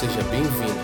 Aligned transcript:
seja 0.00 0.22
bem-vindo. 0.30 0.80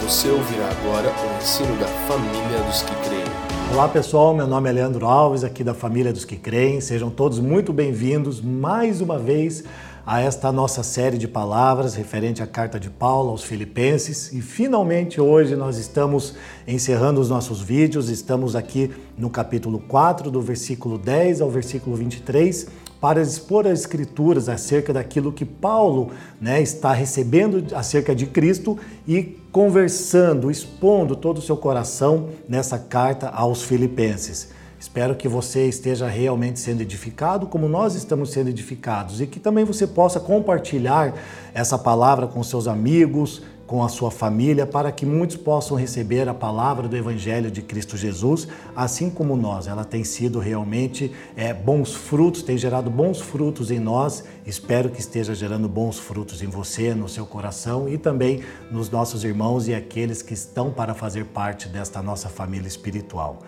Você 0.00 0.26
ouvirá 0.30 0.70
agora 0.70 1.10
o 1.10 1.36
ensino 1.36 1.76
da 1.78 1.86
família 1.86 2.62
dos 2.66 2.80
que 2.80 2.94
creem. 3.06 3.24
Olá 3.70 3.86
pessoal, 3.86 4.34
meu 4.34 4.46
nome 4.46 4.70
é 4.70 4.72
Leandro 4.72 5.04
Alves, 5.04 5.44
aqui 5.44 5.62
da 5.62 5.74
família 5.74 6.14
dos 6.14 6.24
que 6.24 6.36
creem. 6.36 6.80
Sejam 6.80 7.10
todos 7.10 7.38
muito 7.40 7.74
bem-vindos 7.74 8.40
mais 8.40 9.02
uma 9.02 9.18
vez 9.18 9.64
a 10.06 10.22
esta 10.22 10.50
nossa 10.50 10.82
série 10.82 11.18
de 11.18 11.28
palavras 11.28 11.94
referente 11.94 12.42
à 12.42 12.46
carta 12.46 12.80
de 12.80 12.88
Paulo 12.88 13.32
aos 13.32 13.44
Filipenses. 13.44 14.32
E 14.32 14.40
finalmente 14.40 15.20
hoje 15.20 15.54
nós 15.56 15.76
estamos 15.76 16.34
encerrando 16.66 17.20
os 17.20 17.28
nossos 17.28 17.60
vídeos, 17.60 18.08
estamos 18.08 18.56
aqui 18.56 18.90
no 19.18 19.28
capítulo 19.28 19.78
4, 19.78 20.30
do 20.30 20.40
versículo 20.40 20.96
10 20.96 21.42
ao 21.42 21.50
versículo 21.50 21.96
23 21.96 22.66
para 23.04 23.20
expor 23.20 23.66
as 23.66 23.80
escrituras 23.80 24.48
acerca 24.48 24.90
daquilo 24.90 25.30
que 25.30 25.44
Paulo 25.44 26.10
né, 26.40 26.62
está 26.62 26.90
recebendo 26.94 27.62
acerca 27.76 28.14
de 28.14 28.24
Cristo 28.24 28.78
e 29.06 29.22
conversando, 29.52 30.50
expondo 30.50 31.14
todo 31.14 31.36
o 31.36 31.42
seu 31.42 31.54
coração 31.54 32.30
nessa 32.48 32.78
carta 32.78 33.28
aos 33.28 33.62
Filipenses. 33.62 34.48
Espero 34.80 35.14
que 35.14 35.28
você 35.28 35.66
esteja 35.66 36.08
realmente 36.08 36.58
sendo 36.58 36.80
edificado, 36.80 37.46
como 37.46 37.68
nós 37.68 37.94
estamos 37.94 38.30
sendo 38.30 38.48
edificados, 38.48 39.20
e 39.20 39.26
que 39.26 39.38
também 39.38 39.66
você 39.66 39.86
possa 39.86 40.18
compartilhar 40.18 41.14
essa 41.52 41.76
palavra 41.76 42.26
com 42.26 42.42
seus 42.42 42.66
amigos, 42.66 43.42
com 43.66 43.82
a 43.82 43.88
sua 43.88 44.10
família, 44.10 44.66
para 44.66 44.92
que 44.92 45.06
muitos 45.06 45.36
possam 45.36 45.76
receber 45.76 46.28
a 46.28 46.34
palavra 46.34 46.86
do 46.86 46.96
Evangelho 46.96 47.50
de 47.50 47.62
Cristo 47.62 47.96
Jesus, 47.96 48.46
assim 48.76 49.08
como 49.08 49.36
nós. 49.36 49.66
Ela 49.66 49.84
tem 49.84 50.04
sido 50.04 50.38
realmente 50.38 51.12
é, 51.36 51.54
bons 51.54 51.94
frutos, 51.94 52.42
tem 52.42 52.58
gerado 52.58 52.90
bons 52.90 53.20
frutos 53.20 53.70
em 53.70 53.78
nós. 53.78 54.24
Espero 54.46 54.90
que 54.90 55.00
esteja 55.00 55.34
gerando 55.34 55.68
bons 55.68 55.98
frutos 55.98 56.42
em 56.42 56.46
você, 56.46 56.94
no 56.94 57.08
seu 57.08 57.24
coração 57.24 57.88
e 57.88 57.96
também 57.96 58.42
nos 58.70 58.90
nossos 58.90 59.24
irmãos 59.24 59.66
e 59.66 59.74
aqueles 59.74 60.20
que 60.22 60.34
estão 60.34 60.70
para 60.70 60.94
fazer 60.94 61.24
parte 61.26 61.68
desta 61.68 62.02
nossa 62.02 62.28
família 62.28 62.68
espiritual. 62.68 63.38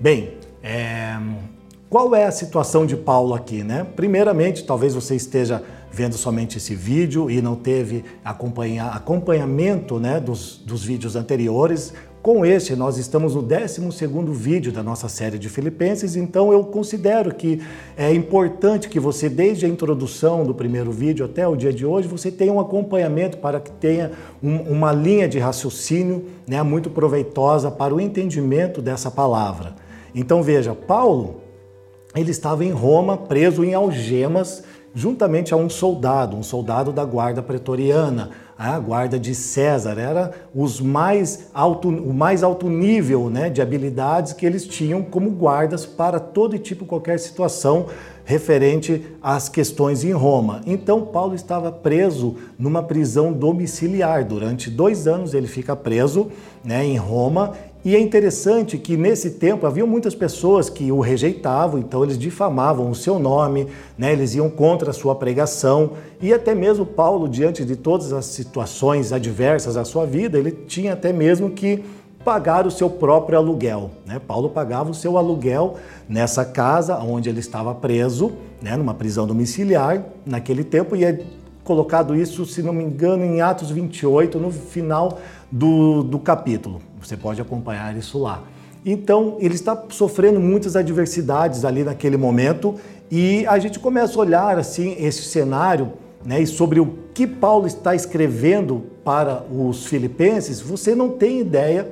Bem, 0.00 0.38
é, 0.62 1.18
qual 1.90 2.14
é 2.14 2.24
a 2.24 2.30
situação 2.30 2.84
de 2.84 2.96
Paulo 2.96 3.34
aqui, 3.34 3.62
né? 3.62 3.86
Primeiramente, 3.96 4.64
talvez 4.64 4.94
você 4.94 5.16
esteja 5.16 5.62
vendo 5.90 6.16
somente 6.16 6.58
esse 6.58 6.74
vídeo 6.74 7.30
e 7.30 7.40
não 7.40 7.56
teve 7.56 8.04
acompanha, 8.24 8.86
acompanhamento 8.86 9.98
né, 9.98 10.20
dos, 10.20 10.56
dos 10.64 10.84
vídeos 10.84 11.16
anteriores. 11.16 11.92
Com 12.20 12.44
este, 12.44 12.74
nós 12.74 12.98
estamos 12.98 13.34
no 13.34 13.42
12 13.42 13.80
vídeo 14.32 14.72
da 14.72 14.82
nossa 14.82 15.08
série 15.08 15.38
de 15.38 15.48
Filipenses, 15.48 16.16
então 16.16 16.52
eu 16.52 16.64
considero 16.64 17.32
que 17.34 17.62
é 17.96 18.12
importante 18.12 18.88
que 18.88 18.98
você, 18.98 19.28
desde 19.28 19.64
a 19.64 19.68
introdução 19.68 20.44
do 20.44 20.52
primeiro 20.52 20.90
vídeo 20.90 21.24
até 21.24 21.46
o 21.46 21.56
dia 21.56 21.72
de 21.72 21.86
hoje, 21.86 22.08
você 22.08 22.30
tenha 22.30 22.52
um 22.52 22.60
acompanhamento 22.60 23.38
para 23.38 23.60
que 23.60 23.70
tenha 23.70 24.10
um, 24.42 24.56
uma 24.56 24.92
linha 24.92 25.28
de 25.28 25.38
raciocínio 25.38 26.26
né, 26.46 26.62
muito 26.62 26.90
proveitosa 26.90 27.70
para 27.70 27.94
o 27.94 28.00
entendimento 28.00 28.82
dessa 28.82 29.10
palavra. 29.10 29.76
Então 30.14 30.42
veja, 30.42 30.74
Paulo, 30.74 31.40
ele 32.14 32.30
estava 32.30 32.64
em 32.64 32.72
Roma, 32.72 33.16
preso 33.16 33.64
em 33.64 33.74
algemas, 33.74 34.64
juntamente 34.94 35.54
a 35.54 35.56
um 35.56 35.68
soldado, 35.68 36.36
um 36.36 36.42
soldado 36.42 36.92
da 36.92 37.04
guarda 37.04 37.42
pretoriana, 37.42 38.30
a 38.58 38.78
guarda 38.78 39.18
de 39.18 39.34
César. 39.34 39.98
Era 39.98 40.32
os 40.54 40.80
mais 40.80 41.50
alto, 41.54 41.88
o 41.88 42.12
mais 42.12 42.42
alto 42.42 42.68
nível 42.68 43.30
né, 43.30 43.48
de 43.48 43.62
habilidades 43.62 44.32
que 44.32 44.44
eles 44.44 44.66
tinham 44.66 45.02
como 45.02 45.30
guardas 45.30 45.86
para 45.86 46.18
todo 46.18 46.56
e 46.56 46.58
tipo 46.58 46.84
qualquer 46.84 47.18
situação 47.18 47.86
referente 48.24 49.06
às 49.22 49.48
questões 49.48 50.04
em 50.04 50.12
Roma. 50.12 50.60
Então 50.66 51.06
Paulo 51.06 51.34
estava 51.34 51.72
preso 51.72 52.36
numa 52.58 52.82
prisão 52.82 53.32
domiciliar. 53.32 54.22
Durante 54.22 54.68
dois 54.68 55.06
anos 55.06 55.32
ele 55.32 55.46
fica 55.46 55.74
preso 55.74 56.30
né, 56.62 56.84
em 56.84 56.98
Roma 56.98 57.54
e 57.84 57.94
é 57.94 58.00
interessante 58.00 58.76
que 58.76 58.96
nesse 58.96 59.32
tempo 59.32 59.64
havia 59.64 59.86
muitas 59.86 60.14
pessoas 60.14 60.68
que 60.68 60.90
o 60.90 60.98
rejeitavam, 60.98 61.78
então 61.78 62.02
eles 62.02 62.18
difamavam 62.18 62.90
o 62.90 62.94
seu 62.94 63.20
nome, 63.20 63.68
né? 63.96 64.12
eles 64.12 64.34
iam 64.34 64.50
contra 64.50 64.90
a 64.90 64.92
sua 64.92 65.14
pregação, 65.14 65.92
e 66.20 66.34
até 66.34 66.54
mesmo 66.54 66.84
Paulo, 66.84 67.28
diante 67.28 67.64
de 67.64 67.76
todas 67.76 68.12
as 68.12 68.24
situações 68.26 69.12
adversas 69.12 69.76
à 69.76 69.84
sua 69.84 70.04
vida, 70.04 70.36
ele 70.36 70.50
tinha 70.50 70.94
até 70.94 71.12
mesmo 71.12 71.50
que 71.50 71.84
pagar 72.24 72.66
o 72.66 72.70
seu 72.70 72.90
próprio 72.90 73.38
aluguel. 73.38 73.92
Né? 74.04 74.18
Paulo 74.18 74.50
pagava 74.50 74.90
o 74.90 74.94
seu 74.94 75.16
aluguel 75.16 75.76
nessa 76.08 76.44
casa 76.44 76.98
onde 76.98 77.28
ele 77.28 77.40
estava 77.40 77.72
preso, 77.74 78.32
né? 78.60 78.76
numa 78.76 78.92
prisão 78.92 79.24
domiciliar 79.24 80.04
naquele 80.26 80.64
tempo, 80.64 80.96
e 80.96 81.04
é 81.04 81.20
colocado 81.62 82.16
isso, 82.16 82.44
se 82.44 82.60
não 82.60 82.72
me 82.72 82.82
engano, 82.82 83.24
em 83.24 83.40
Atos 83.40 83.70
28, 83.70 84.38
no 84.38 84.50
final 84.50 85.20
do, 85.52 86.02
do 86.02 86.18
capítulo. 86.18 86.87
Você 87.00 87.16
pode 87.16 87.40
acompanhar 87.40 87.96
isso 87.96 88.18
lá. 88.18 88.44
Então, 88.84 89.36
ele 89.40 89.54
está 89.54 89.84
sofrendo 89.90 90.40
muitas 90.40 90.76
adversidades 90.76 91.64
ali 91.64 91.84
naquele 91.84 92.16
momento 92.16 92.76
e 93.10 93.46
a 93.46 93.58
gente 93.58 93.78
começa 93.78 94.16
a 94.18 94.20
olhar 94.20 94.58
assim 94.58 94.96
esse 94.98 95.22
cenário 95.22 95.92
né, 96.24 96.40
e 96.40 96.46
sobre 96.46 96.80
o 96.80 96.94
que 97.14 97.26
Paulo 97.26 97.66
está 97.66 97.94
escrevendo 97.94 98.84
para 99.04 99.42
os 99.44 99.86
filipenses, 99.86 100.60
você 100.60 100.94
não 100.94 101.10
tem 101.10 101.40
ideia 101.40 101.88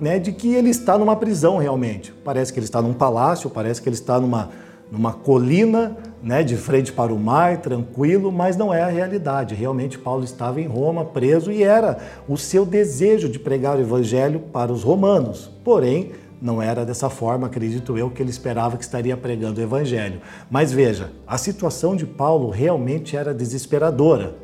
né, 0.00 0.18
de 0.18 0.32
que 0.32 0.54
ele 0.54 0.70
está 0.70 0.98
numa 0.98 1.16
prisão 1.16 1.56
realmente. 1.56 2.12
Parece 2.24 2.52
que 2.52 2.58
ele 2.58 2.66
está 2.66 2.82
num 2.82 2.92
palácio, 2.92 3.48
parece 3.48 3.80
que 3.80 3.88
ele 3.88 3.96
está 3.96 4.20
numa, 4.20 4.50
numa 4.90 5.12
colina, 5.12 5.96
né, 6.22 6.42
de 6.42 6.56
frente 6.56 6.92
para 6.92 7.12
o 7.12 7.18
mar, 7.18 7.58
tranquilo, 7.58 8.30
mas 8.30 8.56
não 8.56 8.72
é 8.72 8.82
a 8.82 8.88
realidade. 8.88 9.54
Realmente 9.54 9.98
Paulo 9.98 10.24
estava 10.24 10.60
em 10.60 10.66
Roma, 10.66 11.04
preso, 11.04 11.50
e 11.50 11.62
era 11.62 11.98
o 12.28 12.36
seu 12.36 12.64
desejo 12.64 13.28
de 13.28 13.38
pregar 13.38 13.76
o 13.76 13.80
evangelho 13.80 14.40
para 14.52 14.72
os 14.72 14.82
romanos. 14.82 15.50
Porém, 15.64 16.12
não 16.40 16.60
era 16.60 16.84
dessa 16.84 17.08
forma, 17.08 17.46
acredito 17.46 17.96
eu, 17.96 18.10
que 18.10 18.22
ele 18.22 18.30
esperava 18.30 18.76
que 18.76 18.84
estaria 18.84 19.16
pregando 19.16 19.60
o 19.60 19.62
evangelho. 19.62 20.20
Mas 20.50 20.72
veja, 20.72 21.10
a 21.26 21.38
situação 21.38 21.96
de 21.96 22.06
Paulo 22.06 22.50
realmente 22.50 23.16
era 23.16 23.34
desesperadora. 23.34 24.36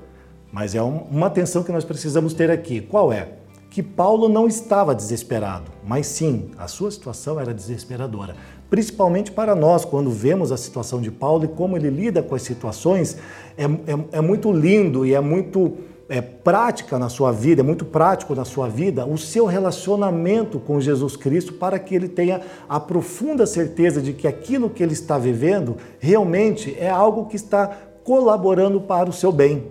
Mas 0.52 0.74
é 0.74 0.82
uma 0.82 1.26
atenção 1.26 1.62
que 1.62 1.72
nós 1.72 1.84
precisamos 1.84 2.34
ter 2.34 2.50
aqui. 2.50 2.80
Qual 2.80 3.12
é? 3.12 3.28
Que 3.70 3.82
Paulo 3.82 4.28
não 4.28 4.46
estava 4.46 4.94
desesperado, 4.94 5.70
mas 5.82 6.06
sim, 6.06 6.50
a 6.58 6.68
sua 6.68 6.90
situação 6.90 7.40
era 7.40 7.54
desesperadora 7.54 8.34
principalmente 8.72 9.30
para 9.30 9.54
nós, 9.54 9.84
quando 9.84 10.10
vemos 10.10 10.50
a 10.50 10.56
situação 10.56 10.98
de 11.02 11.10
Paulo 11.10 11.44
e 11.44 11.48
como 11.48 11.76
ele 11.76 11.90
lida 11.90 12.22
com 12.22 12.34
as 12.34 12.40
situações, 12.40 13.18
é, 13.54 13.64
é, 13.64 13.68
é 14.12 14.20
muito 14.22 14.50
lindo 14.50 15.04
e 15.04 15.12
é 15.12 15.20
muito 15.20 15.74
é, 16.08 16.22
prática 16.22 16.98
na 16.98 17.10
sua 17.10 17.32
vida, 17.32 17.60
é 17.60 17.62
muito 17.62 17.84
prático 17.84 18.34
na 18.34 18.46
sua 18.46 18.70
vida 18.70 19.04
o 19.04 19.18
seu 19.18 19.44
relacionamento 19.44 20.58
com 20.58 20.80
Jesus 20.80 21.16
Cristo 21.16 21.52
para 21.52 21.78
que 21.78 21.94
ele 21.94 22.08
tenha 22.08 22.40
a 22.66 22.80
profunda 22.80 23.44
certeza 23.44 24.00
de 24.00 24.14
que 24.14 24.26
aquilo 24.26 24.70
que 24.70 24.82
ele 24.82 24.94
está 24.94 25.18
vivendo 25.18 25.76
realmente 25.98 26.74
é 26.80 26.88
algo 26.88 27.26
que 27.26 27.36
está 27.36 27.76
colaborando 28.02 28.80
para 28.80 29.10
o 29.10 29.12
seu 29.12 29.30
bem. 29.30 29.64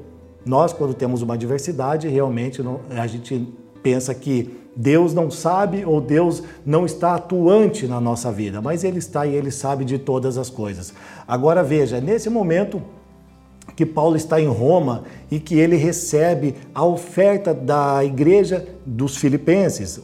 Nós, 0.46 0.74
quando 0.74 0.94
temos 0.94 1.24
uma 1.24 1.34
adversidade, 1.34 2.08
realmente 2.08 2.62
não, 2.62 2.82
a 2.92 3.08
gente 3.08 3.52
pensa 3.82 4.14
que 4.14 4.61
Deus 4.76 5.14
não 5.14 5.30
sabe 5.30 5.86
ou 5.86 6.00
Deus 6.00 6.44
não 6.66 6.86
está 6.86 7.16
atuante 7.16 7.88
na 7.88 8.00
nossa 8.00 8.32
vida, 8.32 8.62
mas 8.62 8.84
Ele 8.84 9.00
está 9.00 9.26
e 9.26 9.36
Ele 9.36 9.52
sabe 9.52 9.84
de 9.84 9.98
todas 9.98 10.38
as 10.38 10.50
coisas. 10.50 10.94
Agora 11.28 11.64
veja, 11.64 12.00
nesse 12.00 12.30
momento 12.30 12.82
que 13.76 13.86
Paulo 13.86 14.16
está 14.16 14.40
em 14.40 14.48
Roma 14.48 15.04
e 15.30 15.40
que 15.40 15.56
ele 15.56 15.76
recebe 15.76 16.56
a 16.74 16.84
oferta 16.84 17.54
da 17.54 18.04
igreja 18.04 18.68
dos 18.86 19.18
filipenses 19.18 20.02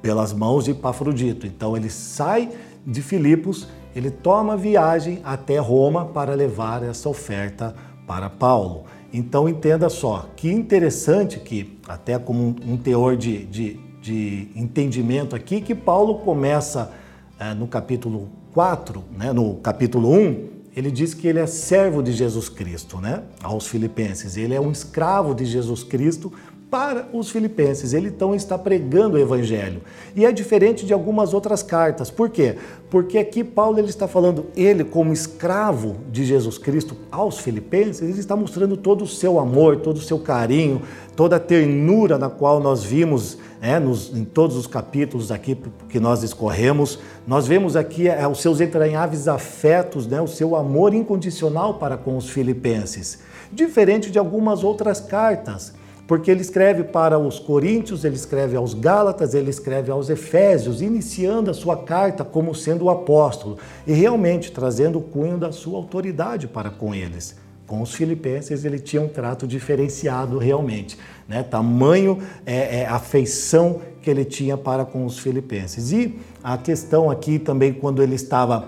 pelas 0.00 0.32
mãos 0.32 0.64
de 0.64 0.70
Epafrodito. 0.72 1.46
Então 1.46 1.76
ele 1.76 1.90
sai 1.90 2.48
de 2.86 3.02
Filipos, 3.02 3.68
ele 3.94 4.10
toma 4.10 4.56
viagem 4.56 5.20
até 5.24 5.58
Roma 5.58 6.06
para 6.06 6.34
levar 6.34 6.82
essa 6.82 7.08
oferta 7.08 7.74
para 8.06 8.30
Paulo. 8.30 8.84
Então 9.12 9.48
entenda 9.48 9.88
só, 9.88 10.28
que 10.36 10.50
interessante 10.50 11.40
que, 11.40 11.78
até 11.88 12.18
como 12.18 12.54
um 12.66 12.76
teor 12.76 13.16
de, 13.16 13.44
de 13.46 13.80
de 14.08 14.48
entendimento 14.56 15.36
aqui 15.36 15.60
que 15.60 15.74
Paulo 15.74 16.20
começa 16.20 16.90
é, 17.38 17.52
no 17.52 17.66
capítulo 17.66 18.28
4, 18.54 19.04
né, 19.16 19.32
no 19.34 19.56
capítulo 19.56 20.10
1, 20.10 20.48
ele 20.74 20.90
diz 20.90 21.12
que 21.12 21.28
ele 21.28 21.38
é 21.38 21.46
servo 21.46 22.02
de 22.02 22.12
Jesus 22.12 22.48
Cristo, 22.48 23.00
né, 23.00 23.22
aos 23.42 23.66
filipenses. 23.66 24.36
Ele 24.36 24.54
é 24.54 24.60
um 24.60 24.72
escravo 24.72 25.34
de 25.34 25.44
Jesus 25.44 25.82
Cristo 25.82 26.32
para 26.70 27.08
os 27.12 27.30
filipenses. 27.30 27.92
Ele 27.92 28.08
então 28.08 28.34
está 28.34 28.58
pregando 28.58 29.16
o 29.16 29.20
evangelho. 29.20 29.80
E 30.14 30.24
é 30.24 30.32
diferente 30.32 30.84
de 30.84 30.92
algumas 30.92 31.32
outras 31.32 31.62
cartas. 31.62 32.10
Por 32.10 32.28
quê? 32.28 32.56
Porque 32.90 33.18
aqui 33.18 33.42
Paulo 33.42 33.78
ele 33.78 33.88
está 33.88 34.06
falando, 34.06 34.46
ele 34.56 34.84
como 34.84 35.12
escravo 35.12 35.96
de 36.10 36.24
Jesus 36.24 36.58
Cristo 36.58 36.96
aos 37.10 37.38
filipenses, 37.38 38.02
ele 38.02 38.20
está 38.20 38.36
mostrando 38.36 38.76
todo 38.76 39.02
o 39.02 39.06
seu 39.06 39.38
amor, 39.38 39.78
todo 39.78 39.96
o 39.96 40.02
seu 40.02 40.18
carinho, 40.18 40.82
toda 41.16 41.36
a 41.36 41.40
ternura 41.40 42.18
na 42.18 42.28
qual 42.28 42.60
nós 42.60 42.84
vimos 42.84 43.38
né, 43.60 43.78
nos, 43.78 44.14
em 44.14 44.24
todos 44.24 44.56
os 44.56 44.66
capítulos 44.66 45.32
aqui 45.32 45.56
que 45.88 45.98
nós 45.98 46.22
escorremos. 46.22 46.98
Nós 47.26 47.46
vemos 47.46 47.76
aqui 47.76 48.08
é, 48.08 48.26
os 48.26 48.40
seus 48.40 48.60
entranháveis 48.60 49.26
afetos, 49.26 50.06
né, 50.06 50.20
o 50.20 50.28
seu 50.28 50.54
amor 50.54 50.94
incondicional 50.94 51.74
para 51.74 51.96
com 51.96 52.16
os 52.16 52.28
filipenses. 52.28 53.20
Diferente 53.50 54.10
de 54.10 54.18
algumas 54.18 54.62
outras 54.62 55.00
cartas 55.00 55.77
porque 56.08 56.30
ele 56.30 56.40
escreve 56.40 56.84
para 56.84 57.18
os 57.18 57.38
coríntios, 57.38 58.02
ele 58.02 58.16
escreve 58.16 58.56
aos 58.56 58.72
gálatas, 58.72 59.34
ele 59.34 59.50
escreve 59.50 59.90
aos 59.90 60.08
efésios, 60.08 60.80
iniciando 60.80 61.50
a 61.50 61.54
sua 61.54 61.76
carta 61.76 62.24
como 62.24 62.54
sendo 62.54 62.86
o 62.86 62.90
apóstolo 62.90 63.58
e 63.86 63.92
realmente 63.92 64.50
trazendo 64.50 64.98
o 64.98 65.02
cunho 65.02 65.36
da 65.36 65.52
sua 65.52 65.76
autoridade 65.76 66.48
para 66.48 66.70
com 66.70 66.94
eles. 66.94 67.36
Com 67.66 67.82
os 67.82 67.94
filipenses 67.94 68.64
ele 68.64 68.78
tinha 68.78 69.02
um 69.02 69.08
trato 69.08 69.46
diferenciado 69.46 70.38
realmente, 70.38 70.96
né? 71.28 71.42
Tamanho 71.42 72.20
é, 72.46 72.80
é 72.80 72.86
afeição 72.86 73.82
que 74.00 74.08
ele 74.08 74.24
tinha 74.24 74.56
para 74.56 74.86
com 74.86 75.04
os 75.04 75.18
filipenses. 75.18 75.92
E 75.92 76.18
a 76.42 76.56
questão 76.56 77.10
aqui 77.10 77.38
também 77.38 77.74
quando 77.74 78.02
ele 78.02 78.14
estava 78.14 78.66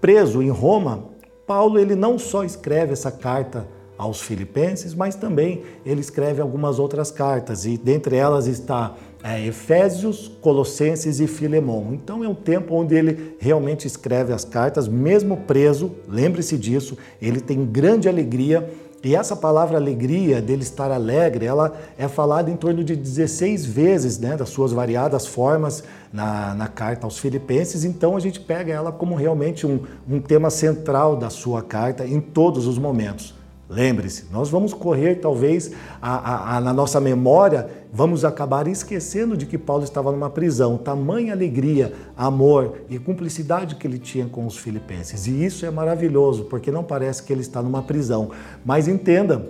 preso 0.00 0.40
em 0.40 0.50
Roma, 0.50 1.02
Paulo 1.44 1.80
ele 1.80 1.96
não 1.96 2.16
só 2.16 2.44
escreve 2.44 2.92
essa 2.92 3.10
carta 3.10 3.66
aos 4.00 4.22
Filipenses, 4.22 4.94
mas 4.94 5.14
também 5.14 5.62
ele 5.84 6.00
escreve 6.00 6.40
algumas 6.40 6.78
outras 6.78 7.10
cartas, 7.10 7.66
e 7.66 7.76
dentre 7.76 8.16
elas 8.16 8.46
está 8.46 8.96
é, 9.22 9.46
Efésios, 9.46 10.32
Colossenses 10.40 11.20
e 11.20 11.26
Filemão. 11.26 11.90
Então 11.92 12.24
é 12.24 12.28
um 12.28 12.34
tempo 12.34 12.74
onde 12.74 12.94
ele 12.94 13.36
realmente 13.38 13.86
escreve 13.86 14.32
as 14.32 14.42
cartas, 14.42 14.88
mesmo 14.88 15.36
preso, 15.36 15.92
lembre-se 16.08 16.56
disso, 16.56 16.96
ele 17.20 17.42
tem 17.42 17.62
grande 17.66 18.08
alegria. 18.08 18.70
E 19.02 19.14
essa 19.14 19.34
palavra 19.34 19.78
alegria, 19.78 20.42
dele 20.42 20.62
estar 20.62 20.90
alegre, 20.90 21.46
ela 21.46 21.72
é 21.98 22.06
falada 22.06 22.50
em 22.50 22.56
torno 22.56 22.84
de 22.84 22.94
16 22.94 23.64
vezes, 23.64 24.18
né, 24.18 24.36
das 24.36 24.50
suas 24.50 24.72
variadas 24.72 25.26
formas 25.26 25.82
na, 26.12 26.54
na 26.54 26.68
carta 26.68 27.06
aos 27.06 27.18
Filipenses. 27.18 27.84
Então 27.84 28.16
a 28.16 28.20
gente 28.20 28.40
pega 28.40 28.72
ela 28.72 28.92
como 28.92 29.14
realmente 29.14 29.66
um, 29.66 29.80
um 30.08 30.20
tema 30.20 30.50
central 30.50 31.16
da 31.16 31.30
sua 31.30 31.62
carta 31.62 32.06
em 32.06 32.20
todos 32.20 32.66
os 32.66 32.78
momentos. 32.78 33.39
Lembre-se, 33.70 34.24
nós 34.32 34.50
vamos 34.50 34.74
correr 34.74 35.20
talvez 35.20 35.70
a, 36.02 36.16
a, 36.16 36.56
a, 36.56 36.60
na 36.60 36.72
nossa 36.72 37.00
memória, 37.00 37.70
vamos 37.92 38.24
acabar 38.24 38.66
esquecendo 38.66 39.36
de 39.36 39.46
que 39.46 39.56
Paulo 39.56 39.84
estava 39.84 40.10
numa 40.10 40.28
prisão. 40.28 40.76
Tamanha 40.76 41.32
alegria, 41.32 41.92
amor 42.16 42.78
e 42.90 42.98
cumplicidade 42.98 43.76
que 43.76 43.86
ele 43.86 44.00
tinha 44.00 44.26
com 44.26 44.44
os 44.44 44.56
filipenses. 44.56 45.28
E 45.28 45.44
isso 45.44 45.64
é 45.64 45.70
maravilhoso, 45.70 46.46
porque 46.46 46.72
não 46.72 46.82
parece 46.82 47.22
que 47.22 47.32
ele 47.32 47.42
está 47.42 47.62
numa 47.62 47.80
prisão. 47.80 48.32
Mas 48.64 48.88
entenda 48.88 49.46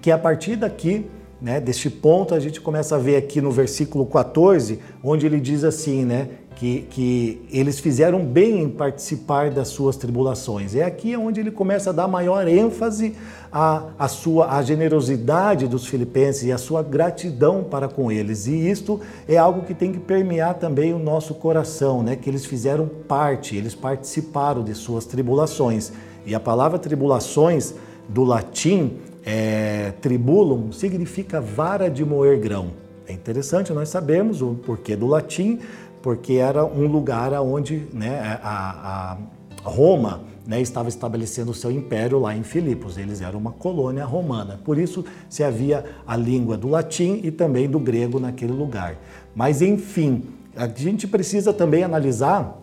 que 0.00 0.10
a 0.10 0.18
partir 0.18 0.56
daqui 0.56 1.06
né, 1.46 1.60
deste 1.60 1.88
ponto, 1.88 2.34
a 2.34 2.40
gente 2.40 2.60
começa 2.60 2.96
a 2.96 2.98
ver 2.98 3.14
aqui 3.14 3.40
no 3.40 3.52
versículo 3.52 4.04
14, 4.04 4.80
onde 5.00 5.26
ele 5.26 5.38
diz 5.38 5.62
assim, 5.62 6.04
né, 6.04 6.28
que, 6.56 6.80
que 6.90 7.40
eles 7.52 7.78
fizeram 7.78 8.24
bem 8.24 8.64
em 8.64 8.68
participar 8.68 9.52
das 9.52 9.68
suas 9.68 9.96
tribulações. 9.96 10.74
É 10.74 10.82
aqui 10.82 11.16
onde 11.16 11.38
ele 11.38 11.52
começa 11.52 11.90
a 11.90 11.92
dar 11.92 12.08
maior 12.08 12.48
ênfase 12.48 13.14
à, 13.52 13.84
à 13.96 14.08
sua 14.08 14.56
à 14.56 14.60
generosidade 14.60 15.68
dos 15.68 15.86
filipenses 15.86 16.42
e 16.42 16.50
à 16.50 16.58
sua 16.58 16.82
gratidão 16.82 17.62
para 17.62 17.86
com 17.86 18.10
eles. 18.10 18.48
E 18.48 18.68
isto 18.68 19.00
é 19.28 19.36
algo 19.36 19.62
que 19.62 19.72
tem 19.72 19.92
que 19.92 20.00
permear 20.00 20.54
também 20.54 20.92
o 20.92 20.98
nosso 20.98 21.32
coração, 21.32 22.02
né? 22.02 22.16
que 22.16 22.28
eles 22.28 22.44
fizeram 22.44 22.90
parte, 23.06 23.54
eles 23.54 23.72
participaram 23.72 24.64
de 24.64 24.74
suas 24.74 25.04
tribulações. 25.04 25.92
E 26.26 26.34
a 26.34 26.40
palavra 26.40 26.76
tribulações 26.76 27.72
do 28.08 28.24
latim 28.24 28.98
é, 29.26 29.92
tribulum 30.00 30.70
significa 30.70 31.40
vara 31.40 31.90
de 31.90 32.04
moer 32.04 32.38
grão. 32.38 32.70
É 33.08 33.12
interessante 33.12 33.72
nós 33.72 33.88
sabemos 33.88 34.40
o 34.40 34.54
porquê 34.54 34.94
do 34.94 35.06
latim, 35.06 35.58
porque 36.00 36.34
era 36.34 36.64
um 36.64 36.86
lugar 36.86 37.32
onde 37.34 37.88
né, 37.92 38.38
a, 38.40 39.18
a 39.64 39.68
Roma 39.68 40.22
né, 40.46 40.60
estava 40.60 40.88
estabelecendo 40.88 41.50
o 41.50 41.54
seu 41.54 41.72
império 41.72 42.20
lá 42.20 42.36
em 42.36 42.44
Filipos. 42.44 42.96
Eles 42.96 43.20
eram 43.20 43.40
uma 43.40 43.50
colônia 43.50 44.04
romana. 44.04 44.60
Por 44.64 44.78
isso 44.78 45.04
se 45.28 45.42
havia 45.42 45.84
a 46.06 46.16
língua 46.16 46.56
do 46.56 46.68
latim 46.68 47.20
e 47.24 47.32
também 47.32 47.68
do 47.68 47.80
grego 47.80 48.20
naquele 48.20 48.52
lugar. 48.52 48.96
Mas 49.34 49.60
enfim, 49.60 50.22
a 50.54 50.68
gente 50.68 51.08
precisa 51.08 51.52
também 51.52 51.82
analisar 51.82 52.62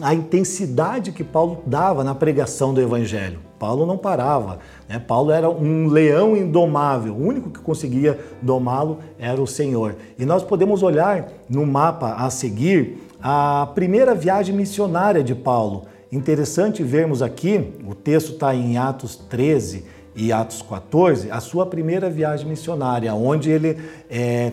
a 0.00 0.12
intensidade 0.12 1.12
que 1.12 1.22
Paulo 1.22 1.62
dava 1.66 2.02
na 2.02 2.14
pregação 2.14 2.74
do 2.74 2.80
evangelho. 2.80 3.38
Paulo 3.58 3.86
não 3.86 3.96
parava. 3.96 4.58
Né? 4.88 4.98
Paulo 4.98 5.30
era 5.30 5.48
um 5.48 5.86
leão 5.86 6.36
indomável, 6.36 7.14
o 7.14 7.26
único 7.26 7.50
que 7.50 7.60
conseguia 7.60 8.18
domá-lo 8.42 8.98
era 9.18 9.40
o 9.40 9.46
Senhor. 9.46 9.96
E 10.18 10.24
nós 10.24 10.42
podemos 10.42 10.82
olhar 10.82 11.28
no 11.48 11.64
mapa 11.64 12.14
a 12.14 12.28
seguir 12.28 12.98
a 13.22 13.70
primeira 13.74 14.14
viagem 14.14 14.54
missionária 14.54 15.22
de 15.22 15.34
Paulo. 15.34 15.86
Interessante 16.10 16.82
vermos 16.82 17.22
aqui, 17.22 17.72
o 17.86 17.94
texto 17.94 18.32
está 18.32 18.54
em 18.54 18.76
Atos 18.76 19.16
13 19.16 19.84
e 20.14 20.32
Atos 20.32 20.62
14, 20.62 21.30
a 21.30 21.40
sua 21.40 21.66
primeira 21.66 22.10
viagem 22.10 22.46
missionária, 22.46 23.14
onde 23.14 23.50
ele 23.50 23.78
é, 24.10 24.52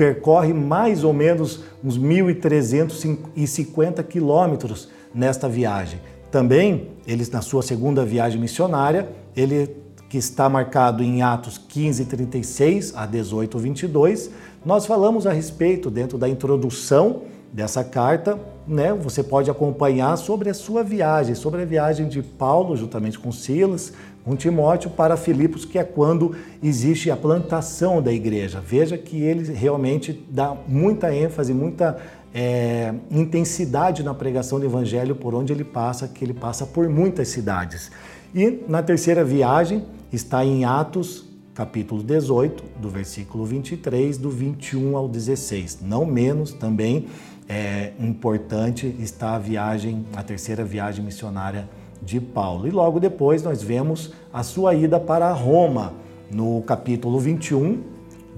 percorre 0.00 0.52
mais 0.54 1.04
ou 1.04 1.12
menos 1.12 1.60
uns 1.84 1.98
1.350 1.98 4.02
quilômetros 4.04 4.88
nesta 5.14 5.46
viagem. 5.46 6.00
Também, 6.30 6.92
eles 7.06 7.28
na 7.28 7.42
sua 7.42 7.62
segunda 7.62 8.02
viagem 8.02 8.40
missionária, 8.40 9.10
ele 9.36 9.76
que 10.08 10.16
está 10.16 10.48
marcado 10.48 11.02
em 11.02 11.20
Atos 11.20 11.58
15, 11.58 12.06
36 12.06 12.94
a 12.96 13.04
18, 13.04 13.58
22, 13.58 14.30
nós 14.64 14.86
falamos 14.86 15.26
a 15.26 15.32
respeito 15.32 15.90
dentro 15.90 16.16
da 16.16 16.26
introdução 16.26 17.24
dessa 17.52 17.84
carta, 17.84 18.40
né? 18.66 18.94
Você 18.94 19.22
pode 19.22 19.50
acompanhar 19.50 20.16
sobre 20.16 20.48
a 20.48 20.54
sua 20.54 20.82
viagem, 20.82 21.34
sobre 21.34 21.60
a 21.60 21.66
viagem 21.66 22.08
de 22.08 22.22
Paulo 22.22 22.74
juntamente 22.74 23.18
com 23.18 23.30
Silas, 23.30 23.92
com 24.30 24.36
Timóteo 24.36 24.90
para 24.90 25.16
Filipos, 25.16 25.64
que 25.64 25.76
é 25.76 25.82
quando 25.82 26.36
existe 26.62 27.10
a 27.10 27.16
plantação 27.16 28.00
da 28.00 28.12
igreja. 28.12 28.62
Veja 28.64 28.96
que 28.96 29.20
ele 29.20 29.52
realmente 29.52 30.24
dá 30.30 30.56
muita 30.68 31.12
ênfase, 31.12 31.52
muita 31.52 31.96
é, 32.32 32.94
intensidade 33.10 34.04
na 34.04 34.14
pregação 34.14 34.60
do 34.60 34.66
evangelho 34.66 35.16
por 35.16 35.34
onde 35.34 35.52
ele 35.52 35.64
passa, 35.64 36.06
que 36.06 36.24
ele 36.24 36.32
passa 36.32 36.64
por 36.64 36.88
muitas 36.88 37.26
cidades. 37.26 37.90
E 38.32 38.62
na 38.68 38.84
terceira 38.84 39.24
viagem 39.24 39.84
está 40.12 40.44
em 40.44 40.64
Atos, 40.64 41.24
capítulo 41.52 42.00
18, 42.00 42.62
do 42.80 42.88
versículo 42.88 43.44
23, 43.44 44.16
do 44.16 44.30
21 44.30 44.96
ao 44.96 45.08
16. 45.08 45.80
Não 45.82 46.06
menos 46.06 46.52
também 46.52 47.08
é 47.48 47.94
importante 47.98 48.94
está 49.00 49.34
a 49.34 49.38
viagem, 49.40 50.06
a 50.14 50.22
terceira 50.22 50.64
viagem 50.64 51.04
missionária 51.04 51.68
de 52.02 52.20
Paulo. 52.20 52.66
E 52.66 52.70
logo 52.70 53.00
depois 53.00 53.42
nós 53.42 53.62
vemos 53.62 54.12
a 54.32 54.42
sua 54.42 54.74
ida 54.74 54.98
para 54.98 55.32
Roma, 55.32 55.92
no 56.30 56.62
capítulo 56.62 57.18
21, 57.18 57.82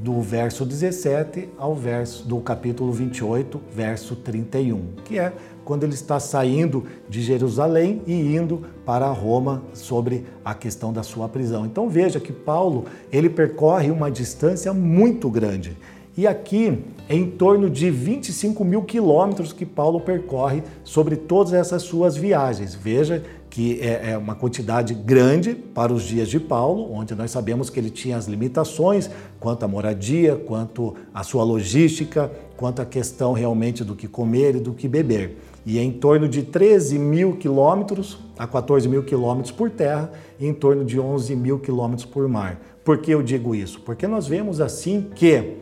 do 0.02 0.20
verso 0.20 0.64
17 0.64 1.50
ao 1.56 1.76
verso 1.76 2.26
do 2.26 2.38
capítulo 2.40 2.90
28, 2.90 3.60
verso 3.72 4.16
31, 4.16 4.82
que 5.04 5.16
é 5.18 5.32
quando 5.64 5.84
ele 5.84 5.94
está 5.94 6.18
saindo 6.18 6.84
de 7.08 7.22
Jerusalém 7.22 8.02
e 8.04 8.34
indo 8.34 8.64
para 8.84 9.06
Roma 9.12 9.62
sobre 9.72 10.26
a 10.44 10.54
questão 10.54 10.92
da 10.92 11.04
sua 11.04 11.28
prisão. 11.28 11.64
Então 11.64 11.88
veja 11.88 12.18
que 12.18 12.32
Paulo 12.32 12.86
ele 13.12 13.30
percorre 13.30 13.92
uma 13.92 14.10
distância 14.10 14.72
muito 14.74 15.30
grande. 15.30 15.76
E 16.16 16.26
aqui 16.26 16.78
é 17.08 17.14
em 17.14 17.30
torno 17.30 17.70
de 17.70 17.88
25 17.90 18.64
mil 18.64 18.82
quilômetros 18.82 19.52
que 19.52 19.64
Paulo 19.64 20.00
percorre 20.00 20.62
sobre 20.84 21.16
todas 21.16 21.54
essas 21.54 21.82
suas 21.82 22.16
viagens. 22.16 22.74
Veja 22.74 23.22
que 23.52 23.78
é, 23.82 24.12
é 24.12 24.18
uma 24.18 24.34
quantidade 24.34 24.94
grande 24.94 25.54
para 25.54 25.92
os 25.92 26.04
dias 26.04 26.30
de 26.30 26.40
Paulo, 26.40 26.90
onde 26.90 27.14
nós 27.14 27.30
sabemos 27.30 27.68
que 27.68 27.78
ele 27.78 27.90
tinha 27.90 28.16
as 28.16 28.26
limitações 28.26 29.10
quanto 29.38 29.62
à 29.62 29.68
moradia, 29.68 30.36
quanto 30.36 30.94
à 31.12 31.22
sua 31.22 31.44
logística, 31.44 32.32
quanto 32.56 32.80
à 32.80 32.86
questão 32.86 33.34
realmente 33.34 33.84
do 33.84 33.94
que 33.94 34.08
comer 34.08 34.56
e 34.56 34.58
do 34.58 34.72
que 34.72 34.88
beber. 34.88 35.36
E 35.66 35.78
é 35.78 35.82
em 35.82 35.92
torno 35.92 36.26
de 36.30 36.44
13 36.44 36.98
mil 36.98 37.36
quilômetros 37.36 38.18
a 38.38 38.46
14 38.46 38.88
mil 38.88 39.02
quilômetros 39.02 39.52
por 39.52 39.68
terra 39.68 40.10
e 40.40 40.46
em 40.46 40.54
torno 40.54 40.82
de 40.82 40.98
11 40.98 41.36
mil 41.36 41.58
quilômetros 41.58 42.06
por 42.06 42.26
mar. 42.26 42.58
Por 42.82 42.96
que 42.98 43.10
eu 43.10 43.22
digo 43.22 43.54
isso? 43.54 43.82
Porque 43.82 44.06
nós 44.06 44.26
vemos 44.26 44.62
assim 44.62 45.08
que 45.14 45.58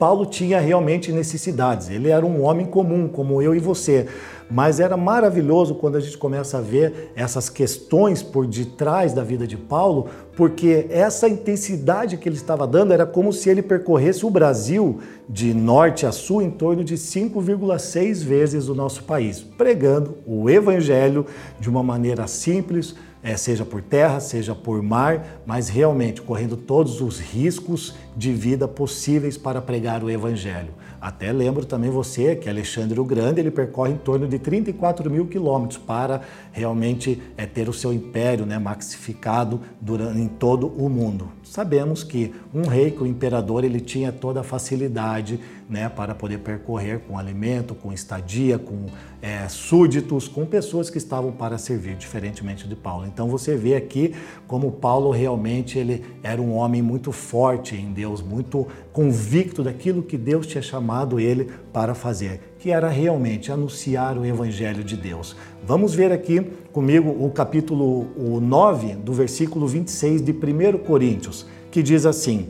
Paulo 0.00 0.24
tinha 0.24 0.58
realmente 0.58 1.12
necessidades. 1.12 1.90
Ele 1.90 2.08
era 2.08 2.24
um 2.24 2.42
homem 2.42 2.64
comum, 2.64 3.06
como 3.06 3.42
eu 3.42 3.54
e 3.54 3.58
você. 3.58 4.06
Mas 4.50 4.80
era 4.80 4.96
maravilhoso 4.96 5.74
quando 5.74 5.96
a 5.96 6.00
gente 6.00 6.16
começa 6.16 6.56
a 6.56 6.60
ver 6.62 7.12
essas 7.14 7.50
questões 7.50 8.22
por 8.22 8.46
detrás 8.46 9.12
da 9.12 9.22
vida 9.22 9.46
de 9.46 9.58
Paulo, 9.58 10.08
porque 10.34 10.86
essa 10.88 11.28
intensidade 11.28 12.16
que 12.16 12.26
ele 12.26 12.36
estava 12.36 12.66
dando 12.66 12.94
era 12.94 13.04
como 13.04 13.30
se 13.30 13.50
ele 13.50 13.60
percorresse 13.60 14.24
o 14.24 14.30
Brasil 14.30 15.00
de 15.28 15.52
norte 15.52 16.06
a 16.06 16.12
sul 16.12 16.40
em 16.40 16.50
torno 16.50 16.82
de 16.82 16.94
5,6 16.94 18.24
vezes 18.24 18.68
o 18.68 18.74
nosso 18.74 19.04
país, 19.04 19.40
pregando 19.40 20.16
o 20.26 20.48
evangelho 20.48 21.26
de 21.60 21.68
uma 21.68 21.82
maneira 21.82 22.26
simples, 22.26 22.96
é, 23.22 23.36
seja 23.36 23.64
por 23.64 23.82
terra, 23.82 24.20
seja 24.20 24.54
por 24.54 24.82
mar, 24.82 25.42
mas 25.44 25.68
realmente 25.68 26.22
correndo 26.22 26.56
todos 26.56 27.00
os 27.00 27.18
riscos 27.18 27.94
de 28.16 28.32
vida 28.32 28.66
possíveis 28.66 29.36
para 29.36 29.60
pregar 29.60 30.02
o 30.02 30.10
Evangelho. 30.10 30.72
Até 31.00 31.32
lembro 31.32 31.64
também 31.64 31.90
você 31.90 32.36
que 32.36 32.48
Alexandre 32.48 33.00
o 33.00 33.04
Grande 33.04 33.40
ele 33.40 33.50
percorre 33.50 33.92
em 33.92 33.96
torno 33.96 34.28
de 34.28 34.38
34 34.38 35.10
mil 35.10 35.26
quilômetros 35.26 35.78
para 35.78 36.20
realmente 36.52 37.22
é, 37.38 37.46
ter 37.46 37.70
o 37.70 37.72
seu 37.72 37.90
império 37.90 38.44
né, 38.44 38.58
maxificado 38.58 39.60
durante, 39.80 40.18
em 40.18 40.28
todo 40.28 40.66
o 40.66 40.90
mundo. 40.90 41.28
Sabemos 41.42 42.04
que 42.04 42.34
um 42.52 42.62
rei, 42.62 42.90
que 42.90 43.02
o 43.02 43.06
imperador, 43.06 43.64
ele 43.64 43.80
tinha 43.80 44.12
toda 44.12 44.40
a 44.40 44.44
facilidade 44.44 45.40
né, 45.70 45.88
para 45.88 46.16
poder 46.16 46.38
percorrer 46.38 46.98
com 47.06 47.16
alimento, 47.16 47.76
com 47.76 47.92
estadia, 47.92 48.58
com 48.58 48.86
é, 49.22 49.46
súditos, 49.48 50.26
com 50.26 50.44
pessoas 50.44 50.90
que 50.90 50.98
estavam 50.98 51.30
para 51.30 51.56
servir, 51.58 51.94
diferentemente 51.94 52.66
de 52.66 52.74
Paulo. 52.74 53.06
Então 53.06 53.28
você 53.28 53.56
vê 53.56 53.76
aqui 53.76 54.12
como 54.48 54.72
Paulo 54.72 55.12
realmente 55.12 55.78
ele 55.78 56.04
era 56.24 56.42
um 56.42 56.54
homem 56.54 56.82
muito 56.82 57.12
forte 57.12 57.76
em 57.76 57.92
Deus, 57.92 58.20
muito 58.20 58.66
convicto 58.92 59.62
daquilo 59.62 60.02
que 60.02 60.18
Deus 60.18 60.44
tinha 60.44 60.60
chamado 60.60 61.20
ele 61.20 61.48
para 61.72 61.94
fazer, 61.94 62.54
que 62.58 62.72
era 62.72 62.88
realmente 62.88 63.52
anunciar 63.52 64.18
o 64.18 64.26
evangelho 64.26 64.82
de 64.82 64.96
Deus. 64.96 65.36
Vamos 65.64 65.94
ver 65.94 66.10
aqui 66.10 66.40
comigo 66.72 67.10
o 67.24 67.30
capítulo 67.30 68.08
9 68.40 68.94
do 68.96 69.12
versículo 69.12 69.68
26 69.68 70.20
de 70.20 70.32
1 70.32 70.78
Coríntios, 70.78 71.46
que 71.70 71.80
diz 71.80 72.04
assim: 72.04 72.48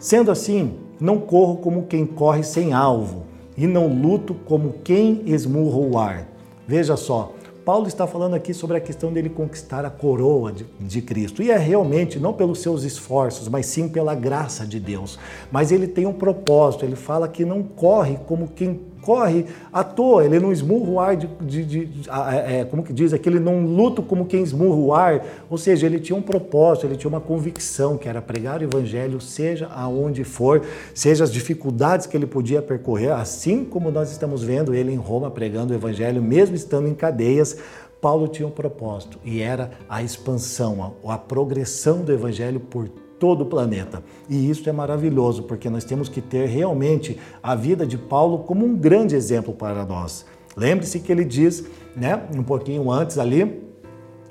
Sendo 0.00 0.32
assim, 0.32 0.85
não 1.00 1.18
corro 1.18 1.56
como 1.56 1.84
quem 1.84 2.06
corre 2.06 2.42
sem 2.42 2.72
alvo, 2.72 3.24
e 3.56 3.66
não 3.66 3.88
luto 3.88 4.34
como 4.34 4.74
quem 4.84 5.22
esmurra 5.26 5.78
o 5.78 5.98
ar. 5.98 6.28
Veja 6.66 6.96
só, 6.96 7.32
Paulo 7.66 7.88
está 7.88 8.06
falando 8.06 8.34
aqui 8.34 8.54
sobre 8.54 8.76
a 8.76 8.80
questão 8.80 9.12
dele 9.12 9.28
conquistar 9.28 9.84
a 9.84 9.90
coroa 9.90 10.52
de, 10.52 10.64
de, 10.78 11.02
Cristo. 11.02 11.42
E 11.42 11.50
é 11.50 11.56
realmente 11.56 12.16
não 12.16 12.32
pelos 12.32 12.60
seus 12.60 12.84
esforços, 12.84 13.48
mas 13.48 13.66
sim 13.66 13.88
pela 13.88 14.14
graça 14.14 14.64
de 14.64 14.78
Deus. 14.78 15.18
Mas 15.50 15.72
ele 15.72 15.88
tem 15.88 16.06
um 16.06 16.12
propósito, 16.12 16.84
ele 16.84 16.94
fala 16.94 17.26
que 17.26 17.44
não 17.44 17.64
corre 17.64 18.18
como 18.24 18.46
quem 18.46 18.80
corre 19.06 19.46
à 19.72 19.84
toa, 19.84 20.24
ele 20.24 20.40
não 20.40 20.50
esmurra 20.50 20.90
o 20.90 20.98
ar 20.98 21.16
de, 21.16 21.28
de, 21.40 21.64
de 21.64 22.10
é, 22.44 22.64
como 22.64 22.82
que 22.82 22.92
diz, 22.92 23.12
aquele 23.12 23.38
não 23.38 23.64
luta 23.64 24.02
como 24.02 24.26
quem 24.26 24.42
esmurra 24.42 24.76
o 24.76 24.92
ar, 24.92 25.24
ou 25.48 25.56
seja, 25.56 25.86
ele 25.86 26.00
tinha 26.00 26.18
um 26.18 26.20
propósito, 26.22 26.86
ele 26.86 26.96
tinha 26.96 27.08
uma 27.08 27.20
convicção 27.20 27.96
que 27.96 28.08
era 28.08 28.20
pregar 28.20 28.60
o 28.60 28.64
evangelho, 28.64 29.20
seja 29.20 29.68
aonde 29.68 30.24
for, 30.24 30.62
seja 30.92 31.22
as 31.22 31.32
dificuldades 31.32 32.04
que 32.04 32.16
ele 32.16 32.26
podia 32.26 32.60
percorrer, 32.60 33.12
assim 33.12 33.64
como 33.64 33.92
nós 33.92 34.10
estamos 34.10 34.42
vendo 34.42 34.74
ele 34.74 34.92
em 34.92 34.96
Roma 34.96 35.30
pregando 35.30 35.72
o 35.72 35.76
evangelho, 35.76 36.20
mesmo 36.20 36.56
estando 36.56 36.88
em 36.88 36.94
cadeias, 36.94 37.56
Paulo 38.00 38.26
tinha 38.26 38.48
um 38.48 38.50
propósito 38.50 39.20
e 39.24 39.40
era 39.40 39.70
a 39.88 40.02
expansão, 40.02 40.96
a, 41.06 41.14
a 41.14 41.18
progressão 41.18 42.02
do 42.02 42.12
evangelho 42.12 42.58
por 42.58 42.88
todo 43.18 43.42
o 43.42 43.46
planeta. 43.46 44.02
E 44.28 44.48
isso 44.48 44.68
é 44.68 44.72
maravilhoso, 44.72 45.42
porque 45.44 45.68
nós 45.70 45.84
temos 45.84 46.08
que 46.08 46.20
ter 46.20 46.46
realmente 46.46 47.18
a 47.42 47.54
vida 47.54 47.86
de 47.86 47.98
Paulo 47.98 48.40
como 48.40 48.64
um 48.64 48.76
grande 48.76 49.14
exemplo 49.14 49.52
para 49.52 49.84
nós. 49.84 50.24
Lembre-se 50.56 51.00
que 51.00 51.12
ele 51.12 51.24
diz, 51.24 51.64
né, 51.94 52.22
um 52.34 52.42
pouquinho 52.42 52.90
antes 52.90 53.18
ali, 53.18 53.62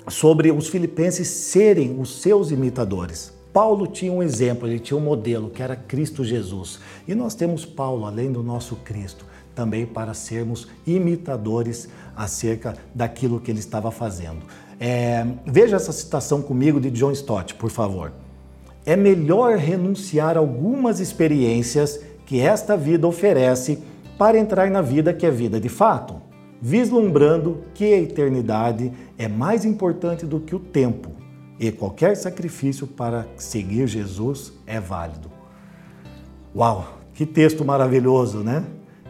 sobre 0.08 0.50
os 0.50 0.68
filipenses 0.68 1.28
serem 1.28 1.98
os 2.00 2.20
seus 2.20 2.50
imitadores. 2.50 3.34
Paulo 3.52 3.86
tinha 3.86 4.12
um 4.12 4.22
exemplo, 4.22 4.68
ele 4.68 4.78
tinha 4.78 4.98
um 4.98 5.00
modelo 5.00 5.48
que 5.48 5.62
era 5.62 5.74
Cristo 5.74 6.24
Jesus. 6.24 6.78
E 7.08 7.14
nós 7.14 7.34
temos 7.34 7.64
Paulo, 7.64 8.04
além 8.04 8.30
do 8.30 8.42
nosso 8.42 8.76
Cristo, 8.76 9.24
também 9.54 9.86
para 9.86 10.12
sermos 10.12 10.68
imitadores 10.86 11.88
acerca 12.14 12.76
daquilo 12.94 13.40
que 13.40 13.50
ele 13.50 13.60
estava 13.60 13.90
fazendo. 13.90 14.42
É, 14.78 15.26
veja 15.46 15.76
essa 15.76 15.92
citação 15.92 16.42
comigo 16.42 16.78
de 16.78 16.90
John 16.90 17.12
Stott, 17.12 17.54
por 17.54 17.70
favor 17.70 18.12
é 18.86 18.94
melhor 18.94 19.56
renunciar 19.56 20.38
algumas 20.38 21.00
experiências 21.00 22.00
que 22.24 22.40
esta 22.40 22.76
vida 22.76 23.06
oferece 23.06 23.82
para 24.16 24.38
entrar 24.38 24.70
na 24.70 24.80
vida 24.80 25.12
que 25.12 25.26
é 25.26 25.30
vida 25.30 25.60
de 25.60 25.68
fato, 25.68 26.22
vislumbrando 26.62 27.62
que 27.74 27.84
a 27.84 27.98
eternidade 27.98 28.92
é 29.18 29.28
mais 29.28 29.64
importante 29.64 30.24
do 30.24 30.40
que 30.40 30.54
o 30.54 30.60
tempo 30.60 31.10
e 31.58 31.72
qualquer 31.72 32.16
sacrifício 32.16 32.86
para 32.86 33.26
seguir 33.36 33.86
Jesus 33.88 34.52
é 34.66 34.78
válido. 34.78 35.30
Uau, 36.54 36.98
que 37.12 37.26
texto 37.26 37.64
maravilhoso, 37.64 38.38
né? 38.38 38.64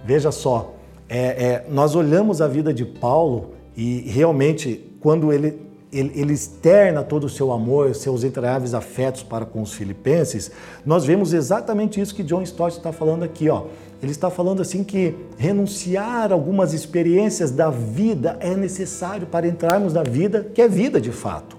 Veja 0.04 0.30
só, 0.30 0.74
é, 1.08 1.18
é, 1.18 1.66
nós 1.68 1.94
olhamos 1.94 2.40
a 2.40 2.48
vida 2.48 2.72
de 2.72 2.84
Paulo 2.84 3.52
e 3.76 4.00
realmente 4.08 4.92
quando 5.00 5.32
ele 5.32 5.65
ele, 5.92 6.12
ele 6.14 6.32
externa 6.32 7.02
todo 7.02 7.24
o 7.24 7.28
seu 7.28 7.52
amor, 7.52 7.94
seus 7.94 8.24
entranháveis 8.24 8.74
afetos 8.74 9.22
para 9.22 9.46
com 9.46 9.62
os 9.62 9.72
filipenses, 9.72 10.50
nós 10.84 11.04
vemos 11.04 11.32
exatamente 11.32 12.00
isso 12.00 12.14
que 12.14 12.22
John 12.22 12.42
Stott 12.42 12.76
está 12.76 12.92
falando 12.92 13.22
aqui. 13.22 13.48
Ó. 13.48 13.66
Ele 14.02 14.12
está 14.12 14.28
falando 14.28 14.60
assim 14.60 14.84
que 14.84 15.14
renunciar 15.38 16.32
algumas 16.32 16.74
experiências 16.74 17.50
da 17.50 17.70
vida 17.70 18.36
é 18.40 18.54
necessário 18.54 19.26
para 19.26 19.46
entrarmos 19.46 19.92
na 19.92 20.02
vida 20.02 20.50
que 20.54 20.60
é 20.60 20.68
vida 20.68 21.00
de 21.00 21.12
fato. 21.12 21.55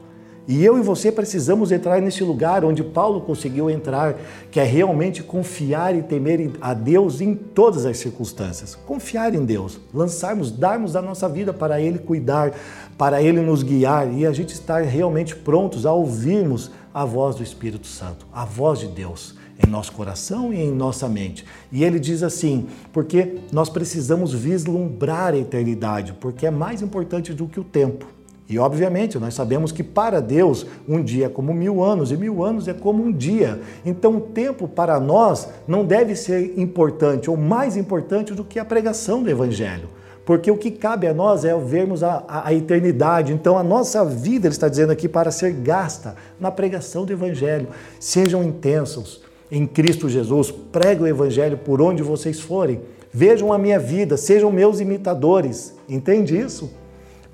E 0.48 0.64
eu 0.64 0.78
e 0.78 0.82
você 0.82 1.12
precisamos 1.12 1.74
entrar 1.74 2.02
nesse 2.02 2.24
lugar 2.24 2.64
onde 2.64 2.82
Paulo 2.82 3.20
conseguiu 3.20 3.70
entrar, 3.70 4.16
que 4.50 4.62
é 4.62 4.64
realmente 4.64 5.22
confiar 5.22 5.94
e 5.94 6.02
temer 6.02 6.52
a 6.62 6.74
Deus 6.74 7.20
em 7.20 7.36
todas 7.36 7.86
as 7.86 7.98
circunstâncias. 7.98 8.74
Confiar 8.74 9.36
em 9.36 9.44
Deus, 9.44 9.78
lançarmos, 9.94 10.50
darmos 10.50 10.96
a 10.96 11.02
nossa 11.02 11.28
vida 11.28 11.52
para 11.52 11.82
Ele 11.82 12.00
cuidar, 12.00 12.54
para 12.98 13.22
Ele 13.22 13.42
nos 13.42 13.62
guiar 13.62 14.10
e 14.14 14.26
a 14.26 14.32
gente 14.32 14.54
estar 14.54 14.84
realmente 14.84 15.36
prontos 15.36 15.86
a 15.86 15.92
ouvirmos 15.92 16.72
a 16.94 17.04
voz 17.04 17.36
do 17.36 17.44
Espírito 17.44 17.86
Santo, 17.86 18.26
a 18.32 18.46
voz 18.46 18.80
de 18.80 18.88
Deus 18.88 19.36
em 19.62 19.70
nosso 19.70 19.92
coração 19.92 20.54
e 20.54 20.62
em 20.62 20.72
nossa 20.72 21.10
mente. 21.10 21.44
E 21.72 21.84
ele 21.84 22.00
diz 22.00 22.24
assim: 22.24 22.68
porque 22.94 23.40
nós 23.52 23.70
precisamos 23.70 24.34
vislumbrar 24.34 25.34
a 25.34 25.38
eternidade, 25.38 26.14
porque 26.14 26.46
é 26.46 26.52
mais 26.52 26.82
importante 26.82 27.34
do 27.34 27.48
que 27.48 27.60
o 27.60 27.64
tempo. 27.64 28.17
E 28.50 28.58
obviamente 28.58 29.20
nós 29.20 29.34
sabemos 29.34 29.72
que 29.72 29.84
para 29.84 30.22
Deus 30.22 30.66
um 30.88 31.04
dia 31.04 31.26
é 31.26 31.30
como 31.30 31.54
mil 31.54 31.84
anos 31.84 32.12
e 32.12 32.18
mil 32.18 32.44
anos 32.44 32.68
é 32.68 32.74
como 32.74 33.04
um 33.04 33.12
dia. 33.12 33.60
Então 33.86 34.18
o 34.18 34.22
tempo 34.22 34.68
para 34.68 35.00
nós 35.00 35.50
não 35.68 35.84
deve 35.84 36.16
ser 36.16 36.58
importante 36.58 37.30
ou 37.30 37.36
mais 37.36 37.76
importante 37.76 38.34
do 38.34 38.46
que 38.46 38.58
a 38.58 38.66
pregação 38.66 39.22
do 39.22 39.30
Evangelho. 39.30 39.90
Porque 40.26 40.52
o 40.52 40.58
que 40.58 40.72
cabe 40.72 41.08
a 41.08 41.14
nós 41.14 41.46
é 41.46 41.58
vermos 41.58 42.04
a, 42.04 42.24
a, 42.28 42.50
a 42.50 42.54
eternidade. 42.54 43.34
Então 43.34 43.58
a 43.58 43.64
nossa 43.64 44.04
vida, 44.04 44.48
ele 44.48 44.54
está 44.54 44.68
dizendo 44.68 44.92
aqui, 44.92 45.08
para 45.08 45.32
ser 45.32 45.52
gasta 45.52 46.16
na 46.40 46.52
pregação 46.52 47.06
do 47.06 47.14
Evangelho. 47.14 47.68
Sejam 48.00 48.44
intensos 48.44 49.22
em 49.50 49.66
Cristo 49.66 50.10
Jesus, 50.10 50.52
pregue 50.52 51.04
o 51.04 51.08
Evangelho 51.08 51.58
por 51.58 51.82
onde 51.82 52.04
vocês 52.04 52.40
forem. 52.40 52.82
Vejam 53.14 53.54
a 53.54 53.58
minha 53.58 53.80
vida, 53.80 54.18
sejam 54.18 54.52
meus 54.52 54.82
imitadores. 54.82 55.74
Entende 55.88 56.38
isso? 56.38 56.70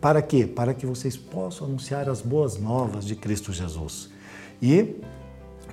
Para 0.03 0.21
quê? 0.21 0.45
Para 0.45 0.73
que 0.73 0.85
vocês 0.85 1.15
possam 1.15 1.65
anunciar 1.65 2.09
as 2.09 2.19
boas 2.19 2.59
novas 2.59 3.05
de 3.05 3.15
Cristo 3.15 3.53
Jesus. 3.53 4.09
E 4.61 4.97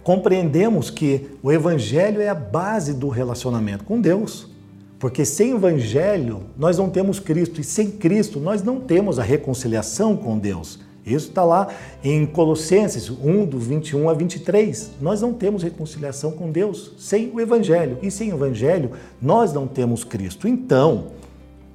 compreendemos 0.04 0.88
que 0.88 1.32
o 1.42 1.50
Evangelho 1.50 2.20
é 2.20 2.28
a 2.28 2.34
base 2.34 2.94
do 2.94 3.08
relacionamento 3.08 3.82
com 3.82 4.00
Deus. 4.00 4.46
Porque 5.00 5.24
sem 5.24 5.50
Evangelho 5.56 6.44
nós 6.56 6.78
não 6.78 6.88
temos 6.88 7.18
Cristo, 7.18 7.60
e 7.60 7.64
sem 7.64 7.90
Cristo 7.90 8.38
nós 8.38 8.62
não 8.62 8.78
temos 8.78 9.18
a 9.18 9.24
reconciliação 9.24 10.16
com 10.16 10.38
Deus. 10.38 10.78
Isso 11.04 11.30
está 11.30 11.42
lá 11.42 11.66
em 12.04 12.24
Colossenses 12.24 13.10
1, 13.10 13.46
do 13.46 13.58
21 13.58 14.08
a 14.08 14.14
23. 14.14 14.92
Nós 15.00 15.20
não 15.20 15.32
temos 15.32 15.64
reconciliação 15.64 16.30
com 16.30 16.52
Deus 16.52 16.92
sem 16.98 17.32
o 17.34 17.40
Evangelho. 17.40 17.98
E 18.00 18.12
sem 18.12 18.32
o 18.32 18.36
Evangelho, 18.36 18.92
nós 19.20 19.52
não 19.52 19.66
temos 19.66 20.04
Cristo. 20.04 20.46
Então, 20.46 21.08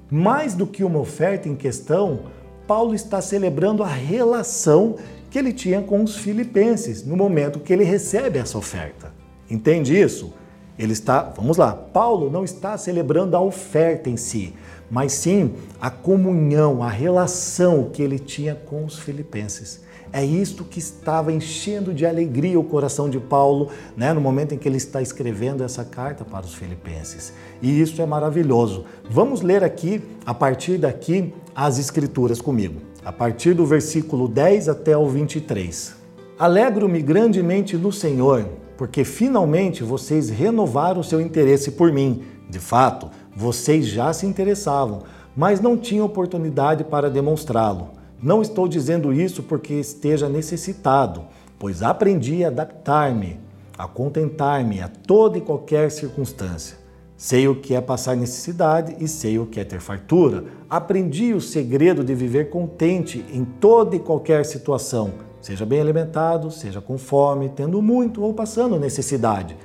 mais 0.10 0.54
do 0.54 0.66
que 0.66 0.86
uma 0.86 1.00
oferta 1.00 1.50
em 1.50 1.56
questão, 1.56 2.34
Paulo 2.68 2.96
está 2.96 3.22
celebrando 3.22 3.84
a 3.84 3.88
relação 3.88 4.96
que 5.30 5.40
ele 5.40 5.54
tinha 5.54 5.82
com 5.82 6.04
os 6.04 6.16
filipenses 6.16 7.06
no 7.06 7.16
momento 7.16 7.60
que 7.60 7.74
ele 7.74 7.84
recebe 7.84 8.40
essa 8.40 8.58
oferta. 8.58 9.14
Entende 9.50 10.00
isso? 10.00 10.34
Ele 10.78 10.94
está, 10.94 11.22
vamos 11.36 11.58
lá, 11.58 11.72
Paulo 11.72 12.30
não 12.30 12.44
está 12.44 12.78
celebrando 12.78 13.36
a 13.36 13.42
oferta 13.42 14.10
em 14.10 14.18
si, 14.18 14.54
mas 14.90 15.14
sim 15.14 15.54
a 15.80 15.90
comunhão, 15.90 16.84
a 16.84 16.90
relação 16.90 17.90
que 17.92 18.02
ele 18.02 18.20
tinha 18.20 18.56
com 18.56 18.84
os 18.84 19.00
filipenses. 19.00 19.86
É 20.12 20.24
isto 20.24 20.64
que 20.64 20.80
estava 20.80 21.32
enchendo 21.32 21.94
de 21.94 22.06
alegria 22.06 22.58
o 22.58 22.64
coração 22.64 23.10
de 23.10 23.20
Paulo, 23.20 23.70
né, 23.98 24.14
no 24.14 24.22
momento 24.22 24.54
em 24.54 24.58
que 24.58 24.68
ele 24.68 24.78
está 24.78 25.02
escrevendo 25.02 25.64
essa 25.64 25.84
carta 25.84 26.24
para 26.24 26.46
os 26.46 26.54
filipenses. 26.54 27.34
E 27.62 27.82
isso 27.82 28.02
é 28.02 28.06
maravilhoso. 28.06 28.86
Vamos 29.10 29.42
ler 29.42 29.64
aqui, 29.64 30.02
a 30.26 30.34
partir 30.34 30.78
daqui, 30.78 31.34
as 31.56 31.80
escrituras 31.80 32.42
comigo. 32.42 32.82
A 33.04 33.14
partir 33.14 33.54
do 33.54 33.66
versículo 33.66 34.28
10 34.28 34.68
até 34.68 34.98
o 34.98 35.08
23. 35.08 35.96
Alegro-me 36.38 37.02
grandemente 37.02 37.78
no 37.78 37.94
Senhor, 37.94 38.46
porque 38.78 39.06
finalmente 39.06 39.84
vocês 39.84 40.30
renovaram 40.30 41.02
seu 41.02 41.22
interesse 41.22 41.72
por 41.72 41.94
mim. 41.94 42.24
De 42.50 42.60
fato, 42.60 43.10
vocês 43.34 43.88
já 43.88 44.12
se 44.12 44.26
interessavam, 44.26 45.04
mas 45.36 45.62
não 45.62 45.78
tinham 45.78 46.06
oportunidade 46.06 46.84
para 46.84 47.10
demonstrá-lo. 47.10 47.92
Não 48.22 48.42
estou 48.42 48.68
dizendo 48.68 49.14
isso 49.14 49.44
porque 49.44 49.76
esteja 49.76 50.28
necessitado, 50.28 51.24
pois 51.58 51.82
aprendi 51.82 52.44
a 52.44 52.48
adaptar-me, 52.48 53.40
a 53.78 53.88
contentar-me 53.88 54.82
a 54.82 54.88
toda 54.88 55.38
e 55.38 55.42
qualquer 55.42 55.90
circunstância. 55.90 56.85
Sei 57.18 57.48
o 57.48 57.56
que 57.56 57.74
é 57.74 57.80
passar 57.80 58.16
necessidade 58.16 58.98
e 59.00 59.08
sei 59.08 59.40
o 59.40 59.46
que 59.46 59.60
é 59.60 59.64
ter 59.64 59.80
fartura. 59.80 60.44
Aprendi 60.70 61.34
o 61.34 61.40
segredo 61.40 62.04
de 62.04 62.14
viver 62.14 62.50
contente 62.50 63.24
em 63.32 63.46
toda 63.46 63.96
e 63.96 64.00
qualquer 64.00 64.44
situação, 64.46 65.14
seja 65.40 65.66
bem 65.66 65.80
alimentado, 65.80 66.52
seja 66.52 66.82
com 66.82 66.98
fome, 66.98 67.48
tendo 67.48 67.82
muito 67.82 68.22
ou 68.22 68.34
passando 68.34 68.78
necessidade. 68.78 69.56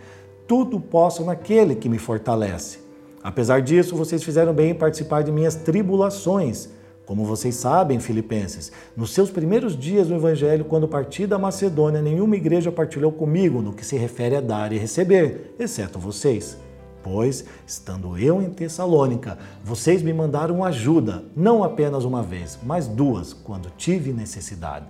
Tudo 0.46 0.78
posso 0.78 1.24
naquele 1.24 1.74
que 1.74 1.88
me 1.88 1.98
fortalece. 1.98 2.78
Apesar 3.22 3.60
disso, 3.60 3.96
vocês 3.96 4.22
fizeram 4.22 4.54
bem 4.54 4.70
em 4.70 4.74
participar 4.74 5.22
de 5.22 5.32
minhas 5.32 5.56
tribulações. 5.56 6.68
Como 7.04 7.24
vocês 7.24 7.56
sabem, 7.56 7.98
filipenses, 7.98 8.70
nos 8.96 9.12
seus 9.12 9.28
primeiros 9.28 9.76
dias 9.76 10.08
no 10.08 10.14
Evangelho, 10.14 10.64
quando 10.64 10.86
parti 10.86 11.26
da 11.26 11.36
Macedônia, 11.36 12.00
nenhuma 12.00 12.36
igreja 12.36 12.70
partilhou 12.70 13.10
comigo 13.10 13.60
no 13.60 13.72
que 13.72 13.84
se 13.84 13.96
refere 13.96 14.36
a 14.36 14.40
dar 14.40 14.72
e 14.72 14.78
receber, 14.78 15.56
exceto 15.58 15.98
vocês. 15.98 16.56
Pois, 17.02 17.44
estando 17.66 18.18
eu 18.18 18.42
em 18.42 18.50
Tessalônica, 18.50 19.38
vocês 19.64 20.02
me 20.02 20.12
mandaram 20.12 20.62
ajuda, 20.62 21.24
não 21.34 21.64
apenas 21.64 22.04
uma 22.04 22.22
vez, 22.22 22.58
mas 22.62 22.86
duas, 22.86 23.32
quando 23.32 23.70
tive 23.76 24.12
necessidade. 24.12 24.86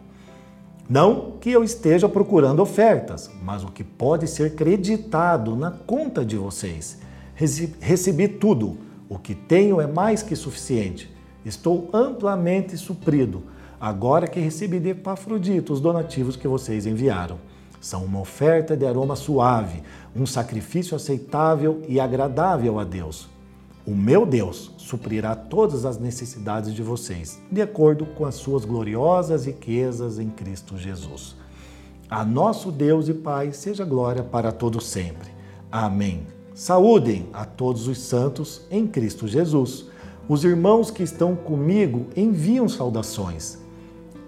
Não 0.88 1.34
que 1.40 1.52
eu 1.52 1.62
esteja 1.62 2.08
procurando 2.08 2.60
ofertas, 2.60 3.30
mas 3.44 3.62
o 3.62 3.68
que 3.68 3.84
pode 3.84 4.26
ser 4.26 4.56
creditado 4.56 5.54
na 5.54 5.70
conta 5.70 6.24
de 6.24 6.36
vocês. 6.36 6.98
Recebi 7.80 8.26
tudo, 8.26 8.76
o 9.08 9.16
que 9.16 9.34
tenho 9.34 9.80
é 9.80 9.86
mais 9.86 10.20
que 10.20 10.34
suficiente. 10.34 11.08
Estou 11.44 11.88
amplamente 11.92 12.76
suprido, 12.76 13.44
agora 13.80 14.26
que 14.26 14.40
recebi 14.40 14.80
de 14.80 14.90
Epafrodito 14.90 15.72
os 15.72 15.80
donativos 15.80 16.34
que 16.34 16.48
vocês 16.48 16.86
enviaram. 16.86 17.38
São 17.80 18.04
uma 18.04 18.20
oferta 18.20 18.76
de 18.76 18.86
aroma 18.86 19.16
suave, 19.16 19.82
um 20.14 20.26
sacrifício 20.26 20.94
aceitável 20.94 21.82
e 21.88 21.98
agradável 21.98 22.78
a 22.78 22.84
Deus. 22.84 23.28
O 23.86 23.92
meu 23.92 24.26
Deus 24.26 24.70
suprirá 24.76 25.34
todas 25.34 25.86
as 25.86 25.98
necessidades 25.98 26.74
de 26.74 26.82
vocês, 26.82 27.40
de 27.50 27.62
acordo 27.62 28.04
com 28.04 28.26
as 28.26 28.34
suas 28.34 28.64
gloriosas 28.66 29.46
riquezas 29.46 30.18
em 30.18 30.28
Cristo 30.28 30.76
Jesus. 30.76 31.34
A 32.08 32.24
nosso 32.24 32.70
Deus 32.70 33.08
e 33.08 33.14
Pai 33.14 33.52
seja 33.52 33.84
glória 33.84 34.22
para 34.22 34.52
todos 34.52 34.86
sempre. 34.86 35.30
Amém. 35.72 36.26
Saúdem 36.54 37.28
a 37.32 37.44
todos 37.44 37.88
os 37.88 37.98
santos 37.98 38.62
em 38.70 38.86
Cristo 38.86 39.26
Jesus. 39.26 39.86
Os 40.28 40.44
irmãos 40.44 40.90
que 40.90 41.02
estão 41.02 41.34
comigo 41.34 42.06
enviam 42.14 42.68
saudações. 42.68 43.58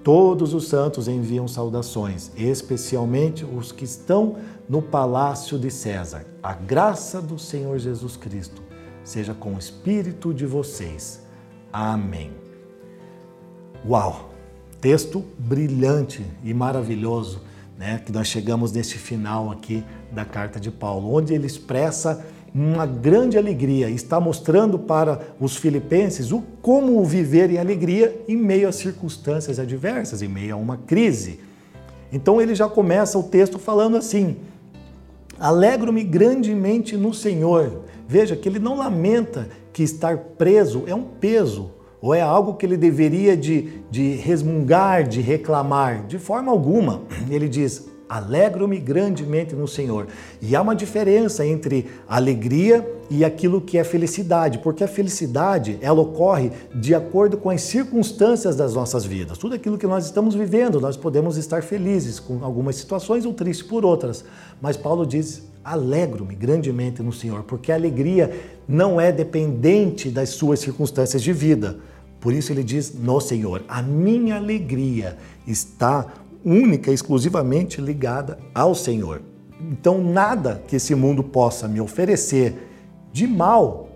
Todos 0.02 0.52
os 0.52 0.66
santos 0.66 1.06
enviam 1.06 1.47
saudações, 1.47 2.32
especialmente 2.37 3.44
os 3.44 3.71
que 3.71 3.85
estão 3.85 4.37
no 4.68 4.82
palácio 4.82 5.56
de 5.56 5.71
César. 5.71 6.26
A 6.42 6.54
graça 6.54 7.23
do 7.23 7.38
Senhor 7.38 7.78
Jesus 7.78 8.16
Cristo 8.16 8.61
seja 9.04 9.32
com 9.32 9.54
o 9.54 9.59
espírito 9.59 10.35
de 10.35 10.44
vocês. 10.44 11.23
Amém. 11.73 12.32
Uau! 13.88 14.30
Texto 14.80 15.25
brilhante 15.38 16.26
e 16.42 16.52
maravilhoso, 16.52 17.40
né? 17.78 18.02
Que 18.04 18.11
nós 18.11 18.26
chegamos 18.26 18.73
nesse 18.73 18.99
final 18.99 19.52
aqui 19.52 19.85
da 20.11 20.25
carta 20.25 20.59
de 20.59 20.73
Paulo, 20.73 21.14
onde 21.14 21.32
ele 21.32 21.47
expressa 21.47 22.26
uma 22.54 22.85
grande 22.85 23.38
alegria, 23.38 23.88
está 23.88 24.21
mostrando 24.21 24.78
para 24.78 25.21
os 25.40 25.56
filipenses 25.56 26.32
o 26.32 26.42
como 26.61 27.02
viver 27.04 27.50
em 27.50 27.59
alegria 27.59 28.23
em 28.28 28.37
meio 28.37 28.68
a 28.68 28.73
circunstâncias 28.73 29.59
adversas, 29.59 30.21
em 30.21 30.28
meio 30.28 30.54
a 30.54 30.59
uma 30.59 30.76
crise. 30.76 31.40
Então 32.12 32.40
ele 32.40 32.54
já 32.54 32.68
começa 32.68 33.18
o 33.18 33.23
texto 33.23 33.59
falando 33.59 33.97
assim: 33.97 34.37
Alegro-me 35.40 36.04
grandemente 36.04 36.97
no 36.97 37.14
Senhor. 37.14 37.85
Veja 38.06 38.37
que 38.37 38.49
ele 38.49 38.59
não 38.59 38.76
lamenta 38.76 39.49
que 39.73 39.82
estar 39.82 40.18
preso 40.18 40.85
é 40.87 40.94
um 40.94 41.04
peso, 41.04 41.71
ou 42.02 42.14
é 42.14 42.21
algo 42.21 42.54
que 42.54 42.66
ele 42.66 42.76
deveria 42.76 43.35
de, 43.35 43.80
de 43.90 44.16
resmungar, 44.16 45.09
de 45.09 45.23
reclamar, 45.23 46.06
de 46.06 46.18
forma 46.18 46.52
alguma. 46.52 47.02
Ele 47.30 47.49
diz: 47.49 47.88
Alegro-me 48.12 48.78
grandemente 48.78 49.54
no 49.54 49.66
Senhor. 49.66 50.07
E 50.42 50.54
há 50.54 50.61
uma 50.61 50.76
diferença 50.76 51.47
entre 51.47 51.87
alegria 52.07 52.87
e 53.09 53.25
aquilo 53.25 53.59
que 53.59 53.78
é 53.78 53.85
felicidade, 53.85 54.59
porque 54.59 54.85
a 54.85 54.87
felicidade 54.88 55.78
ela 55.80 56.02
ocorre 56.02 56.52
de 56.75 56.95
acordo 56.95 57.39
com 57.39 57.49
as 57.49 57.63
circunstâncias 57.63 58.54
das 58.54 58.75
nossas 58.75 59.06
vidas. 59.06 59.39
Tudo 59.39 59.54
aquilo 59.54 59.78
que 59.78 59.87
nós 59.87 60.04
estamos 60.04 60.34
vivendo, 60.34 60.78
nós 60.78 60.95
podemos 60.95 61.39
estar 61.39 61.63
felizes 61.63 62.21
com 62.21 62.45
algumas 62.45 62.76
situações 62.76 63.25
ou 63.25 63.32
tristes 63.32 63.67
por 63.67 63.82
outras. 63.82 64.26
Mas 64.60 64.76
Paulo 64.76 65.06
diz: 65.06 65.45
alegro-me 65.65 66.34
grandemente 66.34 67.02
no 67.02 67.15
Senhor, 67.15 67.43
porque 67.45 67.73
a 67.73 67.76
alegria 67.76 68.30
não 68.69 69.00
é 69.00 69.10
dependente 69.10 70.10
das 70.10 70.28
suas 70.28 70.60
circunstâncias 70.60 71.23
de 71.23 71.32
vida. 71.32 71.78
Por 72.21 72.34
isso 72.34 72.52
ele 72.52 72.63
diz 72.63 72.95
no 72.95 73.21
Senhor: 73.21 73.65
a 73.67 73.80
minha 73.80 74.37
alegria 74.37 75.17
está 75.47 76.06
única 76.45 76.91
e 76.91 76.95
exclusivamente 76.95 77.81
ligada 77.81 78.39
ao 78.55 78.75
Senhor. 78.75 79.23
Então, 79.61 80.02
nada 80.02 80.63
que 80.67 80.76
esse 80.76 80.95
mundo 80.95 81.23
possa 81.23 81.69
me 81.69 81.81
oferecer 81.81 82.69
de 83.13 83.26
mal 83.26 83.91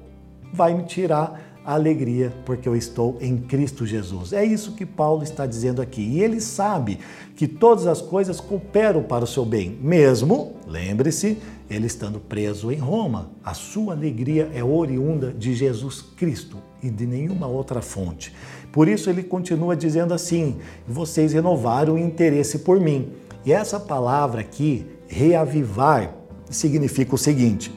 vai 0.53 0.75
me 0.75 0.85
tirar 0.85 1.47
a 1.65 1.75
alegria, 1.75 2.33
porque 2.45 2.69
eu 2.69 2.77
estou 2.77 3.19
em 3.21 3.37
Cristo 3.37 3.85
Jesus. 3.85 4.33
É 4.33 4.45
isso 4.45 4.77
que 4.77 4.87
Paulo 4.87 5.25
está 5.25 5.45
dizendo 5.47 5.83
aqui. 5.83 6.01
E 6.01 6.23
ele 6.23 6.41
sabe 6.41 7.01
que 7.35 7.49
todas 7.49 7.89
as 7.89 8.01
coisas 8.01 8.41
cooperam 8.41 9.03
para 9.03 9.25
o 9.25 9.27
seu 9.27 9.45
bem, 9.45 9.77
mesmo, 9.83 10.55
lembre-se, 10.65 11.39
ele 11.69 11.87
estando 11.87 12.21
preso 12.21 12.71
em 12.71 12.79
Roma. 12.79 13.31
A 13.45 13.53
sua 13.53 13.95
alegria 13.95 14.49
é 14.55 14.63
oriunda 14.63 15.33
de 15.33 15.55
Jesus 15.55 16.01
Cristo 16.01 16.59
e 16.81 16.89
de 16.89 17.05
nenhuma 17.05 17.49
outra 17.49 17.83
fonte. 17.83 18.33
Por 18.77 18.89
isso 18.89 19.09
ele 19.09 19.23
continua 19.23 19.75
dizendo 19.75 20.13
assim: 20.13 20.59
vocês 20.87 21.33
renovaram 21.33 21.95
o 21.95 21.99
interesse 21.99 22.59
por 22.59 22.79
mim. 22.79 23.11
E 23.43 23.51
essa 23.51 23.81
palavra 23.81 24.43
aqui, 24.43 24.85
reavivar, 25.09 26.15
significa 26.51 27.15
o 27.15 27.19
seguinte: 27.19 27.73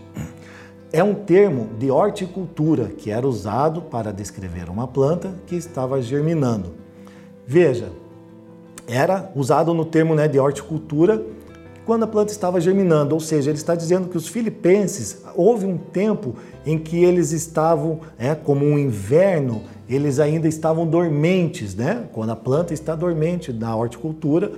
é 0.92 1.02
um 1.02 1.16
termo 1.16 1.70
de 1.80 1.90
horticultura 1.90 2.88
que 2.88 3.10
era 3.10 3.26
usado 3.26 3.84
para 3.84 4.12
descrever 4.12 4.70
uma 4.70 4.90
planta 4.90 5.34
que 5.48 5.56
estava 5.56 6.02
germinando. 6.02 6.74
Veja, 7.48 7.94
era 8.86 9.32
usado 9.38 9.74
no 9.74 9.86
termo 9.86 10.14
né, 10.14 10.28
de 10.28 10.38
horticultura 10.38 11.24
quando 11.86 12.04
a 12.04 12.08
planta 12.08 12.34
estava 12.34 12.60
germinando, 12.60 13.16
ou 13.16 13.22
seja, 13.22 13.50
ele 13.50 13.58
está 13.58 13.74
dizendo 13.74 14.10
que 14.10 14.18
os 14.18 14.28
filipenses, 14.28 15.24
houve 15.34 15.66
um 15.66 15.78
tempo 15.78 16.36
em 16.66 16.78
que 16.78 17.04
eles 17.04 17.32
estavam, 17.32 18.02
é, 18.18 18.36
como 18.36 18.66
um 18.66 18.78
inverno, 18.78 19.64
eles 19.90 20.20
ainda 20.20 20.48
estavam 20.48 20.86
dormentes, 20.86 21.74
né? 21.74 22.08
Quando 22.14 22.30
a 22.30 22.36
planta 22.36 22.74
está 22.74 22.96
dormente 22.96 23.52
na 23.52 23.76
horticultura, 23.76 24.52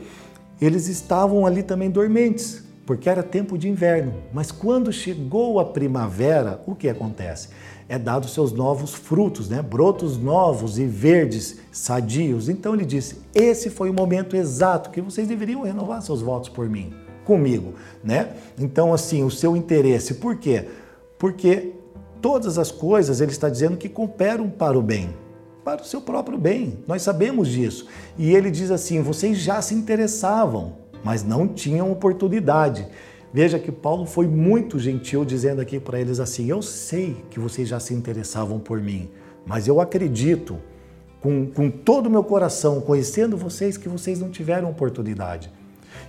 eles 0.59 0.87
estavam 0.89 1.45
ali 1.45 1.63
também 1.63 1.89
dormentes, 1.89 2.63
porque 2.85 3.09
era 3.09 3.23
tempo 3.23 3.57
de 3.57 3.69
inverno. 3.69 4.13
Mas 4.33 4.51
quando 4.51 4.91
chegou 4.91 5.59
a 5.59 5.65
primavera, 5.65 6.61
o 6.67 6.75
que 6.75 6.89
acontece? 6.89 7.47
É 7.87 7.97
dado 7.97 8.27
seus 8.27 8.51
novos 8.51 8.93
frutos, 8.93 9.49
né? 9.49 9.61
Brotos 9.61 10.17
novos 10.17 10.77
e 10.77 10.85
verdes, 10.85 11.59
sadios. 11.71 12.49
Então 12.49 12.73
ele 12.73 12.85
disse: 12.85 13.17
"Esse 13.33 13.69
foi 13.69 13.89
o 13.89 13.93
momento 13.93 14.35
exato 14.35 14.89
que 14.89 15.01
vocês 15.01 15.27
deveriam 15.27 15.63
renovar 15.63 16.01
seus 16.01 16.21
votos 16.21 16.49
por 16.49 16.69
mim, 16.69 16.93
comigo", 17.23 17.73
né? 18.03 18.33
Então 18.59 18.93
assim, 18.93 19.23
o 19.23 19.31
seu 19.31 19.55
interesse, 19.55 20.15
por 20.15 20.35
quê? 20.35 20.67
Porque 21.17 21.73
todas 22.21 22.57
as 22.57 22.71
coisas 22.71 23.19
ele 23.19 23.31
está 23.31 23.49
dizendo 23.49 23.77
que 23.77 23.89
cooperam 23.89 24.49
para 24.49 24.77
o 24.77 24.81
bem, 24.81 25.13
para 25.63 25.81
o 25.81 25.85
seu 25.85 26.01
próprio 26.01 26.37
bem. 26.37 26.79
Nós 26.87 27.01
sabemos 27.01 27.47
disso. 27.47 27.87
E 28.17 28.33
ele 28.35 28.51
diz 28.51 28.71
assim: 28.71 29.01
vocês 29.01 29.37
já 29.37 29.61
se 29.61 29.73
interessavam, 29.73 30.77
mas 31.03 31.23
não 31.23 31.47
tinham 31.47 31.91
oportunidade. 31.91 32.87
Veja 33.33 33.57
que 33.57 33.71
Paulo 33.71 34.05
foi 34.05 34.27
muito 34.27 34.77
gentil 34.77 35.23
dizendo 35.23 35.61
aqui 35.61 35.79
para 35.79 35.99
eles 35.99 36.19
assim: 36.19 36.49
Eu 36.49 36.61
sei 36.61 37.17
que 37.29 37.39
vocês 37.39 37.67
já 37.67 37.79
se 37.79 37.93
interessavam 37.93 38.59
por 38.59 38.79
mim, 38.79 39.09
mas 39.45 39.67
eu 39.67 39.79
acredito 39.79 40.57
com, 41.21 41.47
com 41.47 41.69
todo 41.69 42.07
o 42.07 42.09
meu 42.09 42.23
coração, 42.23 42.81
conhecendo 42.81 43.37
vocês, 43.37 43.77
que 43.77 43.87
vocês 43.87 44.19
não 44.19 44.29
tiveram 44.29 44.69
oportunidade. 44.69 45.51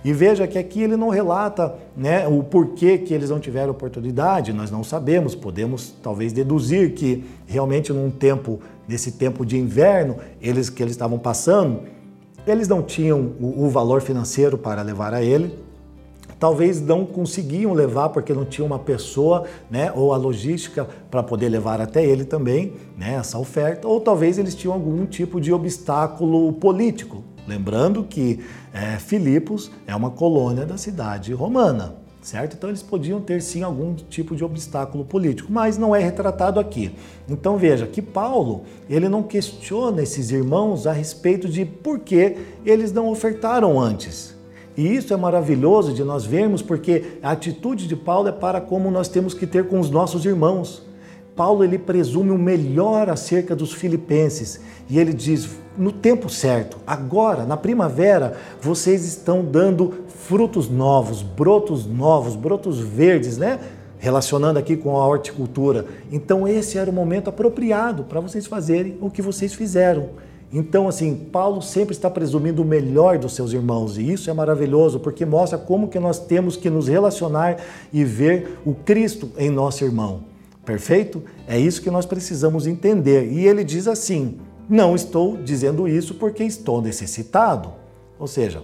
E 0.03 0.11
veja 0.11 0.45
que 0.45 0.57
aqui 0.57 0.81
ele 0.81 0.97
não 0.97 1.09
relata 1.09 1.75
né, 1.95 2.27
o 2.27 2.43
porquê 2.43 2.97
que 2.97 3.13
eles 3.13 3.29
não 3.29 3.39
tiveram 3.39 3.71
oportunidade, 3.71 4.51
nós 4.51 4.69
não 4.69 4.83
sabemos, 4.83 5.33
podemos 5.33 5.93
talvez 6.03 6.33
deduzir 6.33 6.93
que 6.93 7.23
realmente 7.47 7.93
num 7.93 8.11
tempo, 8.11 8.59
nesse 8.87 9.13
tempo 9.13 9.45
de 9.45 9.57
inverno, 9.57 10.17
eles 10.41 10.69
que 10.69 10.83
eles 10.83 10.91
estavam 10.93 11.17
passando, 11.17 11.83
eles 12.45 12.67
não 12.67 12.81
tinham 12.81 13.31
o, 13.39 13.65
o 13.65 13.69
valor 13.69 14.01
financeiro 14.01 14.57
para 14.57 14.81
levar 14.81 15.13
a 15.13 15.23
ele, 15.23 15.57
talvez 16.37 16.81
não 16.81 17.05
conseguiam 17.05 17.71
levar 17.71 18.09
porque 18.09 18.33
não 18.33 18.43
tinha 18.43 18.65
uma 18.65 18.79
pessoa, 18.79 19.45
né, 19.71 19.93
ou 19.95 20.11
a 20.11 20.17
logística 20.17 20.85
para 21.09 21.23
poder 21.23 21.47
levar 21.47 21.79
até 21.79 22.05
ele 22.05 22.25
também, 22.25 22.73
né, 22.97 23.13
essa 23.13 23.37
oferta, 23.37 23.87
ou 23.87 24.01
talvez 24.01 24.37
eles 24.37 24.53
tinham 24.53 24.73
algum 24.73 25.05
tipo 25.05 25.39
de 25.39 25.53
obstáculo 25.53 26.51
político. 26.51 27.23
Lembrando 27.47 28.03
que 28.03 28.41
é, 28.73 28.97
Filipos 28.97 29.71
é 29.85 29.95
uma 29.95 30.09
colônia 30.09 30.65
da 30.65 30.77
cidade 30.77 31.31
romana, 31.31 31.95
certo? 32.23 32.55
Então 32.55 32.69
eles 32.69 32.81
podiam 32.81 33.21
ter 33.21 33.39
sim 33.41 33.61
algum 33.61 33.93
tipo 33.93 34.35
de 34.35 34.43
obstáculo 34.43 35.05
político, 35.05 35.51
mas 35.51 35.77
não 35.77 35.95
é 35.95 35.99
retratado 35.99 36.59
aqui. 36.59 36.95
Então 37.29 37.55
veja 37.55 37.85
que 37.85 38.01
Paulo, 38.01 38.63
ele 38.89 39.07
não 39.07 39.21
questiona 39.21 40.01
esses 40.01 40.31
irmãos 40.31 40.87
a 40.87 40.91
respeito 40.91 41.47
de 41.47 41.63
por 41.65 41.99
que 41.99 42.37
eles 42.65 42.91
não 42.91 43.09
ofertaram 43.09 43.79
antes. 43.79 44.33
E 44.75 44.95
isso 44.95 45.13
é 45.13 45.17
maravilhoso 45.17 45.93
de 45.93 46.03
nós 46.03 46.25
vermos, 46.25 46.63
porque 46.63 47.19
a 47.21 47.31
atitude 47.31 47.87
de 47.87 47.95
Paulo 47.95 48.27
é 48.27 48.31
para 48.31 48.59
como 48.59 48.89
nós 48.89 49.07
temos 49.07 49.35
que 49.35 49.45
ter 49.45 49.67
com 49.67 49.79
os 49.79 49.91
nossos 49.91 50.25
irmãos. 50.25 50.81
Paulo 51.35 51.63
ele 51.63 51.79
presume 51.79 52.29
o 52.29 52.37
melhor 52.37 53.09
acerca 53.09 53.55
dos 53.55 53.73
filipenses 53.73 54.59
e 54.89 54.99
ele 54.99 55.13
diz: 55.13 55.49
no 55.77 55.91
tempo 55.91 56.29
certo, 56.29 56.77
agora, 56.85 57.45
na 57.45 57.57
primavera, 57.57 58.37
vocês 58.61 59.05
estão 59.05 59.43
dando 59.43 60.03
frutos 60.07 60.69
novos, 60.69 61.23
brotos 61.23 61.85
novos, 61.87 62.35
brotos 62.35 62.79
verdes, 62.79 63.37
né? 63.37 63.59
Relacionando 63.97 64.59
aqui 64.59 64.77
com 64.77 64.97
a 64.97 65.07
horticultura. 65.07 65.85
Então, 66.11 66.47
esse 66.47 66.77
era 66.77 66.89
o 66.89 66.93
momento 66.93 67.29
apropriado 67.29 68.03
para 68.03 68.19
vocês 68.19 68.45
fazerem 68.45 68.97
o 69.01 69.09
que 69.09 69.21
vocês 69.21 69.53
fizeram. 69.53 70.09
Então, 70.51 70.87
assim, 70.87 71.15
Paulo 71.15 71.63
sempre 71.63 71.95
está 71.95 72.11
presumindo 72.11 72.61
o 72.61 72.65
melhor 72.65 73.17
dos 73.17 73.33
seus 73.33 73.53
irmãos, 73.53 73.97
e 73.97 74.11
isso 74.11 74.29
é 74.29 74.33
maravilhoso, 74.33 74.99
porque 74.99 75.25
mostra 75.25 75.57
como 75.57 75.87
que 75.87 75.99
nós 75.99 76.19
temos 76.19 76.55
que 76.55 76.69
nos 76.69 76.87
relacionar 76.87 77.57
e 77.91 78.03
ver 78.03 78.59
o 78.63 78.75
Cristo 78.75 79.31
em 79.35 79.49
nosso 79.49 79.83
irmão. 79.83 80.32
Perfeito? 80.65 81.23
É 81.47 81.59
isso 81.59 81.81
que 81.81 81.91
nós 81.91 82.05
precisamos 82.05 82.67
entender. 82.67 83.31
E 83.31 83.45
ele 83.45 83.63
diz 83.63 83.87
assim: 83.87 84.39
Não 84.69 84.95
estou 84.95 85.37
dizendo 85.37 85.87
isso 85.87 86.15
porque 86.15 86.43
estou 86.43 86.81
necessitado. 86.81 87.73
Ou 88.17 88.27
seja, 88.27 88.63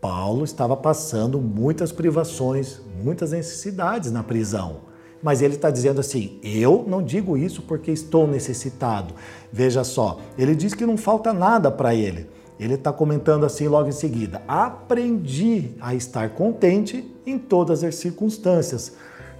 Paulo 0.00 0.44
estava 0.44 0.76
passando 0.76 1.40
muitas 1.40 1.90
privações, 1.90 2.80
muitas 3.02 3.32
necessidades 3.32 4.12
na 4.12 4.22
prisão. 4.22 4.82
Mas 5.22 5.40
ele 5.40 5.54
está 5.54 5.70
dizendo 5.70 6.00
assim: 6.00 6.38
eu 6.42 6.84
não 6.86 7.02
digo 7.02 7.38
isso 7.38 7.62
porque 7.62 7.90
estou 7.90 8.26
necessitado. 8.26 9.14
Veja 9.50 9.82
só, 9.82 10.20
ele 10.36 10.54
diz 10.54 10.74
que 10.74 10.84
não 10.84 10.98
falta 10.98 11.32
nada 11.32 11.70
para 11.70 11.94
ele. 11.94 12.28
Ele 12.60 12.74
está 12.74 12.92
comentando 12.92 13.46
assim 13.46 13.66
logo 13.66 13.88
em 13.88 13.92
seguida: 13.92 14.42
aprendi 14.46 15.70
a 15.80 15.94
estar 15.94 16.28
contente 16.30 17.10
em 17.26 17.38
todas 17.38 17.82
as 17.82 17.94
circunstâncias. 17.94 18.92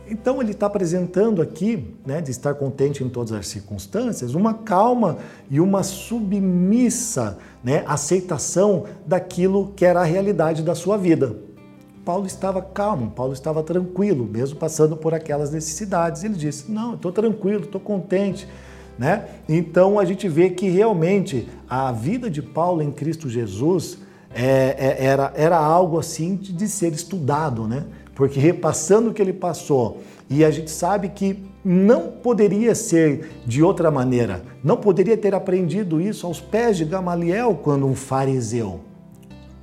Então 0.09 0.41
ele 0.41 0.53
está 0.53 0.67
apresentando 0.67 1.41
aqui, 1.41 1.95
né, 2.05 2.21
de 2.21 2.31
estar 2.31 2.55
contente 2.55 3.03
em 3.03 3.09
todas 3.09 3.33
as 3.33 3.49
circunstâncias, 3.49 4.35
uma 4.35 4.53
calma 4.53 5.19
e 5.51 5.61
uma 5.61 5.83
submissa 5.83 7.39
né, 7.63 7.83
aceitação 7.87 8.85
daquilo 9.07 9.73
que 9.75 9.85
era 9.85 10.01
a 10.01 10.05
realidade 10.05 10.63
da 10.63 10.75
sua 10.75 10.99
vida. 10.99 11.37
Paulo 12.05 12.27
estava 12.27 12.61
calmo, 12.61 13.11
Paulo 13.11 13.33
estava 13.33 13.63
tranquilo, 13.63 14.27
mesmo 14.27 14.59
passando 14.59 14.95
por 14.95 15.15
aquelas 15.15 15.51
necessidades. 15.51 16.23
Ele 16.23 16.35
disse: 16.35 16.71
Não, 16.71 16.95
estou 16.95 17.11
tranquilo, 17.11 17.65
estou 17.65 17.81
contente. 17.81 18.47
Né? 18.99 19.25
Então 19.49 19.99
a 19.99 20.05
gente 20.05 20.29
vê 20.29 20.51
que 20.51 20.69
realmente 20.69 21.49
a 21.69 21.91
vida 21.91 22.31
de 22.31 22.41
Paulo 22.41 22.81
em 22.81 22.93
Cristo 22.93 23.29
Jesus 23.29 23.99
é, 24.35 24.77
é, 25.01 25.05
era, 25.05 25.33
era 25.35 25.57
algo 25.57 25.99
assim 25.99 26.37
de, 26.37 26.69
ser 26.69 26.93
estudado, 26.93 27.67
né? 27.67 27.85
Porque 28.15 28.39
repassando 28.39 29.11
o 29.11 29.15
que 29.15 29.21
ele 29.21 29.33
passou, 29.33 30.03
e 30.29 30.45
a 30.45 30.51
gente 30.51 30.71
sabe 30.71 31.09
que 31.11 31.45
não 31.65 32.09
poderia 32.09 32.75
ser 32.75 33.31
de 33.47 33.63
outra 33.63 33.91
maneira, 33.91 34.43
não 34.63 34.77
poderia 34.77 35.17
ter 35.17 35.35
aprendido 35.35 36.01
isso 36.01 36.27
aos 36.27 36.41
pés 36.41 36.77
de 36.77 36.85
Gamaliel 36.85 37.59
quando 37.63 37.87
um 37.87 37.95
fariseu. 37.95 38.81